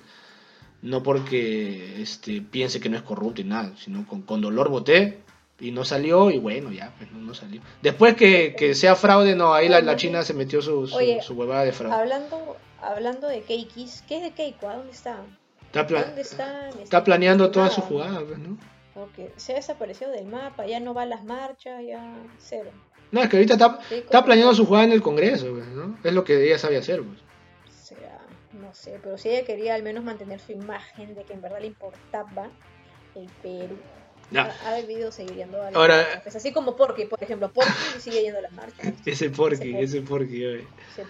no 0.83 1.03
porque 1.03 2.03
este 2.03 2.41
piense 2.43 2.81
que 2.81 2.89
no 2.89 2.97
es 2.97 3.03
corrupto 3.03 3.41
y 3.41 3.45
nada, 3.45 3.73
sino 3.77 4.07
con, 4.07 4.23
con 4.23 4.41
dolor 4.41 4.69
voté 4.69 5.19
y 5.61 5.71
no 5.71 5.85
salió 5.85 6.31
y 6.31 6.39
bueno, 6.39 6.73
ya, 6.73 6.93
pues 6.99 7.11
no, 7.13 7.19
no 7.21 7.35
salió. 7.35 7.61
Después 7.83 8.15
que, 8.15 8.55
que 8.57 8.75
sea 8.75 8.97
fraude, 8.97 9.35
no, 9.37 9.55
ahí 9.55 9.69
la, 9.69 9.81
la 9.81 9.97
China 9.97 10.23
se 10.23 10.35
metió 10.35 10.61
su, 10.61 10.87
su, 10.89 10.97
Oye, 10.97 11.23
su 11.23 11.35
huevada 11.35 11.65
de 11.65 11.73
fraude. 11.73 11.95
Hablando, 11.97 12.57
hablando 12.83 13.29
de 13.29 13.43
Keikis, 13.43 14.03
¿qué 14.09 14.17
es 14.17 14.23
de 14.25 14.31
Keiko? 14.33 14.69
¿A 14.69 14.77
dónde 14.77 14.93
está? 14.93 15.21
Está, 15.67 15.87
pla- 15.87 16.03
¿Dónde 16.05 16.21
está? 16.23 16.69
está 16.71 17.05
planeando 17.05 17.51
toda 17.51 17.71
su 17.71 17.81
jugada, 17.81 18.21
pues, 18.27 18.39
¿no? 18.39 18.59
Porque 18.93 19.33
se 19.37 19.53
ha 19.53 19.57
desaparecido 19.57 20.11
del 20.11 20.27
mapa, 20.27 20.67
ya 20.67 20.81
no 20.81 20.93
va 20.93 21.03
a 21.03 21.07
las 21.07 21.25
marchas, 21.25 21.81
ya 21.87 22.13
cero. 22.39 22.71
No, 23.11 23.23
es 23.23 23.29
que 23.29 23.37
ahorita 23.37 23.55
está, 23.55 23.79
está 23.91 24.25
planeando 24.25 24.55
su 24.55 24.67
jugada 24.67 24.85
en 24.87 24.93
el 24.93 25.01
Congreso, 25.03 25.47
pues, 25.53 25.67
¿no? 25.69 25.97
Es 26.03 26.13
lo 26.13 26.25
que 26.25 26.45
ella 26.45 26.59
sabe 26.59 26.77
hacer, 26.77 27.03
pues. 27.03 27.19
No 28.73 28.77
sé, 28.77 28.99
pero 29.03 29.19
si 29.19 29.29
ella 29.29 29.45
quería 29.45 29.75
al 29.75 29.83
menos 29.83 30.03
mantener 30.03 30.41
su 30.41 30.53
imagen 30.53 31.15
de 31.15 31.25
que 31.25 31.35
en 31.35 31.43
verdad 31.43 31.61
le 31.61 31.67
importaba 31.67 32.49
el 33.15 33.29
Perú, 33.43 33.77
Ya. 34.31 34.57
ha, 34.67 34.73
debido 34.73 35.13
seguir 35.13 35.35
yendo 35.37 35.61
a 35.61 35.67
las 35.67 35.75
Ahora- 35.75 35.97
marchas. 35.99 36.23
Pues 36.23 36.37
así 36.37 36.53
como 36.53 36.75
Porky, 36.75 37.05
por 37.05 37.23
ejemplo, 37.23 37.53
Porky 37.53 37.71
sigue 38.01 38.23
yendo 38.23 38.39
a 38.39 38.43
las 38.43 38.53
marchas. 38.53 38.95
Ese 39.05 39.29
porqui, 39.29 39.77
ese. 39.77 40.01
Sí, 40.01 41.03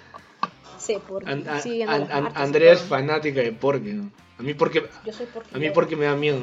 sí, 0.78 0.96
Porky 1.06 1.30
An- 1.30 1.48
an- 1.48 1.62
sigue 1.62 1.76
yendo 1.78 1.92
a 1.92 1.98
las 1.98 2.08
marchas 2.08 2.42
Andrea 2.42 2.72
es 2.72 2.82
fanática 2.82 3.40
de 3.40 3.52
porqui, 3.52 3.92
¿no? 3.92 4.10
A 4.38 4.42
mí 4.42 4.54
porque, 4.54 4.88
Yo 5.06 5.12
soy 5.12 5.26
Porky. 5.26 5.54
a 5.54 5.58
mí 5.58 5.70
porque 5.70 5.94
me 5.94 6.06
da 6.06 6.16
miedo. 6.16 6.40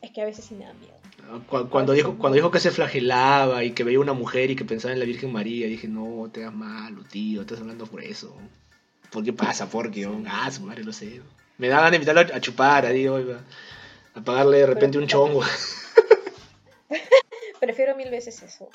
Es 0.00 0.12
que 0.12 0.22
a 0.22 0.24
veces 0.24 0.46
sí 0.46 0.54
me 0.54 0.64
da 0.64 0.72
miedo. 0.72 0.94
Cu- 1.46 1.68
Cuando 1.68 1.92
dijo, 1.92 2.16
cuando 2.16 2.36
dijo 2.36 2.50
que 2.50 2.60
se 2.60 2.70
flagelaba 2.70 3.62
y 3.64 3.72
que 3.72 3.84
veía 3.84 4.00
una 4.00 4.14
mujer 4.14 4.50
y 4.50 4.56
que 4.56 4.64
pensaba 4.64 4.94
en 4.94 4.98
la 5.00 5.04
Virgen 5.04 5.30
María, 5.30 5.66
dije, 5.66 5.88
no, 5.88 6.30
te 6.32 6.40
das 6.40 6.54
malo, 6.54 7.02
tío, 7.04 7.42
estás 7.42 7.60
hablando 7.60 7.84
por 7.86 8.02
eso. 8.02 8.34
¿Por 9.10 9.24
qué 9.24 9.32
pasa? 9.32 9.68
Porque, 9.68 10.06
oh, 10.06 10.22
ah, 10.28 10.50
su 10.50 10.62
madre, 10.62 10.84
no 10.84 10.92
sé. 10.92 11.22
Me 11.56 11.68
da 11.68 11.76
ganas 11.76 11.90
de 11.92 11.96
invitarlo 11.96 12.20
a 12.20 12.40
chupar, 12.40 12.86
a, 12.86 12.90
digo, 12.90 13.18
a 14.14 14.20
pagarle 14.20 14.58
de 14.58 14.66
repente 14.66 14.98
un 14.98 15.06
chongo. 15.06 15.42
Prefiero 17.60 17.96
mil 17.96 18.10
veces 18.10 18.40
eso 18.42 18.68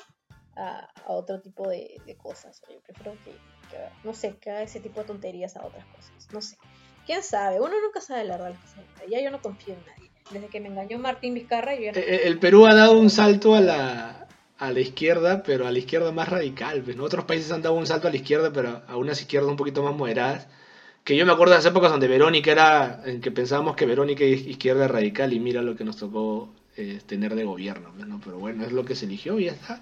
a, 0.56 0.88
a 1.06 1.12
otro 1.12 1.40
tipo 1.40 1.68
de, 1.68 2.00
de 2.06 2.16
cosas. 2.16 2.60
Yo 2.68 2.80
prefiero 2.80 3.16
que, 3.24 3.30
que, 3.70 3.78
no 4.02 4.12
sé, 4.12 4.36
que 4.36 4.50
haga 4.50 4.62
ese 4.62 4.80
tipo 4.80 5.00
de 5.00 5.06
tonterías 5.06 5.56
a 5.56 5.64
otras 5.64 5.84
cosas. 5.86 6.28
No 6.32 6.40
sé. 6.40 6.56
¿Quién 7.06 7.22
sabe? 7.22 7.60
Uno 7.60 7.80
nunca 7.80 8.00
sabe 8.00 8.24
la 8.24 8.36
verdad. 8.36 8.58
Ya 9.08 9.20
yo 9.20 9.30
no 9.30 9.40
confío 9.40 9.74
en 9.74 9.80
nadie. 9.86 10.10
Desde 10.30 10.48
que 10.48 10.60
me 10.60 10.68
engañó 10.68 10.98
Martín 10.98 11.34
Vizcarra, 11.34 11.74
yo 11.74 11.82
ya 11.82 11.92
no 11.92 11.98
Eh, 11.98 12.04
eh, 12.06 12.20
El 12.24 12.38
Perú 12.38 12.66
ha 12.66 12.74
dado 12.74 12.98
un 12.98 13.10
salto 13.10 13.54
a 13.54 13.60
la, 13.60 14.23
a 14.58 14.70
la 14.70 14.80
izquierda, 14.80 15.42
pero 15.42 15.66
a 15.66 15.72
la 15.72 15.78
izquierda 15.78 16.12
más 16.12 16.28
radical. 16.28 16.82
Pues, 16.82 16.96
¿no? 16.96 17.04
Otros 17.04 17.24
países 17.24 17.50
han 17.52 17.62
dado 17.62 17.74
un 17.74 17.86
salto 17.86 18.08
a 18.08 18.10
la 18.10 18.16
izquierda, 18.16 18.52
pero 18.52 18.82
a 18.86 18.96
unas 18.96 19.20
izquierdas 19.20 19.50
un 19.50 19.56
poquito 19.56 19.82
más 19.82 19.94
moderadas. 19.94 20.46
Que 21.02 21.16
yo 21.16 21.26
me 21.26 21.32
acuerdo 21.32 21.52
de 21.52 21.58
las 21.58 21.66
épocas 21.66 21.90
donde 21.90 22.08
Verónica 22.08 22.50
era, 22.52 23.02
en 23.04 23.20
que 23.20 23.30
pensábamos 23.30 23.76
que 23.76 23.86
Verónica 23.86 24.24
es 24.24 24.46
izquierda 24.46 24.88
radical 24.88 25.32
y 25.32 25.40
mira 25.40 25.60
lo 25.60 25.76
que 25.76 25.84
nos 25.84 25.96
tocó 25.96 26.50
eh, 26.76 27.00
tener 27.06 27.34
de 27.34 27.44
gobierno. 27.44 27.92
pues, 27.94 28.08
¿no? 28.08 28.20
Pero 28.24 28.38
bueno, 28.38 28.64
es 28.64 28.72
lo 28.72 28.84
que 28.84 28.94
se 28.94 29.06
eligió 29.06 29.38
y 29.38 29.46
ya 29.46 29.52
está. 29.52 29.80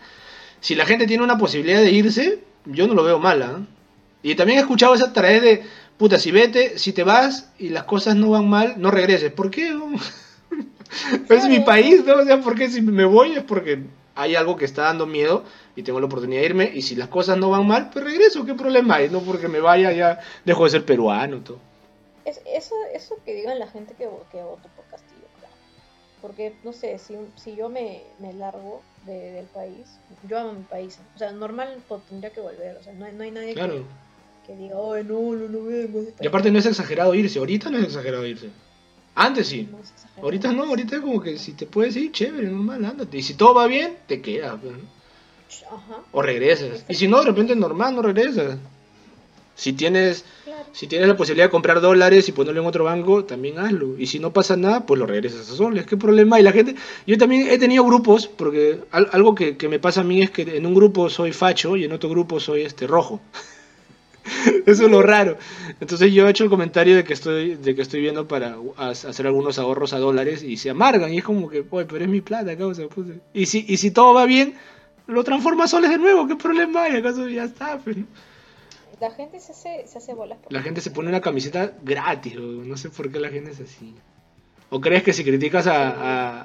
Si 0.61 0.75
la 0.75 0.87
gente 0.87 1.07
tiene 1.07 1.23
una 1.23 1.39
posibilidad 1.39 1.81
de 1.81 1.91
irse, 1.91 2.41
yo 2.65 2.87
no 2.87 2.95
lo 2.95 3.05
veo 3.05 3.19
mala. 3.19 3.59
¿eh? 3.61 4.31
Y 4.31 4.35
también 4.35 4.59
he 4.59 4.63
escuchado 4.63 4.95
esa 4.95 5.13
tarea 5.13 5.41
de, 5.41 5.63
puta, 5.97 6.19
si 6.19 6.31
vete, 6.31 6.79
si 6.79 6.93
te 6.93 7.05
vas 7.05 7.53
y 7.59 7.69
las 7.69 7.85
cosas 7.85 8.17
no 8.17 8.31
van 8.31 8.49
mal, 8.49 8.75
no 8.79 8.91
regreses. 8.91 9.33
¿Por 9.33 9.51
qué? 9.51 9.77
es 11.29 11.45
mi 11.47 11.61
país, 11.61 12.05
¿no? 12.05 12.17
O 12.17 12.25
sea, 12.25 12.41
porque 12.41 12.69
si 12.69 12.81
me 12.83 13.05
voy 13.05 13.33
es 13.33 13.45
porque 13.45 13.83
hay 14.15 14.35
algo 14.35 14.57
que 14.57 14.65
está 14.65 14.83
dando 14.83 15.07
miedo 15.07 15.45
y 15.77 15.83
tengo 15.83 16.01
la 16.01 16.07
oportunidad 16.07 16.41
de 16.41 16.47
irme. 16.47 16.71
Y 16.75 16.83
si 16.83 16.95
las 16.97 17.09
cosas 17.09 17.39
no 17.39 17.51
van 17.51 17.67
mal, 17.67 17.91
pues 17.91 18.05
regreso. 18.05 18.45
¿Qué 18.45 18.55
problema 18.55 18.97
hay? 18.97 19.09
No 19.09 19.21
porque 19.21 19.49
me 19.49 19.61
vaya 19.61 19.93
ya 19.93 20.21
dejo 20.45 20.65
de 20.65 20.71
ser 20.71 20.85
peruano. 20.85 21.41
Todo. 21.41 21.59
Es, 22.25 22.41
eso, 22.47 22.75
eso 22.95 23.17
que 23.25 23.35
digan 23.35 23.59
la 23.59 23.67
gente 23.67 23.95
que, 23.95 24.05
que 24.31 24.43
votó 24.43 24.69
por 24.77 24.85
Castillo, 24.91 25.27
claro. 25.39 25.55
Porque, 26.21 26.55
no 26.63 26.73
sé, 26.73 26.99
si, 26.99 27.17
si 27.37 27.57
yo 27.57 27.69
me, 27.69 28.03
me 28.21 28.33
largo 28.33 28.83
de- 29.07 29.33
del 29.33 29.47
país, 29.47 29.87
yo 30.29 30.39
amo 30.39 30.53
mi 30.53 30.63
país. 30.65 30.99
O 31.17 31.19
sea, 31.19 31.33
normal 31.33 31.79
pues, 31.89 32.03
tendría 32.09 32.31
que 32.33 32.41
volver. 32.41 32.77
O 32.77 32.83
sea, 32.83 32.93
no, 32.93 33.07
hay- 33.07 33.13
no 33.13 33.25
hay 33.25 33.31
nadie 33.33 33.55
Claro. 33.55 33.85
que, 34.47 34.53
que 34.53 34.57
diga, 34.57 34.77
ay, 34.95 35.05
no, 35.05 35.21
no, 35.35 35.49
no 35.49 35.65
vengo. 35.65 36.05
Y 36.21 36.27
aparte 36.27 36.51
no 36.53 36.59
es 36.59 36.67
exagerado 36.67 37.15
irse, 37.15 37.39
ahorita 37.39 37.71
no 37.71 37.79
es 37.79 37.85
exagerado 37.85 38.25
irse. 38.27 38.51
Antes 39.15 39.49
sí. 39.49 39.69
Ahorita 40.23 40.53
no, 40.53 40.65
ahorita 40.65 40.97
es 40.97 41.03
como 41.03 41.21
que 41.21 41.39
si 41.39 41.53
te 41.53 41.67
puedes 41.67 41.97
ir, 41.97 42.13
chévere, 42.13 42.49
normal, 42.49 42.85
ándate. 42.85 43.19
Y 43.19 43.23
si 43.23 43.35
todo 43.35 43.55
va 43.55 43.67
bien, 43.67 43.97
te 44.07 44.21
quedas. 44.21 44.59
pues, 44.61 44.73
¿no? 44.75 45.77
Ajá, 45.77 46.01
O 46.13 46.23
regresas. 46.23 46.85
Y 46.89 46.95
si 46.95 47.09
no, 47.09 47.19
de 47.21 47.27
repente 47.27 47.55
normal, 47.57 47.95
no 47.95 48.03
regresas. 48.03 48.59
Si 49.55 49.75
tienes, 49.75 50.25
claro. 50.45 50.65
si 50.73 50.87
tienes 50.87 51.07
la 51.09 51.17
posibilidad 51.17 51.47
de 51.47 51.51
comprar 51.51 51.81
dólares 51.81 52.27
y 52.29 52.33
ponerlo 52.33 52.63
en 52.63 52.67
otro 52.67 52.85
banco, 52.85 53.25
también 53.25 53.59
hazlo. 53.59 53.99
Y 53.99 54.07
si 54.07 54.19
no 54.19 54.33
pasa 54.33 54.57
nada, 54.57 54.87
pues 54.87 54.99
lo 54.99 55.07
regresas 55.07 55.51
a 55.51 55.55
soles. 55.55 55.85
¿Qué 55.87 55.97
problema? 55.97 56.41
Y 56.41 56.43
la 56.43 56.53
gente, 56.53 56.75
yo 57.07 57.19
también 57.19 57.49
he 57.49 57.59
tenido 57.59 57.85
grupos, 57.85 58.27
porque 58.29 58.81
al- 58.91 59.09
algo 59.13 59.35
que, 59.35 59.57
que 59.59 59.69
me 59.69 59.79
pasa 59.79 60.01
a 60.01 60.05
mí 60.05 60.23
es 60.23 60.31
que 60.31 60.43
en 60.57 60.65
un 60.67 60.75
grupo 60.75 61.11
soy 61.11 61.33
facho 61.33 61.77
y 61.77 61.85
en 61.85 61.93
otro 61.93 62.09
grupo 62.09 62.41
soy 62.41 62.63
este 62.63 62.87
rojo. 62.87 63.21
Eso 64.67 64.85
es 64.87 64.91
lo 64.91 65.03
raro. 65.03 65.37
Entonces 65.81 66.13
yo 66.13 66.27
he 66.27 66.31
hecho 66.31 66.45
el 66.45 66.51
comentario 66.51 66.95
de 66.97 67.05
que 67.05 67.13
estoy, 67.13 67.57
de 67.57 67.75
que 67.75 67.83
estoy 67.83 68.01
viendo 68.01 68.29
para 68.29 68.57
hacer 68.77 69.27
algunos 69.27 69.59
ahorros 69.59 69.93
a 69.93 69.99
dólares 69.99 70.43
y 70.43 70.57
se 70.57 70.71
amargan. 70.71 71.13
Y 71.13 71.19
es 71.19 71.25
como 71.25 71.49
que, 71.49 71.65
oye, 71.71 71.87
pero 71.87 72.05
es 72.05 72.11
mi 72.11 72.21
plata, 72.21 72.57
causa. 72.57 72.85
pues". 72.89 73.07
Y 73.35 73.47
si, 73.47 73.65
y 73.69 73.77
si 73.79 73.91
todo 73.91 74.15
va 74.15 74.27
bien, 74.27 74.55
lo 75.07 75.25
transforma 75.25 75.65
a 75.65 75.69
soles 75.69 75.91
de 75.91 75.99
nuevo. 75.99 76.27
¿Qué 76.29 76.37
problema 76.37 76.85
hay? 76.85 76.97
¿Acaso 76.97 77.29
ya 77.29 77.45
está? 77.45 77.81
¿no? 77.85 78.07
La 79.01 79.11
gente 79.11 79.41
se 79.41 79.51
hace, 79.53 79.85
se 79.87 79.99
hace 79.99 80.15
bolas. 80.15 80.39
por- 80.39 80.53
La 80.53 80.63
gente 80.63 80.81
se 80.81 80.91
pone 80.93 81.09
una 81.09 81.21
camiseta 81.21 81.73
gratis, 81.83 82.37
o 82.37 82.41
no 82.41 82.77
sé 82.77 82.89
por 82.91 83.11
qué 83.11 83.19
la 83.19 83.31
gente 83.31 83.51
es 83.51 83.61
así. 83.61 83.95
¿O 84.71 84.81
crees 84.81 85.03
que 85.03 85.13
si 85.13 85.23
criticas 85.25 85.67
a, 85.67 85.89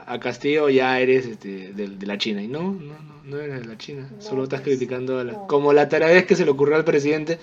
a, 0.01 0.13
a 0.13 0.19
Castillo 0.19 0.67
ya 0.67 0.99
eres 0.99 1.25
este, 1.27 1.71
de, 1.71 1.87
de 1.89 2.05
la 2.07 2.17
China? 2.17 2.41
Y 2.41 2.47
no, 2.47 2.73
no, 2.73 2.93
no, 2.99 3.23
no 3.23 3.37
eres 3.39 3.61
de 3.61 3.65
la 3.67 3.77
China. 3.77 4.09
No, 4.13 4.21
Solo 4.21 4.43
estás 4.43 4.61
pues, 4.61 4.75
criticando 4.75 5.19
a 5.19 5.23
la... 5.23 5.31
no. 5.33 5.47
Como 5.47 5.71
la 5.71 5.87
taradez 5.87 6.25
que 6.25 6.35
se 6.35 6.43
le 6.43 6.51
ocurrió 6.51 6.75
al 6.75 6.83
presidente 6.83 7.37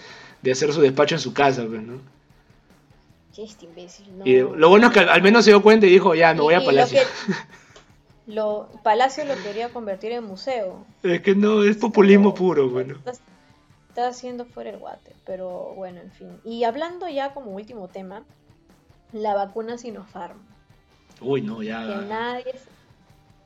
de 0.44 0.52
hacer 0.52 0.72
su 0.72 0.80
despacho 0.80 1.14
en 1.14 1.20
su 1.20 1.32
casa, 1.32 1.64
pues, 1.68 1.82
¿no? 1.82 1.98
¿Qué 3.34 3.42
este 3.42 3.64
imbécil? 3.64 4.18
No. 4.18 4.24
Y 4.26 4.38
lo 4.40 4.68
bueno 4.68 4.86
es 4.88 4.92
que 4.92 5.00
al, 5.00 5.22
menos 5.22 5.44
se 5.44 5.50
dio 5.50 5.62
cuenta 5.62 5.86
y 5.86 5.90
dijo, 5.90 6.14
ya, 6.14 6.32
me 6.34 6.40
voy 6.42 6.54
Y- 6.54 6.56
a 6.56 6.64
Palacio. 6.64 7.00
Lo 7.00 7.06
que- 7.06 7.34
lo- 8.34 8.68
Palacio 8.84 9.24
lo 9.24 9.34
quería 9.42 9.70
convertir 9.70 10.12
en 10.12 10.24
museo. 10.24 10.84
Es 11.02 11.20
que 11.22 11.34
no, 11.34 11.64
es 11.64 11.76
populismo 11.76 12.32
puro, 12.34 12.68
bueno. 12.68 12.94
Está, 12.96 13.12
está 13.88 14.08
haciendo 14.08 14.44
fuera 14.44 14.70
el 14.70 14.78
guate, 14.78 15.16
pero 15.26 15.72
bueno, 15.74 16.00
en 16.00 16.12
fin. 16.12 16.28
Y 16.44 16.62
hablando 16.64 17.08
ya 17.08 17.34
como 17.34 17.50
último 17.50 17.88
tema, 17.88 18.22
la 19.12 19.34
vacuna 19.34 19.78
Sinopharm. 19.78 20.38
Uy, 21.20 21.42
no, 21.42 21.58
Que 21.58 21.66
ya 21.66 21.80
nadie, 22.02 22.54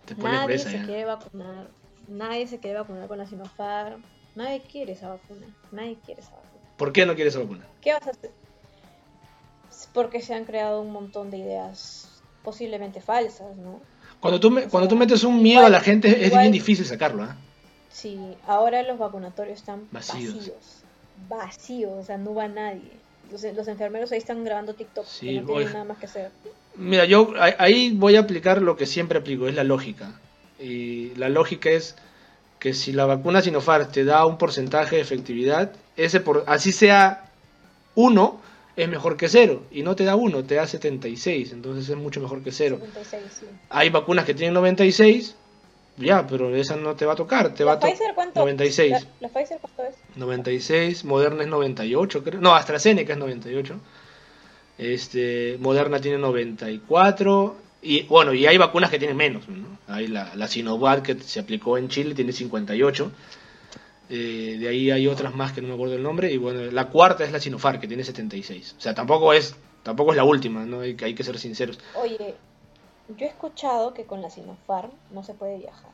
te 0.05 0.15
nadie 0.17 0.47
presa 0.47 0.71
se 0.71 0.79
ya. 0.81 0.85
quiere 0.87 1.05
vacunar. 1.07 1.69
Nadie 2.09 2.47
se 2.47 2.59
quiere 2.59 2.79
vacunar 2.79 3.09
con 3.09 3.19
la 3.19 3.27
Sinopharm. 3.27 4.03
Nadie 4.35 4.61
quiere 4.71 4.93
esa 4.93 5.09
vacuna. 5.09 5.47
Nadie 5.73 5.97
quiere 6.05 6.21
esa 6.21 6.31
vacuna. 6.33 6.49
¿Por 6.79 6.93
qué 6.93 7.05
no 7.05 7.15
quieres 7.15 7.37
vacuna? 7.37 7.67
¿Qué 7.83 7.93
vas 7.93 8.07
a 8.07 8.11
hacer? 8.11 8.31
Es 9.71 9.89
Porque 9.93 10.23
se 10.23 10.33
han 10.35 10.45
creado 10.45 10.81
un 10.81 10.93
montón 10.93 11.31
de 11.31 11.39
ideas 11.39 12.09
posiblemente 12.43 13.01
falsas, 13.03 13.57
¿no? 13.57 13.81
Cuando 14.21 14.41
tú, 14.41 14.51
me- 14.51 14.63
cuando 14.69 14.89
tú 14.89 14.97
metes 14.97 15.23
un 15.25 15.43
miedo 15.43 15.67
a 15.67 15.69
la 15.71 15.81
gente 15.81 16.09
es 16.09 16.29
igual- 16.29 16.43
bien 16.43 16.53
difícil 16.53 16.87
sacarlo, 16.87 17.23
¿ah? 17.25 17.37
Sí, 17.91 18.19
ahora 18.47 18.83
los 18.83 18.99
vacunatorios 18.99 19.59
están 19.59 19.87
Vacíos. 19.91 20.35
vacíos. 20.37 20.83
Vacíos, 21.29 21.93
o 21.93 22.03
sea, 22.05 22.17
no 22.17 22.35
va 22.35 22.49
nadie. 22.49 22.93
Los, 23.31 23.43
los 23.43 23.69
enfermeros 23.69 24.11
ahí 24.13 24.19
están 24.19 24.45
grabando 24.45 24.75
TikTok, 24.75 25.05
Sí, 25.07 25.27
que 25.27 25.41
no 25.43 25.47
tienen 25.49 25.73
nada 25.73 25.85
más 25.85 25.99
que 25.99 26.07
hacer. 26.07 26.31
Mira, 26.77 27.05
yo 27.05 27.33
ahí- 27.39 27.55
ahí 27.59 27.91
voy 27.93 28.17
a 28.17 28.21
aplicar 28.21 28.63
lo 28.63 28.77
que 28.77 28.87
siempre 28.87 29.19
aplico, 29.19 29.49
es 29.49 29.55
la 29.55 29.65
lógica. 29.65 30.13
Y 30.61 31.15
la 31.17 31.29
lógica 31.29 31.71
es 31.71 31.97
que 32.59 32.73
si 32.73 32.93
la 32.93 33.05
vacuna 33.07 33.43
Sinopharm 33.43 33.91
te 33.91 34.05
da 34.05 34.25
un 34.27 34.39
porcentaje 34.39 34.97
de 34.97 35.03
efectividad, 35.03 35.73
ese 35.99 36.21
por, 36.21 36.45
así 36.47 36.73
sea 36.73 37.31
uno, 37.95 38.41
es 38.77 38.89
mejor 38.89 39.17
que 39.17 39.29
cero. 39.29 39.65
Y 39.71 39.83
no 39.83 39.97
te 39.97 40.05
da 40.05 40.15
uno, 40.17 40.45
te 40.45 40.55
da 40.55 40.67
76, 40.67 41.53
entonces 41.53 41.89
es 41.89 41.97
mucho 41.97 42.21
mejor 42.21 42.43
que 42.43 42.53
cero. 42.53 42.79
76, 42.81 43.23
sí. 43.41 43.47
Hay 43.69 43.91
vacunas 43.91 44.25
que 44.25 44.35
tienen 44.35 44.55
96, 44.55 45.35
ya, 45.99 46.27
pero 46.27 46.55
esa 46.55 46.77
no 46.77 46.95
te 46.95 47.05
va 47.05 47.15
a 47.15 47.17
tocar, 47.17 47.53
te 47.55 47.65
va 47.65 47.73
¿La 47.73 47.79
a 47.79 47.81
Pfizer 47.81 48.15
cuánto? 48.15 48.41
96. 48.41 48.93
¿La, 48.93 49.01
la 49.21 49.29
Pfizer 49.29 49.59
cuánto 49.61 49.83
es? 49.83 49.97
96, 50.17 51.05
Moderna 51.05 51.43
es 51.43 51.49
98, 51.49 52.23
creo. 52.23 52.41
No, 52.41 52.55
AstraZeneca 52.55 53.15
es 53.15 53.19
98. 53.19 53.75
Este, 54.79 55.57
Moderna 55.59 56.01
tiene 56.01 56.19
94. 56.19 57.57
Y 57.83 58.03
bueno, 58.05 58.33
y 58.33 58.47
hay 58.47 58.59
vacunas 58.59 58.91
que 58.91 58.99
tienen 58.99 59.17
menos. 59.17 59.49
¿no? 59.49 59.79
Hay 59.89 60.07
la, 60.07 60.35
la 60.37 60.47
Sinovac 60.47 61.03
que 61.03 61.15
se 61.17 61.41
aplicó 61.41 61.77
en 61.77 61.89
Chile, 61.89 62.15
tiene 62.15 62.33
58. 62.33 63.11
Eh, 64.11 64.57
de 64.59 64.69
ahí 64.69 64.91
hay 64.91 65.07
otras 65.07 65.35
más 65.35 65.53
que 65.53 65.61
no 65.61 65.69
me 65.69 65.75
acuerdo 65.75 65.95
el 65.97 66.03
nombre. 66.03 66.33
Y 66.33 66.37
bueno, 66.39 66.71
la 66.71 66.89
cuarta 66.89 67.25
es 67.25 67.33
la 67.33 67.41
Sinopharm, 67.41 67.81
que 67.81 67.89
tiene 67.89 68.05
76. 68.05 68.75
O 68.79 68.81
sea, 68.81 68.95
tampoco 68.95 69.33
es, 69.33 69.55
tampoco 69.83 70.13
es 70.13 70.17
la 70.17 70.25
última, 70.25 70.65
¿no? 70.65 70.81
Hay, 70.81 70.95
que- 70.95 71.05
hay 71.05 71.15
que 71.15 71.25
ser 71.25 71.39
sinceros. 71.39 71.79
Oye, 71.95 72.35
yo 73.17 73.27
he 73.27 73.29
escuchado 73.29 73.93
que 73.95 74.05
con 74.05 74.23
la 74.23 74.31
Sinopharm 74.31 74.91
no 75.13 75.23
se 75.23 75.35
puede 75.35 75.59
viajar. 75.59 75.91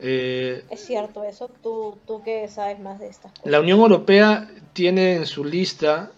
Eh, 0.00 0.64
¿Es 0.70 0.84
cierto 0.86 1.24
eso? 1.24 1.50
¿Tú, 1.62 1.98
tú 2.06 2.22
que 2.22 2.46
sabes 2.48 2.78
más 2.78 3.00
de 3.00 3.08
estas 3.08 3.32
cosas? 3.32 3.50
La 3.50 3.60
Unión 3.60 3.80
Europea 3.80 4.48
tiene 4.72 5.16
en 5.16 5.26
su 5.26 5.44
lista, 5.44 6.12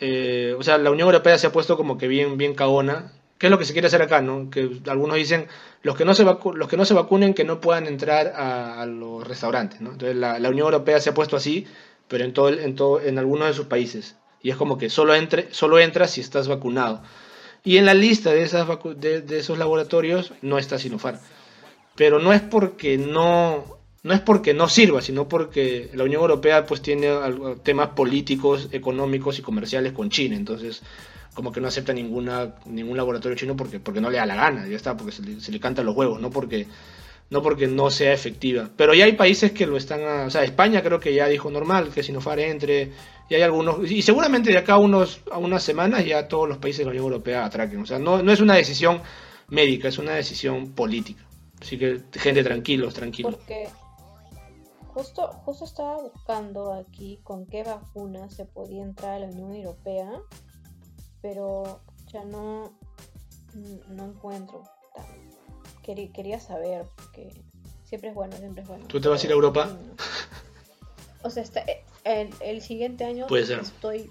eh, 0.00 0.54
o 0.58 0.62
sea, 0.62 0.78
la 0.78 0.90
Unión 0.90 1.06
Europea 1.08 1.36
se 1.36 1.48
ha 1.48 1.52
puesto 1.52 1.76
como 1.76 1.98
que 1.98 2.08
bien, 2.08 2.38
bien 2.38 2.54
cagona. 2.54 3.12
¿Qué 3.38 3.46
es 3.46 3.50
lo 3.50 3.58
que 3.58 3.64
se 3.64 3.72
quiere 3.72 3.88
hacer 3.88 4.02
acá, 4.02 4.20
no? 4.22 4.50
Que 4.50 4.80
algunos 4.88 5.16
dicen 5.16 5.46
los 5.82 5.96
que 5.96 6.04
no 6.04 6.14
se 6.14 6.24
los 6.24 6.68
que 6.68 6.76
no 6.76 6.84
se 6.84 6.94
vacunen 6.94 7.34
que 7.34 7.44
no 7.44 7.60
puedan 7.60 7.86
entrar 7.86 8.28
a, 8.34 8.80
a 8.80 8.86
los 8.86 9.26
restaurantes, 9.26 9.80
¿no? 9.80 9.92
Entonces 9.92 10.16
la, 10.16 10.38
la 10.38 10.48
Unión 10.48 10.66
Europea 10.66 11.00
se 11.00 11.10
ha 11.10 11.14
puesto 11.14 11.36
así, 11.36 11.66
pero 12.08 12.24
en 12.24 12.32
todo, 12.32 12.48
en 12.48 12.74
todo, 12.74 13.00
en 13.00 13.18
algunos 13.18 13.48
de 13.48 13.54
sus 13.54 13.66
países. 13.66 14.16
Y 14.42 14.50
es 14.50 14.56
como 14.56 14.78
que 14.78 14.90
solo 14.90 15.14
entre, 15.14 15.52
solo 15.52 15.78
entras 15.78 16.12
si 16.12 16.20
estás 16.20 16.48
vacunado. 16.48 17.02
Y 17.64 17.78
en 17.78 17.84
la 17.86 17.94
lista 17.94 18.30
de 18.30 18.42
esas 18.42 18.66
de, 18.96 19.22
de 19.22 19.38
esos 19.38 19.58
laboratorios 19.58 20.32
no 20.40 20.58
está 20.58 20.78
Sinopharm 20.78 21.18
pero 21.96 22.18
no 22.20 22.32
es 22.32 22.42
porque 22.42 22.98
no 22.98 23.64
no 24.02 24.14
es 24.14 24.20
porque 24.20 24.54
no 24.54 24.68
sirva, 24.68 25.02
sino 25.02 25.28
porque 25.28 25.90
la 25.94 26.04
Unión 26.04 26.20
Europea 26.20 26.64
pues 26.64 26.80
tiene 26.80 27.08
temas 27.64 27.88
políticos, 27.88 28.68
económicos 28.70 29.40
y 29.40 29.42
comerciales 29.42 29.92
con 29.94 30.10
China, 30.10 30.36
entonces 30.36 30.82
como 31.36 31.52
que 31.52 31.60
no 31.60 31.68
acepta 31.68 31.92
ninguna 31.92 32.56
ningún 32.64 32.96
laboratorio 32.96 33.36
chino 33.36 33.54
porque 33.56 33.78
porque 33.78 34.00
no 34.00 34.10
le 34.10 34.16
da 34.16 34.26
la 34.26 34.34
gana, 34.34 34.66
ya 34.66 34.74
está, 34.74 34.96
porque 34.96 35.12
se 35.12 35.22
le, 35.22 35.38
se 35.40 35.60
cantan 35.60 35.86
los 35.86 35.94
huevos, 35.94 36.20
no 36.20 36.30
porque 36.30 36.66
no 37.30 37.42
porque 37.42 37.66
no 37.68 37.90
sea 37.90 38.12
efectiva. 38.12 38.70
Pero 38.76 38.94
ya 38.94 39.04
hay 39.04 39.12
países 39.12 39.52
que 39.52 39.66
lo 39.66 39.76
están, 39.76 40.00
a- 40.02 40.24
o 40.26 40.30
sea, 40.30 40.42
España 40.44 40.82
creo 40.82 40.98
que 40.98 41.12
ya 41.14 41.26
dijo 41.28 41.50
normal 41.50 41.90
que 41.92 42.02
Sinopharm 42.02 42.40
entre 42.40 42.92
y 43.28 43.34
hay 43.34 43.42
algunos 43.42 43.88
y 43.90 44.02
seguramente 44.02 44.50
de 44.50 44.58
acá 44.58 44.74
a 44.74 44.78
unos 44.78 45.20
a 45.30 45.38
unas 45.38 45.62
semanas 45.62 46.04
ya 46.06 46.26
todos 46.28 46.48
los 46.48 46.58
países 46.58 46.78
de 46.78 46.84
la 46.86 46.90
Unión 46.90 47.04
Europea 47.04 47.44
atraquen, 47.44 47.80
o 47.82 47.86
sea, 47.86 47.98
no 47.98 48.22
no 48.22 48.32
es 48.32 48.40
una 48.40 48.54
decisión 48.54 49.00
médica, 49.48 49.88
es 49.88 49.98
una 49.98 50.12
decisión 50.14 50.72
política. 50.72 51.22
Así 51.60 51.78
que, 51.78 52.00
gente, 52.12 52.42
tranquilos, 52.44 52.94
tranquilos. 52.94 53.34
Porque 53.34 53.68
justo, 54.94 55.28
justo 55.44 55.64
estaba 55.64 55.96
buscando 56.02 56.72
aquí 56.74 57.18
con 57.22 57.46
qué 57.46 57.62
vacuna 57.62 58.30
se 58.30 58.44
podía 58.44 58.82
entrar 58.82 59.14
a 59.16 59.18
la 59.20 59.26
Unión 59.26 59.54
Europea, 59.54 60.10
pero 61.22 61.80
ya 62.12 62.24
no, 62.24 62.72
no 63.88 64.04
encuentro. 64.06 64.62
Quería, 65.82 66.10
quería 66.12 66.40
saber, 66.40 66.86
porque 66.96 67.32
siempre 67.84 68.10
es 68.10 68.14
bueno, 68.14 68.36
siempre 68.36 68.62
es 68.62 68.68
bueno. 68.68 68.84
¿Tú 68.86 69.00
te 69.00 69.08
vas 69.08 69.22
a 69.22 69.26
ir 69.26 69.30
a 69.32 69.34
Europa? 69.34 69.68
O 71.22 71.30
sea, 71.30 71.42
está- 71.42 71.64
el, 72.04 72.30
el 72.40 72.62
siguiente 72.62 73.04
año 73.04 73.26
Puede 73.26 73.46
ser. 73.46 73.60
estoy... 73.60 74.10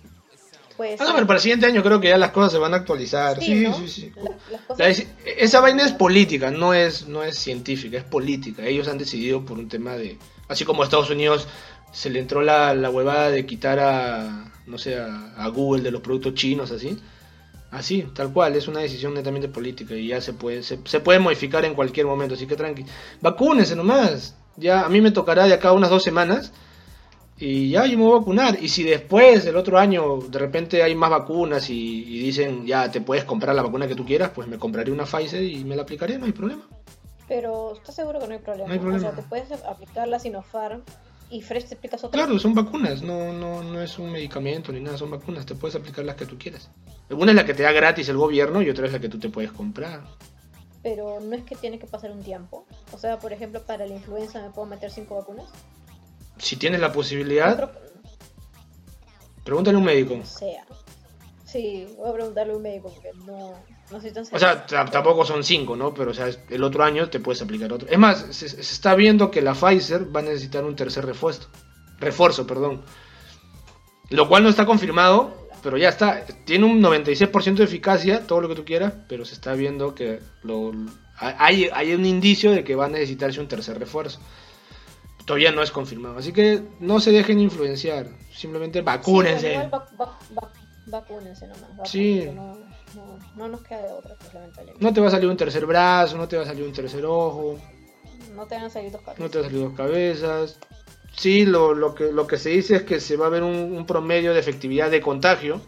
Puede 0.77 0.95
Ah, 0.95 1.05
ser. 1.05 1.13
pero 1.15 1.27
para 1.27 1.37
el 1.37 1.41
siguiente 1.41 1.65
año 1.67 1.81
creo 1.81 2.01
que 2.01 2.09
ya 2.09 2.17
las 2.17 2.31
cosas 2.31 2.51
se 2.51 2.57
van 2.57 2.73
a 2.73 2.77
actualizar. 2.77 3.39
Sí, 3.41 3.61
¿no? 3.63 3.77
sí, 3.77 3.87
sí. 3.87 4.11
La- 4.17 4.31
las 4.51 4.61
cosas- 4.61 4.77
La 4.79 4.89
deci- 4.89 5.07
esa 5.37 5.61
vaina 5.61 5.85
es 5.85 5.93
política, 5.93 6.51
no 6.51 6.73
es, 6.73 7.07
no 7.07 7.23
es 7.23 7.37
científica, 7.37 7.97
es 7.97 8.03
política. 8.03 8.65
Ellos 8.65 8.89
han 8.89 8.97
decidido 8.97 9.45
por 9.45 9.57
un 9.57 9.69
tema 9.69 9.93
de... 9.95 10.17
Así 10.49 10.65
como 10.65 10.83
Estados 10.83 11.09
Unidos 11.09 11.47
se 11.91 12.09
le 12.09 12.19
entró 12.19 12.41
la, 12.41 12.73
la 12.73 12.89
huevada 12.89 13.29
de 13.29 13.45
quitar 13.45 13.79
a, 13.79 14.51
no 14.67 14.77
sé, 14.77 14.97
a, 14.97 15.33
a 15.37 15.47
Google 15.49 15.83
de 15.83 15.91
los 15.91 16.01
productos 16.01 16.33
chinos, 16.33 16.71
así. 16.71 16.97
Así, 17.71 18.03
tal 18.13 18.31
cual, 18.31 18.55
es 18.55 18.67
una 18.69 18.79
decisión 18.79 19.13
netamente 19.13 19.49
política 19.49 19.95
y 19.95 20.07
ya 20.07 20.21
se 20.21 20.31
puede, 20.33 20.63
se, 20.63 20.79
se 20.85 20.99
puede 21.01 21.19
modificar 21.19 21.65
en 21.65 21.73
cualquier 21.73 22.05
momento, 22.05 22.35
así 22.35 22.47
que 22.47 22.55
tranqui. 22.55 22.85
Vacúnense 23.21 23.75
nomás. 23.75 24.35
Ya 24.55 24.85
a 24.85 24.89
mí 24.89 25.01
me 25.01 25.11
tocará 25.11 25.45
de 25.45 25.53
acá 25.53 25.73
unas 25.73 25.89
dos 25.89 26.01
semanas 26.01 26.53
y 27.37 27.71
ya 27.71 27.85
yo 27.85 27.97
me 27.97 28.05
voy 28.05 28.13
a 28.13 28.19
vacunar. 28.19 28.57
Y 28.61 28.69
si 28.69 28.83
después, 28.83 29.45
el 29.45 29.57
otro 29.57 29.77
año, 29.77 30.19
de 30.29 30.39
repente 30.39 30.81
hay 30.83 30.95
más 30.95 31.09
vacunas 31.09 31.69
y, 31.69 32.03
y 32.03 32.19
dicen 32.19 32.65
ya 32.65 32.89
te 32.89 33.01
puedes 33.01 33.25
comprar 33.25 33.53
la 33.53 33.63
vacuna 33.63 33.87
que 33.89 33.95
tú 33.95 34.05
quieras, 34.05 34.31
pues 34.33 34.47
me 34.47 34.57
compraré 34.57 34.91
una 34.93 35.03
Pfizer 35.03 35.43
y 35.43 35.65
me 35.65 35.75
la 35.75 35.81
aplicaré, 35.81 36.17
no 36.17 36.25
hay 36.25 36.31
problema. 36.31 36.61
Pero 37.27 37.73
¿estás 37.73 37.95
seguro 37.95 38.19
que 38.19 38.27
no 38.27 38.33
hay 38.33 38.39
problema? 38.39 38.67
No 38.67 38.73
hay 38.73 38.79
problema. 38.79 39.09
O 39.09 39.11
sea, 39.11 39.21
te 39.21 39.27
puedes 39.27 39.51
aplicar 39.63 40.07
la 40.07 40.19
Sinopharm 40.19 40.83
y 41.35 41.41
Fresh 41.41 41.65
te 41.65 41.75
aplicas 41.75 42.03
otra. 42.03 42.23
Claro, 42.23 42.39
son 42.39 42.53
vacunas, 42.53 43.01
no, 43.01 43.33
no, 43.33 43.61
no 43.61 43.81
es 43.81 43.99
un 43.99 44.11
medicamento 44.11 44.71
ni 44.71 44.79
nada, 44.79 44.97
son 44.97 45.11
vacunas, 45.11 45.45
te 45.45 45.53
puedes 45.55 45.75
aplicar 45.75 46.05
las 46.05 46.15
que 46.15 46.25
tú 46.25 46.37
quieras. 46.37 46.69
Una 47.09 47.31
es 47.31 47.35
la 47.35 47.45
que 47.45 47.53
te 47.53 47.63
da 47.63 47.71
gratis 47.71 48.07
el 48.09 48.17
gobierno 48.17 48.61
y 48.61 48.69
otra 48.69 48.87
es 48.87 48.93
la 48.93 48.99
que 48.99 49.09
tú 49.09 49.19
te 49.19 49.29
puedes 49.29 49.51
comprar. 49.51 50.03
pero 50.81 51.19
no 51.19 51.35
es 51.35 51.43
que 51.43 51.55
tiene 51.55 51.79
que 51.79 51.87
pasar 51.87 52.11
un 52.11 52.21
tiempo. 52.23 52.65
O 52.93 52.97
sea, 52.97 53.17
por 53.19 53.33
ejemplo, 53.33 53.61
para 53.63 53.85
la 53.85 53.93
influenza 53.95 54.41
me 54.41 54.51
puedo 54.51 54.67
meter 54.67 54.91
cinco 54.91 55.15
vacunas. 55.15 55.49
Si 56.37 56.55
tienes 56.57 56.79
la 56.79 56.93
posibilidad, 56.93 57.71
pregúntale 59.43 59.75
a 59.75 59.79
un 59.79 59.85
médico. 59.85 60.13
o 60.13 60.25
sea. 60.25 60.65
Sí, 61.43 61.87
voy 61.97 62.09
a 62.09 62.13
preguntarle 62.13 62.53
a 62.53 62.55
un 62.55 62.61
médico 62.61 62.91
porque 62.93 63.11
no, 63.25 63.53
no 63.91 64.01
soy 64.01 64.11
tan 64.11 64.23
O 64.31 64.39
sea, 64.39 64.65
tampoco 64.65 65.25
son 65.25 65.43
cinco, 65.43 65.75
¿no? 65.75 65.93
Pero 65.93 66.11
o 66.11 66.13
sea, 66.13 66.29
el 66.49 66.63
otro 66.63 66.83
año 66.83 67.09
te 67.09 67.19
puedes 67.19 67.41
aplicar 67.41 67.71
otro. 67.71 67.87
Es 67.89 67.97
más, 67.99 68.25
se, 68.31 68.49
se 68.49 68.59
está 68.61 68.95
viendo 68.95 69.29
que 69.31 69.41
la 69.41 69.53
Pfizer 69.53 70.13
va 70.15 70.21
a 70.21 70.23
necesitar 70.23 70.63
un 70.63 70.75
tercer 70.75 71.05
refuerzo. 71.05 71.49
Refuerzo, 71.99 72.45
perdón. 72.47 72.81
Lo 74.09 74.27
cual 74.27 74.43
no 74.43 74.49
está 74.49 74.65
confirmado, 74.65 75.47
pero 75.63 75.77
ya 75.77 75.89
está. 75.89 76.25
Tiene 76.45 76.65
un 76.65 76.81
96% 76.81 77.55
de 77.55 77.63
eficacia, 77.63 78.25
todo 78.27 78.41
lo 78.41 78.47
que 78.49 78.55
tú 78.55 78.65
quieras, 78.65 78.93
pero 79.07 79.25
se 79.25 79.33
está 79.33 79.53
viendo 79.53 79.95
que 79.95 80.19
lo, 80.43 80.71
hay, 81.17 81.69
hay 81.73 81.93
un 81.93 82.05
indicio 82.05 82.51
de 82.51 82.63
que 82.63 82.75
va 82.75 82.85
a 82.85 82.89
necesitarse 82.89 83.39
un 83.39 83.47
tercer 83.47 83.79
refuerzo. 83.79 84.19
Todavía 85.25 85.51
no 85.51 85.63
es 85.63 85.71
confirmado. 85.71 86.17
Así 86.19 86.31
que 86.33 86.61
no 86.79 86.99
se 86.99 87.11
dejen 87.11 87.39
influenciar. 87.39 88.09
Simplemente 88.31 88.81
vacúnense. 88.81 89.47
Sí, 89.47 89.53
igual 89.53 89.71
vac- 89.71 89.97
vac- 89.97 90.35
vac- 90.35 90.51
vacúnense 90.85 91.47
nomás. 91.47 91.61
vacúnense, 91.77 91.91
Sí. 91.91 92.29
No, 92.35 92.57
no, 92.95 93.19
no 93.35 93.47
nos 93.47 93.61
queda 93.61 93.83
de 93.83 93.91
otra, 93.91 94.15
pues, 94.15 94.33
lamentablemente. 94.33 94.83
No 94.83 94.93
te 94.93 95.01
va 95.01 95.07
a 95.07 95.11
salir 95.11 95.29
un 95.29 95.37
tercer 95.37 95.65
brazo, 95.65 96.17
no 96.17 96.27
te 96.27 96.37
va 96.37 96.43
a 96.43 96.45
salir 96.45 96.63
un 96.63 96.73
tercer 96.73 97.05
ojo. 97.05 97.59
No 98.35 98.45
te 98.45 98.55
van 98.55 98.65
a 98.65 98.69
salir 98.69 98.91
dos 98.91 99.01
cabezas. 99.01 99.19
No 99.19 99.29
te 99.29 99.37
han 99.37 99.43
salido 99.43 99.63
dos 99.63 99.77
cabezas. 99.77 100.59
Sí, 101.15 101.45
lo, 101.45 101.73
lo, 101.73 101.95
que, 101.95 102.11
lo 102.11 102.27
que 102.27 102.37
se 102.37 102.49
dice 102.49 102.75
es 102.77 102.83
que 102.83 102.99
se 102.99 103.15
va 103.15 103.27
a 103.27 103.29
ver 103.29 103.43
un, 103.43 103.55
un 103.55 103.85
promedio 103.85 104.33
de 104.33 104.39
efectividad 104.39 104.91
de 104.91 105.01
contagio, 105.01 105.61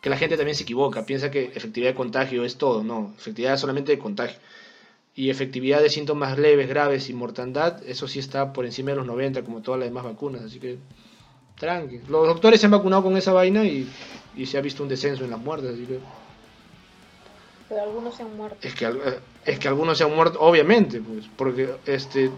que 0.00 0.10
la 0.10 0.16
gente 0.16 0.36
también 0.36 0.56
se 0.56 0.64
equivoca, 0.64 1.06
piensa 1.06 1.30
que 1.30 1.44
efectividad 1.54 1.90
de 1.90 1.96
contagio 1.96 2.44
es 2.44 2.56
todo, 2.56 2.82
no, 2.82 3.14
efectividad 3.16 3.56
solamente 3.56 3.92
de 3.92 3.98
contagio. 3.98 4.38
Y 5.14 5.30
efectividad 5.30 5.80
de 5.80 5.90
síntomas 5.90 6.38
leves, 6.38 6.68
graves 6.68 7.10
y 7.10 7.14
mortandad, 7.14 7.82
eso 7.86 8.06
sí 8.06 8.20
está 8.20 8.52
por 8.52 8.64
encima 8.64 8.90
de 8.90 8.96
los 8.96 9.06
90, 9.06 9.42
como 9.42 9.62
todas 9.62 9.80
las 9.80 9.88
demás 9.88 10.04
vacunas, 10.04 10.42
así 10.42 10.60
que 10.60 10.78
tranqui. 11.58 12.00
Los 12.08 12.26
doctores 12.26 12.60
se 12.60 12.66
han 12.66 12.72
vacunado 12.72 13.02
con 13.02 13.16
esa 13.16 13.32
vaina 13.32 13.64
y, 13.64 13.88
y 14.36 14.46
se 14.46 14.58
ha 14.58 14.60
visto 14.60 14.82
un 14.82 14.88
descenso 14.88 15.24
en 15.24 15.30
las 15.30 15.40
muertes, 15.40 15.74
así 15.74 15.86
que 15.86 15.98
Pero 17.68 17.82
algunos 17.82 18.14
se 18.14 18.22
han 18.22 18.36
muerto. 18.36 18.56
es 18.62 18.74
que, 18.74 18.86
eh, 18.86 19.18
es 19.44 19.58
que 19.58 19.68
algunos 19.68 19.98
se 19.98 20.04
han 20.04 20.14
muerto, 20.14 20.40
obviamente, 20.40 21.00
pues, 21.00 21.26
porque 21.36 21.74
este, 21.86 22.30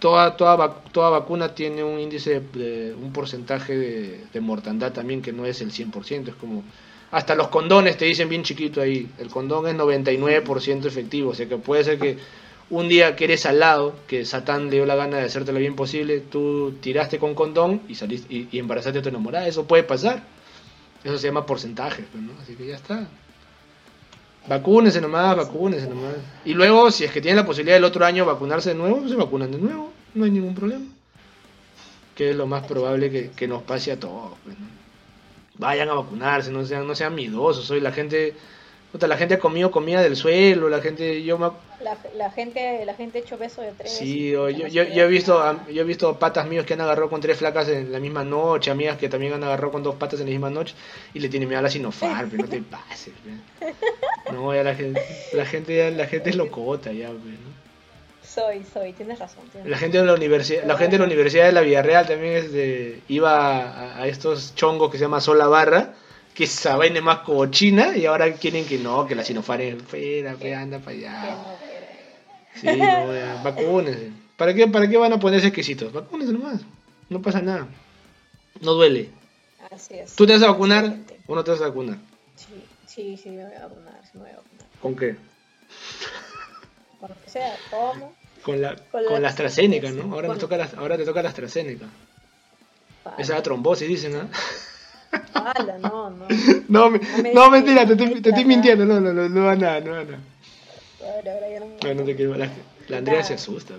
toda, 0.00 0.36
toda, 0.36 0.82
toda 0.90 1.10
vacuna 1.10 1.54
tiene 1.54 1.84
un 1.84 2.00
índice, 2.00 2.40
de, 2.40 2.94
un 3.00 3.12
porcentaje 3.12 3.76
de, 3.76 4.24
de 4.32 4.40
mortandad 4.40 4.92
también 4.92 5.22
que 5.22 5.32
no 5.32 5.46
es 5.46 5.60
el 5.60 5.70
100%, 5.70 6.28
es 6.28 6.34
como, 6.34 6.64
hasta 7.12 7.34
los 7.34 7.48
condones 7.48 7.96
te 7.96 8.06
dicen 8.06 8.28
bien 8.28 8.42
chiquito 8.42 8.80
ahí, 8.80 9.08
el 9.18 9.28
condón 9.28 9.68
es 9.68 9.76
99% 9.76 10.86
efectivo, 10.86 11.30
o 11.30 11.34
sea 11.34 11.48
que 11.48 11.58
puede 11.58 11.84
ser 11.84 11.98
que 11.98 12.16
un 12.70 12.88
día 12.88 13.14
que 13.14 13.24
eres 13.24 13.44
al 13.46 13.60
lado, 13.60 13.94
que 14.06 14.24
Satán 14.24 14.64
le 14.64 14.76
dio 14.76 14.86
la 14.86 14.96
gana 14.96 15.18
de 15.18 15.24
hacerte 15.24 15.52
lo 15.52 15.58
bien 15.58 15.76
posible, 15.76 16.20
tú 16.20 16.72
tiraste 16.80 17.18
con 17.18 17.34
condón 17.34 17.82
y 17.86 17.94
saliste 17.94 18.34
y, 18.34 18.48
y 18.50 18.58
embarazaste 18.58 18.98
a 18.98 19.02
tu 19.02 19.10
enamorada, 19.10 19.46
eso 19.46 19.66
puede 19.66 19.82
pasar, 19.82 20.24
eso 21.04 21.18
se 21.18 21.28
llama 21.28 21.46
porcentaje, 21.46 22.04
pues, 22.10 22.24
¿no? 22.24 22.32
así 22.40 22.54
que 22.54 22.66
ya 22.66 22.76
está. 22.76 23.06
Vacúnense 24.48 25.00
nomás, 25.00 25.36
vacúnense 25.36 25.88
nomás. 25.88 26.14
Y 26.44 26.54
luego, 26.54 26.90
si 26.90 27.04
es 27.04 27.12
que 27.12 27.20
tienen 27.20 27.36
la 27.36 27.46
posibilidad 27.46 27.76
del 27.76 27.84
otro 27.84 28.04
año 28.04 28.26
vacunarse 28.26 28.70
de 28.70 28.74
nuevo, 28.74 29.08
se 29.08 29.14
vacunan 29.14 29.50
de 29.50 29.58
nuevo. 29.58 29.92
No 30.14 30.24
hay 30.24 30.30
ningún 30.30 30.54
problema. 30.54 30.84
Que 32.14 32.30
es 32.30 32.36
lo 32.36 32.46
más 32.46 32.66
probable 32.66 33.10
que, 33.10 33.30
que 33.30 33.46
nos 33.46 33.62
pase 33.62 33.92
a 33.92 34.00
todos. 34.00 34.32
pues, 34.44 34.58
¿no? 34.58 34.66
Vayan 35.58 35.88
a 35.90 35.94
vacunarse, 35.94 36.50
no 36.50 36.64
sean, 36.64 36.86
no 36.86 36.94
sean 36.94 37.14
miedosos. 37.14 37.70
Hoy 37.70 37.80
la 37.80 37.92
gente, 37.92 38.34
puta, 38.92 39.06
la 39.06 39.16
gente 39.16 39.34
ha 39.34 39.38
comido 39.38 39.70
comida 39.70 40.02
del 40.02 40.14
suelo, 40.16 40.68
la 40.68 40.80
gente, 40.82 41.22
yo 41.24 41.38
me, 41.38 41.50
La, 41.82 41.96
la 42.14 42.30
gente 42.30 42.84
la 42.84 42.94
gente 42.94 43.18
hecho 43.20 43.38
beso 43.38 43.62
de 43.62 43.72
tres. 43.72 43.90
Sí, 43.90 44.34
o 44.36 44.48
yo, 44.50 44.66
yo, 44.68 44.84
yo 44.84 45.04
he 45.04 45.08
visto 45.08 45.34
yo 45.72 45.82
he 45.82 45.84
visto 45.84 46.18
patas 46.18 46.46
míos 46.46 46.64
que 46.66 46.74
han 46.74 46.80
agarrado 46.82 47.08
con 47.08 47.20
tres 47.20 47.38
flacas 47.38 47.68
en 47.68 47.90
la 47.90 47.98
misma 47.98 48.22
noche, 48.22 48.70
amigas 48.70 48.98
que 48.98 49.08
también 49.08 49.32
han 49.32 49.42
agarrado 49.44 49.72
con 49.72 49.82
dos 49.82 49.94
patas 49.96 50.20
en 50.20 50.26
la 50.26 50.30
misma 50.32 50.50
noche 50.50 50.74
y 51.14 51.20
le 51.20 51.28
tienen 51.28 51.48
miedo 51.48 51.58
a 51.58 51.62
la 51.62 51.70
sinofar, 51.70 52.26
pero 52.30 52.42
no 52.44 52.48
te 52.48 52.60
pases. 52.70 53.14
No, 54.30 54.54
ya 54.54 54.62
la 54.62 54.74
gente, 54.74 55.00
la 55.32 55.46
gente 55.46 55.76
ya- 55.76 55.90
la 55.90 56.06
gente 56.06 56.30
es 56.30 56.36
locota 56.36 56.92
ya, 56.92 57.08
pe, 57.08 57.14
¿no? 57.14 57.52
Soy, 58.24 58.62
soy, 58.72 58.92
tienes 58.92 59.18
razón. 59.18 59.42
tienes 59.50 59.68
La 59.68 59.76
gente 59.76 59.98
de 59.98 60.04
la 60.06 60.14
universidad, 60.14 60.64
la 60.64 60.76
gente 60.76 60.92
de 60.92 60.98
la 61.00 61.04
Universidad 61.06 61.44
de 61.46 61.52
la 61.52 61.60
Villarreal 61.60 62.06
también 62.06 62.34
es 62.34 62.52
de, 62.52 63.00
iba 63.08 63.58
a, 63.58 64.02
a 64.02 64.06
estos 64.06 64.54
chongos 64.54 64.90
que 64.90 64.96
se 64.96 65.04
llama 65.04 65.20
Sola 65.20 65.48
Barra, 65.48 65.94
que 66.34 66.44
esa 66.44 66.76
vaina 66.76 66.98
es 66.98 67.04
más 67.04 67.18
cochina 67.18 67.96
y 67.96 68.06
ahora 68.06 68.32
quieren 68.34 68.64
que 68.66 68.78
no, 68.78 69.06
que 69.06 69.14
la 69.14 69.24
sinofar 69.24 69.60
es 69.60 69.82
fea, 69.82 70.34
fe, 70.36 70.54
anda 70.54 70.78
para 70.78 70.96
allá. 70.96 71.36
Que 72.54 72.60
Sí, 72.60 72.66
no, 72.78 73.14
ya, 73.14 73.40
vacúnense. 73.42 74.10
¿Para 74.36 74.54
qué, 74.54 74.66
¿Para 74.68 74.88
qué 74.88 74.96
van 74.96 75.12
a 75.12 75.18
ponerse 75.20 75.48
exquisitos? 75.48 75.92
Vacúnense 75.92 76.32
nomás. 76.32 76.60
No 77.08 77.20
pasa 77.20 77.40
nada. 77.42 77.66
No 78.60 78.72
duele. 78.74 79.10
Así 79.70 79.94
es. 79.94 80.14
¿Tú 80.16 80.26
te 80.26 80.32
vas 80.34 80.42
a 80.42 80.48
vacunar 80.50 80.96
o 81.26 81.34
no 81.34 81.44
te 81.44 81.50
vas 81.50 81.60
a 81.60 81.68
vacunar? 81.68 81.96
Sí, 82.36 82.64
sí, 82.86 83.16
sí, 83.22 83.30
me 83.30 83.44
voy 83.44 83.54
a 83.54 83.62
vacunar, 83.68 84.00
sí 84.04 84.10
me 84.14 84.20
voy 84.20 84.30
a 84.30 84.36
vacunar. 84.36 84.66
¿Con 84.80 84.96
qué? 84.96 85.16
Con 87.00 87.08
lo 87.10 87.20
que 87.22 87.30
sea, 87.30 87.56
¿cómo? 87.70 88.14
Con 88.42 88.60
la, 88.60 88.74
Con 88.76 89.04
con 89.04 89.14
la- 89.14 89.20
la 89.20 89.28
AstraZeneca, 89.28 89.90
¿no? 89.90 90.12
Ahora, 90.14 90.32
te 90.34 90.40
toca 90.40 90.56
la, 90.56 90.68
ahora 90.76 90.96
te 90.96 91.04
toca 91.04 91.22
la 91.22 91.28
AstraZeneca. 91.30 91.86
Vale. 93.04 93.22
Esa 93.22 93.32
es 93.32 93.38
la 93.38 93.42
trombosis, 93.42 93.88
dicen, 93.88 94.16
¿ah? 94.16 94.28
Ala, 95.34 95.78
no, 95.78 96.10
no. 96.10 96.26
No, 96.68 96.90
me- 96.90 97.00
no 97.34 97.50
mentira, 97.50 97.86
te 97.86 97.92
estoy, 97.92 98.20
te 98.22 98.28
estoy 98.30 98.44
mintiendo. 98.44 98.84
No, 98.84 98.98
no, 99.00 99.12
no, 99.12 99.28
no 99.28 99.44
va 99.44 99.54
nada, 99.56 99.80
no 99.80 99.90
va 99.92 100.04
nada. 100.04 100.18
Ahora, 101.00 101.32
ahora 101.34 101.48
ya 101.50 101.60
no 101.60 101.66
me- 101.66 101.94
No, 101.94 102.04
te 102.04 102.16
quiero. 102.16 102.34
La, 102.36 102.48
la 102.88 102.98
Andrea 102.98 103.16
Nada. 103.18 103.28
se 103.28 103.34
asusta. 103.34 103.74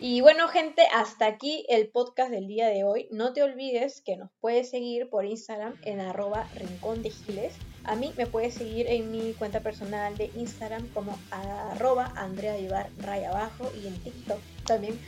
Y 0.00 0.20
bueno, 0.20 0.46
gente, 0.48 0.82
hasta 0.94 1.26
aquí 1.26 1.66
el 1.68 1.88
podcast 1.88 2.30
del 2.30 2.46
día 2.46 2.68
de 2.68 2.84
hoy. 2.84 3.08
No 3.10 3.32
te 3.32 3.42
olvides 3.42 4.00
que 4.00 4.16
nos 4.16 4.30
puedes 4.40 4.70
seguir 4.70 5.08
por 5.10 5.24
Instagram 5.24 5.74
en 5.82 6.00
arroba 6.00 6.48
rincón 6.54 7.02
de 7.02 7.10
giles. 7.10 7.52
A 7.84 7.96
mí 7.96 8.12
me 8.16 8.26
puedes 8.26 8.54
seguir 8.54 8.86
en 8.86 9.10
mi 9.10 9.32
cuenta 9.32 9.60
personal 9.60 10.16
de 10.16 10.30
Instagram 10.36 10.86
como 10.94 11.18
arroba 11.30 12.12
Andrea 12.16 12.54
Vivar 12.56 12.90
raya 13.00 13.30
abajo 13.30 13.70
y 13.82 13.86
en 13.88 13.94
TikTok 13.98 14.38
también 14.66 14.98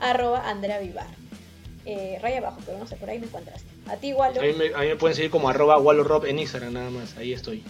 arroba 0.00 0.48
Andrea 0.48 0.80
Vivar. 0.80 1.06
Eh, 1.86 2.18
raya 2.20 2.38
abajo, 2.38 2.58
pero 2.66 2.78
no 2.78 2.86
sé, 2.86 2.96
por 2.96 3.08
ahí 3.08 3.18
me 3.20 3.26
encuentras. 3.26 3.64
A 3.90 3.96
ti, 3.96 4.12
Waldo, 4.12 4.40
A 4.40 4.44
mí, 4.44 4.52
me, 4.52 4.66
a 4.74 4.78
mí 4.80 4.88
me 4.88 4.96
pueden 4.96 5.16
seguir 5.16 5.30
como 5.30 5.48
arroba 5.48 5.78
wallorob 5.78 6.24
en 6.26 6.38
Instagram 6.38 6.72
nada 6.74 6.90
más. 6.90 7.16
Ahí 7.16 7.32
estoy. 7.32 7.62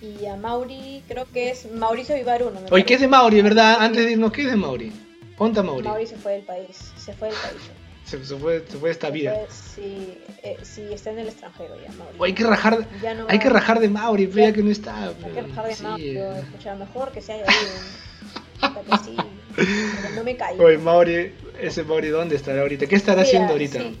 y 0.00 0.26
a 0.26 0.36
Mauri, 0.36 1.02
creo 1.08 1.26
que 1.32 1.50
es 1.50 1.70
Mauricio 1.70 2.14
Vivar 2.14 2.42
1. 2.42 2.60
Oye, 2.70 2.84
¿qué 2.84 2.94
es 2.94 3.00
de 3.00 3.08
Mauri, 3.08 3.40
verdad? 3.42 3.76
Antes 3.80 4.04
de 4.04 4.12
irnos, 4.12 4.32
¿qué 4.32 4.42
es 4.42 4.50
de 4.50 4.56
Mauri? 4.56 4.92
¿Dónde 5.38 5.52
está 5.60 5.62
Mauri? 5.62 5.82
Mauri 5.88 6.06
se 6.06 6.16
fue 6.16 6.32
del 6.32 6.42
país, 6.44 6.92
se 6.96 7.12
fue 7.12 7.28
del 7.28 7.36
país. 7.36 7.62
Se, 8.04 8.24
se 8.24 8.36
fue, 8.36 8.64
se 8.68 8.78
fue 8.78 8.88
de 8.88 8.92
esta 8.92 9.10
vida. 9.10 9.34
Pues, 9.34 9.52
sí, 9.74 10.16
eh, 10.42 10.56
está 10.92 11.10
en 11.10 11.18
el 11.18 11.28
extranjero 11.28 11.74
ya, 11.82 11.90
Mauri. 11.92 12.14
Oye, 12.18 12.30
hay 12.30 12.34
que 12.34 12.44
rajar, 12.44 12.78
no 13.16 13.26
hay 13.28 13.38
que 13.38 13.50
rajar 13.50 13.80
de 13.80 13.88
Mauri, 13.88 14.26
pero 14.28 14.38
ya 14.42 14.48
Ya- 14.48 14.52
que 14.54 14.62
no 14.62 14.70
está. 14.70 15.08
Hay 15.08 15.32
que 15.34 15.42
rajar 15.42 15.66
de 15.66 15.74
Sí. 15.74 15.82
Mauri, 15.82 16.12
pero, 16.14 16.36
escucha, 16.36 16.74
mejor 16.76 17.12
que 17.12 17.20
se 17.20 17.32
haya 17.32 17.44
ido. 17.44 18.72
Que 18.84 18.98
sí, 19.04 19.16
pero 19.56 20.14
no 20.14 20.24
me 20.24 20.36
caigo. 20.36 20.64
Oye, 20.64 20.78
Mauri, 20.78 21.32
ese 21.60 21.82
Mauri, 21.82 22.08
¿dónde 22.08 22.36
estará 22.36 22.60
ahorita? 22.62 22.86
¿Qué 22.86 22.94
estará 22.96 23.16
Mira, 23.22 23.26
haciendo 23.28 23.52
ahorita? 23.52 23.78
Si, 23.80 23.98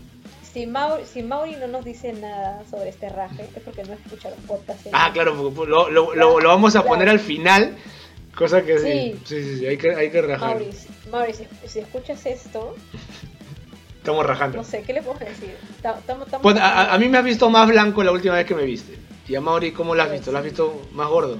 si, 0.56 0.66
Mauri, 0.66 1.04
si 1.04 1.22
Mauri 1.22 1.56
no 1.56 1.66
nos 1.66 1.84
dice 1.84 2.14
nada 2.14 2.62
sobre 2.70 2.88
este 2.88 3.10
raje, 3.10 3.42
es 3.54 3.62
porque 3.62 3.82
no 3.84 3.92
escucha 3.92 4.30
los 4.30 4.38
podcasts. 4.40 4.88
Ah, 4.90 5.10
claro, 5.12 5.34
lo, 5.34 5.90
lo, 5.90 6.14
lo, 6.14 6.40
lo 6.40 6.48
vamos 6.48 6.74
a 6.76 6.80
Claro. 6.80 6.88
poner 6.94 7.10
al 7.10 7.20
final. 7.20 7.76
Cosa 8.34 8.62
que 8.62 8.78
sí. 8.78 9.18
Sí. 9.26 9.42
Sí, 9.42 9.58
sí, 9.58 9.66
hay 9.66 9.76
que, 9.76 9.94
hay 9.94 10.10
que 10.10 10.22
rajar. 10.22 10.56
Mauri, 10.56 10.72
si- 10.72 10.88
Mauri, 11.10 11.34
si, 11.34 11.46
si 11.68 11.80
escuchas 11.80 12.24
esto, 12.24 12.74
Estamos 13.98 14.24
rajando. 14.24 14.56
no 14.56 14.64
sé, 14.64 14.80
¿qué 14.82 14.94
le 14.94 15.02
puedo 15.02 15.18
decir? 15.18 15.54
Ta- 15.82 16.00
tamo- 16.06 16.24
tamo- 16.24 16.40
Pues, 16.42 16.56
a, 16.56 16.94
a- 16.94 16.98
mí 16.98 17.08
me 17.10 17.18
has 17.18 17.24
visto 17.24 17.50
más 17.50 17.68
blanco 17.68 18.02
la 18.02 18.12
última 18.12 18.34
vez 18.36 18.46
que 18.46 18.54
me 18.54 18.62
viste. 18.64 18.96
Y 19.28 19.34
a 19.34 19.40
Mauri, 19.42 19.72
¿cómo 19.72 19.94
lo 19.94 20.02
has 20.02 20.10
visto? 20.10 20.32
¿Lo 20.32 20.38
has 20.38 20.44
visto 20.44 20.80
más 20.92 21.08
gordo? 21.08 21.38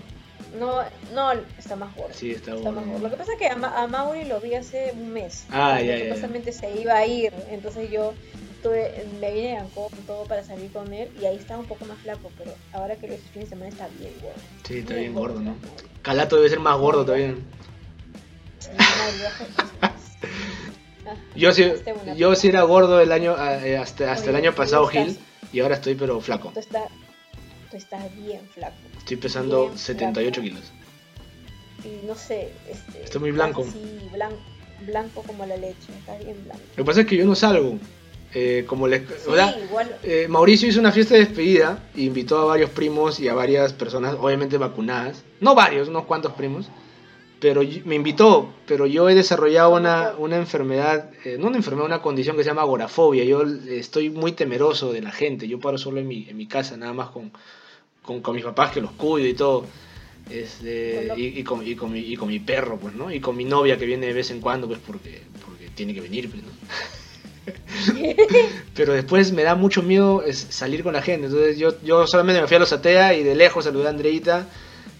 No, 0.58 0.80
no, 1.14 1.32
está 1.58 1.76
más 1.76 1.94
gordo. 1.96 2.12
Sí, 2.12 2.32
está 2.32 2.50
Está 2.54 2.62
gordo. 2.70 2.72
más 2.72 2.86
gordo. 2.86 3.02
Lo 3.04 3.10
que 3.10 3.16
pasa 3.16 3.32
es 3.32 3.38
que 3.38 3.46
a, 3.48 3.56
Ma- 3.56 3.82
a 3.82 3.86
Mauri 3.86 4.24
lo 4.24 4.40
vi 4.40 4.54
hace 4.54 4.90
un 4.94 5.10
mes. 5.12 5.46
Ah, 5.50 5.80
ya, 5.80 5.96
ya. 5.96 6.02
Supuestamente 6.04 6.52
se 6.52 6.70
iba 6.78 6.94
a 6.96 7.06
ir. 7.06 7.32
Entonces 7.50 7.90
yo 7.90 8.12
tuve, 8.62 9.07
me 9.20 9.32
vine 9.32 9.48
de 9.48 9.57
Ancón 9.57 9.88
todo 10.07 10.24
para 10.24 10.42
salir 10.42 10.70
con 10.72 10.92
él 10.92 11.09
y 11.20 11.24
ahí 11.24 11.36
estaba 11.36 11.61
un 11.61 11.66
poco 11.66 11.84
más 11.86 11.98
flaco, 11.98 12.30
pero 12.38 12.52
ahora 12.72 12.96
que 12.96 13.09
lo 13.09 13.14
hice 13.14 13.22
el 13.24 13.30
fin 13.32 13.42
de 13.42 13.48
semana 13.48 13.68
está 13.68 13.88
bien 13.98 14.12
gordo. 14.22 14.36
Sí, 14.66 14.78
está 14.78 14.94
bien 14.94 15.14
gordo, 15.14 15.40
¿no? 15.40 15.57
Calato 16.02 16.36
debe 16.36 16.48
ser 16.48 16.61
más 16.61 16.76
gordo 16.78 17.04
todavía. 17.04 17.34
Sí, 18.59 18.68
Ah, 19.80 19.90
Yo 21.36 21.52
sí, 21.52 21.70
yo 22.16 22.34
sí 22.34 22.48
era 22.48 22.62
gordo 22.62 23.00
el 23.00 23.12
año, 23.12 23.36
eh, 23.62 23.76
hasta, 23.76 24.11
hasta 24.12 24.30
el 24.30 24.36
año 24.36 24.52
pasado, 24.54 24.88
estás- 24.90 25.07
Gil. 25.07 25.18
Y 25.52 25.61
ahora 25.61 25.76
estoy, 25.76 25.94
pero 25.94 26.20
flaco. 26.20 26.50
Tú 26.52 26.59
estás, 26.61 26.88
tú 27.70 27.76
estás 27.76 28.02
bien 28.16 28.40
flaco. 28.52 28.74
Estoy 28.98 29.16
pesando 29.16 29.66
Bien 29.66 29.78
78 29.78 30.40
flaco. 30.40 30.48
kilos. 30.48 30.72
Y 31.84 32.04
no 32.07 32.14
sé, 32.16 32.50
este, 32.68 33.04
Estoy 33.04 33.20
muy 33.20 33.30
blanco. 33.30 33.64
así, 33.68 34.09
blanco, 34.12 34.38
blanco 34.80 35.22
como 35.22 35.46
la 35.46 35.57
leche. 35.57 35.92
Estás 36.00 36.18
bien 36.24 36.42
blanco. 36.44 36.62
Lo 36.76 36.82
que 36.82 36.86
pasa 36.86 37.00
es 37.02 37.07
que 37.07 37.16
yo 37.16 37.24
no 37.24 37.36
salgo. 37.36 37.78
Eh, 38.39 38.64
como 38.66 38.87
les, 38.87 39.01
Sí, 39.01 39.30
igual. 39.64 39.97
Eh, 40.03 40.26
Mauricio 40.28 40.68
hizo 40.68 40.78
una 40.78 40.93
fiesta 40.93 41.14
de 41.14 41.20
despedida 41.20 41.89
e 41.97 42.03
invitó 42.03 42.39
a 42.39 42.45
varios 42.45 42.68
primos 42.68 43.18
y 43.18 43.28
a 43.28 43.34
varias 43.34 43.72
personas, 43.72 44.14
obviamente 44.20 44.59
vacunadas. 44.59 45.24
No 45.41 45.55
varios, 45.55 45.89
unos 45.89 46.05
cuantos 46.05 46.32
primos. 46.34 46.68
pero 47.41 47.62
me 47.87 47.95
invitó, 47.95 48.53
pero 48.66 48.84
yo 48.87 49.09
he 49.09 49.14
desarrollado 49.14 49.74
una, 49.74 50.12
una 50.18 50.37
enfermedad, 50.37 51.11
eh, 51.24 51.39
no 51.39 51.47
una 51.47 51.57
enfermedad, 51.57 51.87
una 51.87 52.03
condición 52.03 52.37
que 52.37 52.43
se 52.43 52.51
llama 52.51 52.61
agorafobia. 52.61 53.24
Yo 53.24 53.43
eh, 53.43 53.78
estoy 53.78 54.11
muy 54.11 54.32
temeroso 54.32 54.93
de 54.93 55.01
la 55.01 55.12
gente. 55.12 55.49
Yo 55.49 55.59
paro 55.59 55.78
solo 55.78 55.99
en 56.01 56.07
mi, 56.07 56.26
en 56.28 56.37
mi 56.37 56.47
casa, 56.47 56.76
nada 56.76 56.93
más 56.93 57.09
con, 57.09 57.32
con, 58.03 58.20
con 58.20 58.34
mis 58.34 58.45
papás 58.45 58.70
que 58.70 58.82
los 58.82 58.91
cuido 58.91 59.26
y 59.26 59.34
todo. 59.34 59.64
Este, 60.28 61.11
y 61.16 61.43
con, 61.43 61.66
y, 61.66 61.74
con 61.74 61.91
mi, 61.91 62.01
y 62.01 62.16
con 62.16 62.28
mi 62.28 62.41
perro, 62.41 62.76
pues, 62.76 62.95
¿no? 62.95 63.11
Y 63.11 63.18
con 63.18 63.34
mi 63.34 63.47
novia 63.47 63.78
que 63.78 63.87
viene 63.87 64.09
de 64.09 64.12
vez 64.12 64.30
en 64.30 64.43
cuando, 64.43 64.66
pues, 64.66 64.80
porque, 64.87 65.22
porque 65.43 65.70
tiene 65.74 65.95
que 65.95 66.03
venir, 66.03 66.28
pues, 66.28 66.43
¿no? 66.43 66.51
Pero 68.74 68.92
después 68.92 69.32
me 69.32 69.42
da 69.42 69.55
mucho 69.55 69.82
miedo 69.82 70.22
salir 70.32 70.82
con 70.82 70.94
la 70.94 71.03
gente. 71.03 71.26
Entonces 71.26 71.59
yo, 71.59 71.80
yo 71.82 72.07
solamente 72.07 72.40
me 72.40 72.47
fui 72.47 72.57
a 72.57 72.61
los 72.61 72.72
atea 72.72 73.14
y 73.14 73.22
de 73.22 73.34
lejos 73.34 73.64
saludé 73.64 73.86
a 73.86 73.90
Andreita 73.90 74.47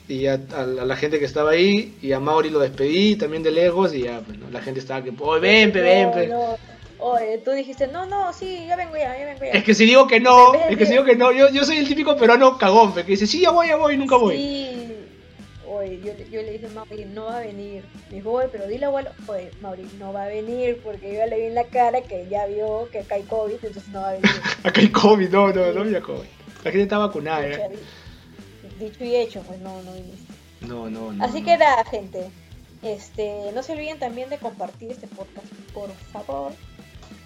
y 0.09 0.27
a, 0.27 0.35
a 0.57 0.67
la 0.67 0.83
a 0.83 0.85
la 0.85 0.97
gente 0.97 1.19
que 1.19 1.25
estaba 1.25 1.51
ahí. 1.51 1.97
Y 2.03 2.13
a 2.13 2.21
Mauri 2.21 2.51
lo 2.51 2.61
despedí 2.61 3.17
también 3.17 3.43
de 3.43 3.51
lejos. 3.51 3.95
Y 3.95 4.03
ya, 4.03 4.21
pues, 4.21 4.39
la 4.51 4.61
gente 4.61 4.81
estaba 4.81 5.03
que, 5.03 5.13
oye, 5.19 5.41
ven, 5.41 5.73
pe, 5.73 5.81
ven, 5.81 6.11
pe". 6.13 6.27
No, 6.29 6.51
no. 6.51 6.77
Oye, 6.99 7.39
tú 7.45 7.51
dijiste, 7.51 7.89
no, 7.89 8.07
no, 8.07 8.33
sí, 8.33 8.65
ya 8.67 8.75
vengo 8.75 8.97
ya, 8.97 9.17
ya 9.19 9.27
vengo 9.27 9.45
ya. 9.45 9.51
Es 9.51 9.65
que 9.65 9.75
si 9.75 9.85
digo 9.85 10.07
que 10.07 10.19
no, 10.19 10.55
es 10.55 10.79
que 10.79 10.87
si 10.87 10.93
digo 10.93 11.05
que 11.05 11.15
no, 11.15 11.31
yo, 11.31 11.51
yo 11.51 11.63
soy 11.65 11.77
el 11.77 11.87
típico 11.87 12.17
peruano 12.17 12.57
cagón, 12.57 12.95
que 12.95 13.03
dice, 13.03 13.27
sí, 13.27 13.43
ya 13.43 13.51
voy, 13.51 13.69
ya 13.69 13.77
voy, 13.77 13.99
nunca 13.99 14.17
voy. 14.17 14.37
Sí. 14.37 14.76
Oye, 15.77 16.01
yo, 16.05 16.13
le- 16.15 16.29
yo 16.31 16.43
le 16.43 16.53
dije, 16.53 16.69
Mauri, 16.69 17.05
no 17.07 17.25
va 17.27 17.39
a 17.39 17.41
venir. 17.41 17.85
Me 18.11 18.17
dijo, 18.17 18.33
oye, 18.33 18.49
pero 18.51 18.67
dile 18.67 18.87
abuelo, 18.87 19.11
oye, 19.27 19.51
Mauri, 19.61 19.89
no 19.99 20.13
va 20.13 20.25
a 20.25 20.29
venir 20.29 20.81
porque 20.83 21.09
yo 21.13 21.19
ya 21.19 21.27
le 21.27 21.37
vi 21.39 21.43
en 21.47 21.55
la 21.55 21.65
cara 21.65 22.01
que 22.03 22.27
ya 22.29 22.47
vio 22.47 22.89
que 22.91 23.01
acá 23.01 23.17
hay 23.17 23.23
COVID, 23.25 23.55
entonces 23.55 23.89
no 23.89 24.01
va 24.01 24.09
a 24.11 24.13
venir. 24.13 24.31
Acá 24.65 24.81
hay 24.81 24.89
COVID, 24.89 25.29
no, 25.29 25.53
no, 25.53 25.73
no 25.73 25.81
había 25.83 26.01
COVID. 26.01 26.29
La 26.65 26.71
gente 26.71 26.83
está 26.83 26.99
vacunada, 26.99 27.43
Dicho, 27.47 27.59
ya. 27.59 28.85
dicho 28.85 29.05
y 29.05 29.15
hecho, 29.17 29.41
pues 29.43 29.61
no, 29.61 29.83
no 29.83 29.93
viniste. 29.93 30.33
No, 30.63 30.91
no, 30.91 31.13
no. 31.13 31.25
Así 31.25 31.41
no. 31.41 31.47
que 31.47 31.57
nada, 31.59 31.85
gente. 31.85 32.29
Este, 32.83 33.51
no 33.55 33.63
se 33.63 33.73
olviden 33.73 33.99
también 33.99 34.29
de 34.31 34.39
compartir 34.39 34.91
este 34.91 35.07
podcast, 35.07 35.47
por 35.73 35.91
favor. 36.13 36.53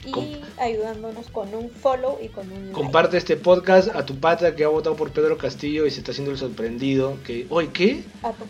Y 0.05 0.13
Com- 0.13 0.27
ayudándonos 0.59 1.27
con 1.29 1.55
un 1.55 1.71
follow 1.71 2.19
y 2.23 2.29
con 2.29 2.47
un 2.51 2.59
like. 2.67 2.73
Comparte 2.73 3.17
este 3.19 3.37
podcast 3.37 3.95
a 3.95 4.07
tu 4.07 4.17
pata 4.17 4.55
que 4.57 4.65
ha 4.65 4.69
votado 4.69 4.97
por 4.97 5.11
Pedro 5.11 5.37
Castillo 5.37 5.85
y 5.87 5.91
se 5.91 5.99
está 6.01 6.13
haciendo 6.13 6.31
el 6.33 6.39
sorprendido. 6.39 7.19
Que, 7.27 7.47
oye, 7.51 7.69
¿qué? 7.73 8.03
A 8.23 8.33
tu- 8.33 8.45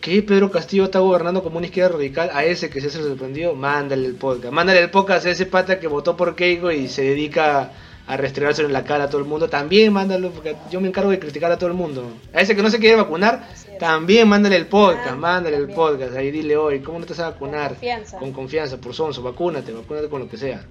¿Qué? 0.00 0.22
Pedro 0.22 0.50
Castillo 0.50 0.84
está 0.84 1.00
gobernando 1.00 1.42
como 1.42 1.58
una 1.58 1.66
izquierda 1.66 1.96
radical 1.96 2.30
a 2.32 2.44
ese 2.44 2.70
que 2.70 2.80
se 2.80 2.86
hace 2.88 2.98
el 2.98 3.04
sorprendido. 3.04 3.54
Mándale 3.54 4.06
el 4.06 4.14
podcast. 4.14 4.52
Mándale 4.52 4.80
el 4.80 4.90
podcast 4.90 5.26
a 5.26 5.30
ese 5.30 5.46
pata 5.46 5.78
que 5.80 5.86
votó 5.88 6.16
por 6.16 6.34
Keiko 6.36 6.70
y 6.72 6.88
se 6.88 7.02
dedica 7.02 7.72
a 8.08 8.16
restregárselo 8.16 8.68
en 8.68 8.72
la 8.72 8.84
cara 8.84 9.04
a 9.04 9.10
todo 9.10 9.20
el 9.20 9.26
mundo. 9.26 9.48
También 9.48 9.92
mándalo, 9.92 10.30
porque 10.30 10.56
yo 10.70 10.80
me 10.80 10.88
encargo 10.88 11.10
de 11.10 11.18
criticar 11.18 11.52
a 11.52 11.58
todo 11.58 11.68
el 11.68 11.76
mundo. 11.76 12.10
A 12.32 12.40
ese 12.40 12.56
que 12.56 12.62
no 12.62 12.70
se 12.70 12.78
quiere 12.78 12.96
vacunar, 12.96 13.46
también 13.78 14.26
mándale 14.26 14.56
el 14.56 14.66
podcast. 14.66 15.10
Ah, 15.10 15.16
mándale 15.16 15.56
el 15.58 15.68
podcast. 15.68 16.16
Ahí 16.16 16.30
dile 16.30 16.56
hoy, 16.56 16.80
¿cómo 16.80 16.98
no 16.98 17.04
te 17.04 17.12
vas 17.12 17.20
a 17.20 17.30
vacunar? 17.30 17.68
Con 17.68 17.74
confianza. 17.76 18.18
Con 18.18 18.32
confianza, 18.32 18.78
por 18.78 18.94
sonso. 18.94 19.22
Vacúnate, 19.22 19.72
vacúnate 19.72 20.08
con 20.08 20.22
lo 20.22 20.28
que 20.28 20.38
sea. 20.38 20.64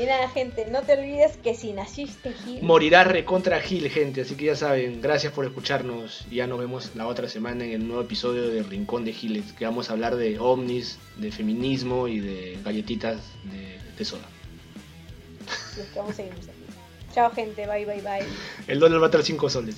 Y 0.00 0.06
nada, 0.06 0.28
gente, 0.28 0.66
no 0.70 0.82
te 0.82 0.92
olvides 0.92 1.36
que 1.38 1.54
si 1.54 1.72
naciste 1.72 2.32
Gil, 2.32 2.62
Morirá 2.62 3.02
recontra 3.02 3.60
Gil, 3.60 3.90
gente. 3.90 4.20
Así 4.20 4.36
que 4.36 4.44
ya 4.44 4.54
saben, 4.54 5.00
gracias 5.02 5.32
por 5.32 5.44
escucharnos. 5.44 6.24
Y 6.30 6.36
ya 6.36 6.46
nos 6.46 6.60
vemos 6.60 6.94
la 6.94 7.08
otra 7.08 7.28
semana 7.28 7.64
en 7.64 7.72
el 7.72 7.86
nuevo 7.88 8.02
episodio 8.02 8.48
de 8.48 8.62
Rincón 8.62 9.04
de 9.04 9.12
Giles, 9.12 9.52
que 9.54 9.64
vamos 9.64 9.90
a 9.90 9.94
hablar 9.94 10.14
de 10.14 10.38
ovnis, 10.38 10.98
de 11.16 11.32
feminismo 11.32 12.06
y 12.06 12.20
de 12.20 12.58
galletitas 12.64 13.18
de, 13.44 13.78
de 13.98 14.04
soda. 14.04 14.28
los 15.76 15.86
que 15.88 15.98
vamos 15.98 16.12
a 16.12 16.16
seguir. 16.16 16.55
Chao, 17.16 17.32
gente, 17.34 17.66
bye, 17.66 17.86
bye, 17.86 18.02
bye. 18.02 18.26
El 18.66 18.78
dólar 18.78 19.00
va 19.00 19.06
a 19.06 19.08
estar 19.08 19.22
5 19.22 19.48
soles. 19.48 19.76